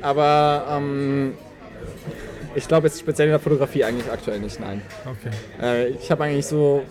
[0.00, 1.34] aber ähm,
[2.54, 4.82] ich glaube jetzt speziell in der Fotografie eigentlich aktuell nicht, nein.
[5.04, 5.34] Okay.
[5.60, 6.82] Äh, ich habe eigentlich so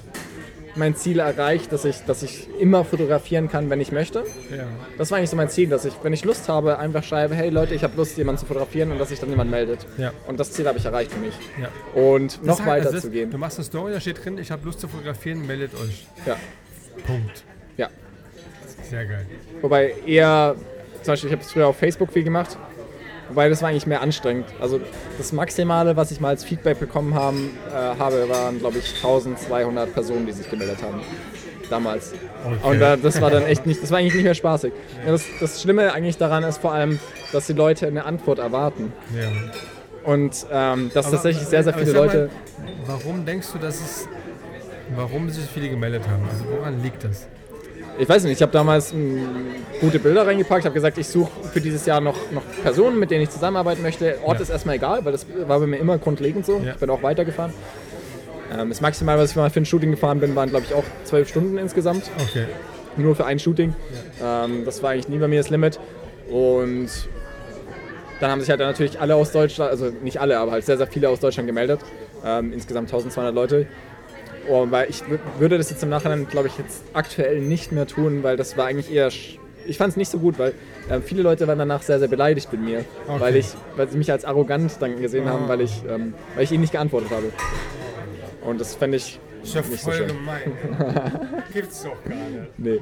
[0.76, 4.24] mein Ziel erreicht, dass ich, dass ich immer fotografieren kann, wenn ich möchte.
[4.56, 4.66] Ja.
[4.98, 7.50] Das war eigentlich so mein Ziel, dass ich, wenn ich Lust habe, einfach schreibe, hey
[7.50, 9.86] Leute, ich habe Lust, jemanden zu fotografieren und dass sich dann jemand meldet.
[9.98, 10.12] Ja.
[10.28, 11.34] Und das Ziel habe ich erreicht für mich.
[11.62, 11.68] ja.
[12.00, 13.32] Und noch Das heißt, weiter also das- zu gehen.
[13.32, 16.06] Du machst eine Story, da steht drin, ich habe Lust zu fotografieren, meldet euch.
[16.26, 16.38] Ja.
[17.06, 17.44] Punkt.
[17.78, 17.90] ja.
[18.90, 19.26] Sehr geil.
[19.62, 20.56] Wobei eher,
[21.02, 22.58] zum Beispiel, ich habe es früher auf Facebook viel gemacht,
[23.32, 24.46] wobei das war eigentlich mehr anstrengend.
[24.60, 24.80] Also
[25.18, 29.94] das Maximale, was ich mal als Feedback bekommen haben, äh, habe, waren, glaube ich, 1200
[29.94, 31.02] Personen, die sich gemeldet haben.
[31.70, 32.14] Damals.
[32.46, 32.68] Okay.
[32.68, 34.74] Und äh, das war dann echt nicht, das war eigentlich nicht mehr spaßig.
[35.06, 37.00] Ja, das, das Schlimme eigentlich daran ist vor allem,
[37.32, 38.92] dass die Leute eine Antwort erwarten.
[39.16, 39.30] Ja.
[40.04, 42.30] Und ähm, dass Aber- tatsächlich sehr, sehr aber viele sag mal, Leute.
[42.88, 44.08] Warum denkst du, dass es.
[44.96, 46.28] Warum sich so viele gemeldet haben?
[46.30, 47.28] Also woran liegt das?
[47.98, 49.22] Ich weiß nicht, ich habe damals mh,
[49.80, 53.24] gute Bilder reingepackt, habe gesagt, ich suche für dieses Jahr noch, noch Personen, mit denen
[53.24, 54.18] ich zusammenarbeiten möchte.
[54.24, 54.44] Ort Ja.
[54.44, 56.60] ist erstmal egal, weil das war bei mir immer grundlegend so.
[56.60, 56.72] Ja.
[56.74, 57.54] Ich bin auch weitergefahren.
[58.58, 60.84] Ähm, das Maximal, was ich mal für ein Shooting gefahren bin, waren glaube ich auch
[61.04, 62.10] zwölf Stunden insgesamt.
[62.30, 62.46] Okay.
[62.98, 63.76] Nur für ein Shooting.
[64.24, 65.80] Ähm, das war eigentlich nie bei mir das Limit.
[66.30, 66.90] Und
[68.20, 70.88] dann haben sich halt natürlich alle aus Deutschland, also nicht alle, aber halt sehr, sehr
[70.88, 71.82] viele aus Deutschland gemeldet.
[72.26, 73.68] Ähm, insgesamt 1200 Leute.
[74.50, 77.86] Oh, weil ich wü- würde das jetzt im Nachhinein, glaube ich, jetzt aktuell nicht mehr
[77.88, 79.08] tun, weil das war eigentlich eher.
[79.68, 80.54] Ich fand es nicht so gut, weil
[80.90, 83.20] ähm, viele Leute waren danach sehr, sehr beleidigt mit mir, Okay.
[83.20, 85.50] weil, ich, weil sie mich als arrogant dann gesehen haben, Ah.
[85.50, 87.32] weil ich, ähm, weil ich ihnen nicht geantwortet habe.
[88.44, 90.08] Und das fände ich Ist ja nicht so voll schön.
[90.08, 90.52] gemein.
[91.54, 92.58] Gibt's doch gar nicht.
[92.58, 92.80] Nee.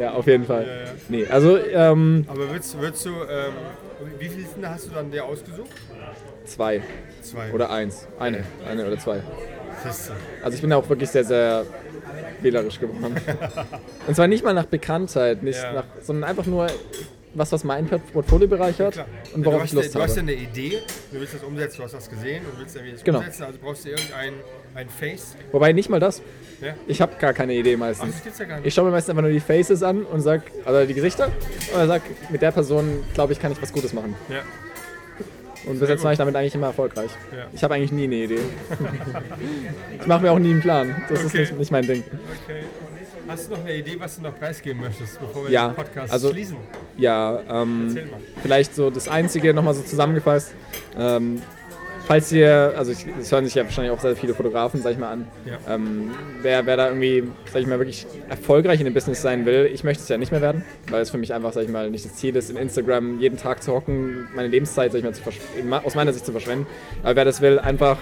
[0.00, 0.62] Ja, auf jeden Fall.
[0.66, 0.90] Ja, ja.
[1.08, 3.10] Nee, also ähm, Aber würdest, würdest du.
[3.10, 3.52] Ähm,
[4.18, 5.70] wie viele hast du dann dir ausgesucht?
[6.44, 6.80] zwei
[7.20, 7.52] Zwei.
[7.52, 8.06] oder eins.
[8.18, 8.44] Eine.
[8.66, 9.20] Eine oder zwei.
[10.42, 11.64] Also ich bin auch wirklich sehr, sehr
[12.40, 13.14] wählerisch geworden.
[14.06, 15.72] Und zwar nicht mal nach Bekanntheit, nicht Ja.
[15.72, 16.68] nach, sondern einfach nur
[17.34, 19.06] was, was mein Portfolio bereichert Klar.
[19.34, 20.32] und Ja, worauf du ich Lust ja- Du hast ja habe.
[20.32, 20.78] eine Idee,
[21.12, 23.18] du willst das umsetzen, du hast das gesehen und willst irgendwie das Genau.
[23.18, 24.34] umsetzen, also brauchst du irgendein
[24.74, 25.34] ein Face.
[25.52, 26.22] Wobei nicht mal das.
[26.60, 26.74] Ja?
[26.86, 28.22] Ich habe gar keine Idee Ach, meistens.
[28.22, 28.46] gibt's ja.
[28.62, 31.30] Ich schaue mir meistens einfach nur die Faces an und sag, also die Gesichter,
[31.74, 34.14] und sag, mit der Person, glaube ich, kann ich was Gutes machen.
[34.28, 34.42] Ja.
[35.68, 37.10] Und bis jetzt war ich damit eigentlich immer erfolgreich.
[37.36, 37.46] Ja.
[37.52, 38.38] Ich habe eigentlich nie eine Idee.
[40.00, 41.02] ich mache mir auch nie einen Plan.
[41.08, 41.40] Das ist Okay.
[41.40, 42.02] nicht, nicht mein Ding.
[42.44, 42.62] Okay.
[43.28, 46.12] Hast du noch eine Idee, was du noch preisgeben möchtest, bevor wir Ja, den Podcast
[46.12, 46.56] also- schließen?
[46.96, 48.20] Ja, ähm, Erzähl mal.
[48.42, 50.54] vielleicht so das Einzige nochmal so zusammengefasst.
[50.98, 51.42] Ähm,
[52.08, 55.12] falls ihr, also es hören sich ja wahrscheinlich auch sehr viele Fotografen, sag ich mal,
[55.12, 55.74] an, Ja.
[55.74, 56.10] ähm,
[56.42, 59.84] wer, wer da irgendwie, sag ich mal, wirklich erfolgreich in dem Business sein will, ich
[59.84, 62.04] möchte es ja nicht mehr werden, weil es für mich einfach, sag ich mal, nicht
[62.06, 65.94] das Ziel ist, in Instagram jeden Tag zu hocken, meine Lebenszeit, sag ich mal, aus
[65.94, 66.66] meiner Sicht zu verschwenden.
[67.02, 67.98] Aber wer das will, einfach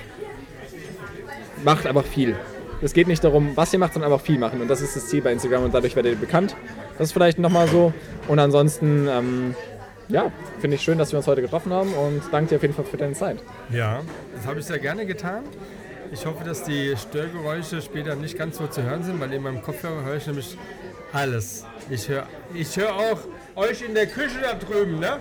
[1.64, 2.36] macht einfach viel.
[2.82, 4.60] Es geht nicht darum, was ihr macht, sondern einfach viel machen.
[4.60, 6.54] Und das ist das Ziel bei Instagram und dadurch werdet ihr bekannt.
[6.98, 7.92] Das ist vielleicht nochmal so.
[8.28, 9.54] Und ansonsten, ähm,
[10.08, 10.30] ja,
[10.60, 12.84] finde ich schön, dass wir uns heute getroffen haben und danke dir auf jeden Fall
[12.84, 13.38] für deine Zeit.
[13.70, 14.02] Ja,
[14.34, 15.44] das habe ich sehr gerne getan.
[16.12, 19.62] Ich hoffe, dass die Störgeräusche später nicht ganz so zu hören sind, weil in meinem
[19.62, 20.56] Kopfhörer höre ich nämlich
[21.12, 21.64] alles.
[21.90, 23.18] Ich höre ich hör auch
[23.56, 25.18] euch in der Küche da drüben, ne?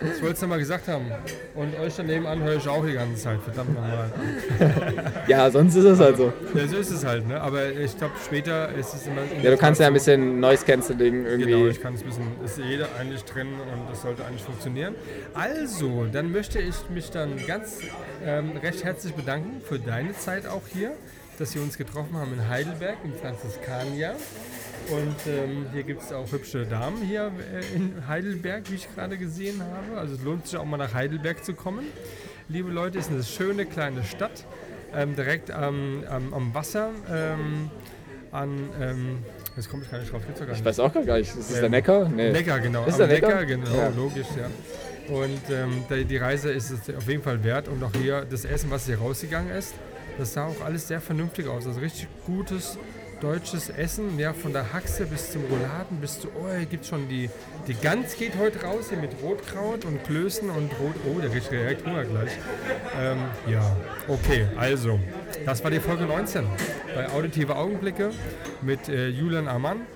[0.00, 1.06] Ich wollte es nochmal gesagt haben.
[1.54, 4.12] Und euch daneben an höre ich auch die ganze Zeit, verdammt nochmal.
[5.26, 6.32] Ja, sonst ist es halt so.
[6.54, 7.40] Ja, so ist es halt, ne?
[7.40, 9.22] Aber ich glaube, später ist es immer.
[9.42, 11.50] Ja, du kannst ja ein bisschen Noise Cancelling irgendwie.
[11.50, 12.24] Genau, ich kann es wissen.
[12.44, 14.94] Ist jeder eigentlich drin und das sollte eigentlich funktionieren.
[15.34, 17.78] Also, dann möchte ich mich dann ganz
[18.24, 20.92] ähm, recht herzlich bedanken für deine Zeit auch hier,
[21.38, 24.14] dass wir uns getroffen haben in Heidelberg, im Franziskanier.
[24.90, 29.16] Und ähm, hier gibt es auch hübsche Damen hier äh, in Heidelberg, wie ich gerade
[29.18, 29.98] gesehen habe.
[30.00, 31.86] Also es lohnt sich auch mal nach Heidelberg zu kommen.
[32.48, 34.44] Liebe Leute, ist eine schöne kleine Stadt,
[34.94, 36.90] ähm, direkt am, am, am Wasser.
[37.10, 37.68] Ähm,
[38.30, 39.18] an, ähm,
[39.56, 40.64] jetzt komme ich gar nicht drauf, gibt's gar Ich nicht.
[40.64, 41.34] weiß auch gar nicht.
[41.36, 42.08] Ist das der Neckar?
[42.08, 42.30] Nee.
[42.30, 42.84] Neckar, genau.
[42.84, 43.44] Ist der Neckar?
[43.44, 43.88] genau, Ja.
[43.88, 44.46] logisch, ja.
[45.12, 47.66] Und ähm, die, die Reise ist es auf jeden Fall wert.
[47.68, 49.74] Und auch hier das Essen, was hier rausgegangen ist,
[50.18, 51.66] das sah auch alles sehr vernünftig aus.
[51.66, 52.78] Also richtig gutes
[53.20, 57.08] deutsches Essen, ja, von der Haxe bis zum Rouladen, bis zu, oh, hier gibt schon
[57.08, 57.30] die,
[57.66, 61.50] die Gans geht heute raus, hier mit Rotkraut und Klößen und Rot, oh, der kriegt
[61.50, 62.32] direkt Hunger gleich.
[63.00, 63.18] Ähm,
[63.50, 65.00] ja, okay, also,
[65.44, 66.44] das war die Folge 19
[66.94, 68.10] bei Auditive Augenblicke
[68.62, 69.86] mit äh, Julian Amann.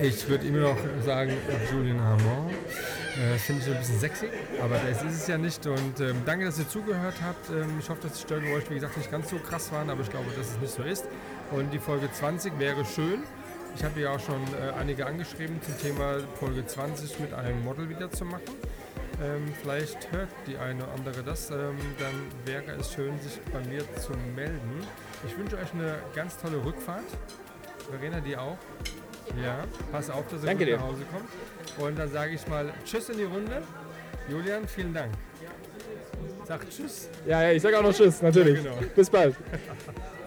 [0.00, 1.32] Ich würde immer noch sagen,
[1.72, 2.54] Julian Armand.
[3.16, 4.28] Äh, Finde ich so ein bisschen sexy,
[4.62, 5.66] aber das ist es ja nicht.
[5.66, 7.50] Und ähm, danke, dass ihr zugehört habt.
[7.50, 10.10] Ähm, ich hoffe, dass die Störgeräusche, wie gesagt, nicht ganz so krass waren, aber ich
[10.10, 11.04] glaube, dass es nicht so ist.
[11.50, 13.24] Und die Folge 20 wäre schön.
[13.76, 17.88] Ich habe ja auch schon äh, einige angeschrieben zum Thema Folge 20 mit einem Model
[17.88, 18.42] wieder zu machen.
[19.22, 21.50] Ähm, vielleicht hört die eine oder andere das.
[21.50, 24.86] Ähm, dann wäre es schön, sich bei mir zu melden.
[25.26, 27.04] Ich wünsche euch eine ganz tolle Rückfahrt.
[27.90, 28.56] Verena, die auch.
[29.42, 30.76] Ja, pass auf, dass ihr Danke gut dir.
[30.76, 31.86] nach Hause kommt.
[31.86, 33.62] Und dann sage ich mal Tschüss in die Runde.
[34.28, 35.12] Julian, vielen Dank.
[36.46, 37.08] Sag Tschüss.
[37.26, 38.62] Ja, ja, ich sag auch noch Tschüss, natürlich.
[38.64, 38.86] Ja, genau.
[38.94, 39.34] Bis bald.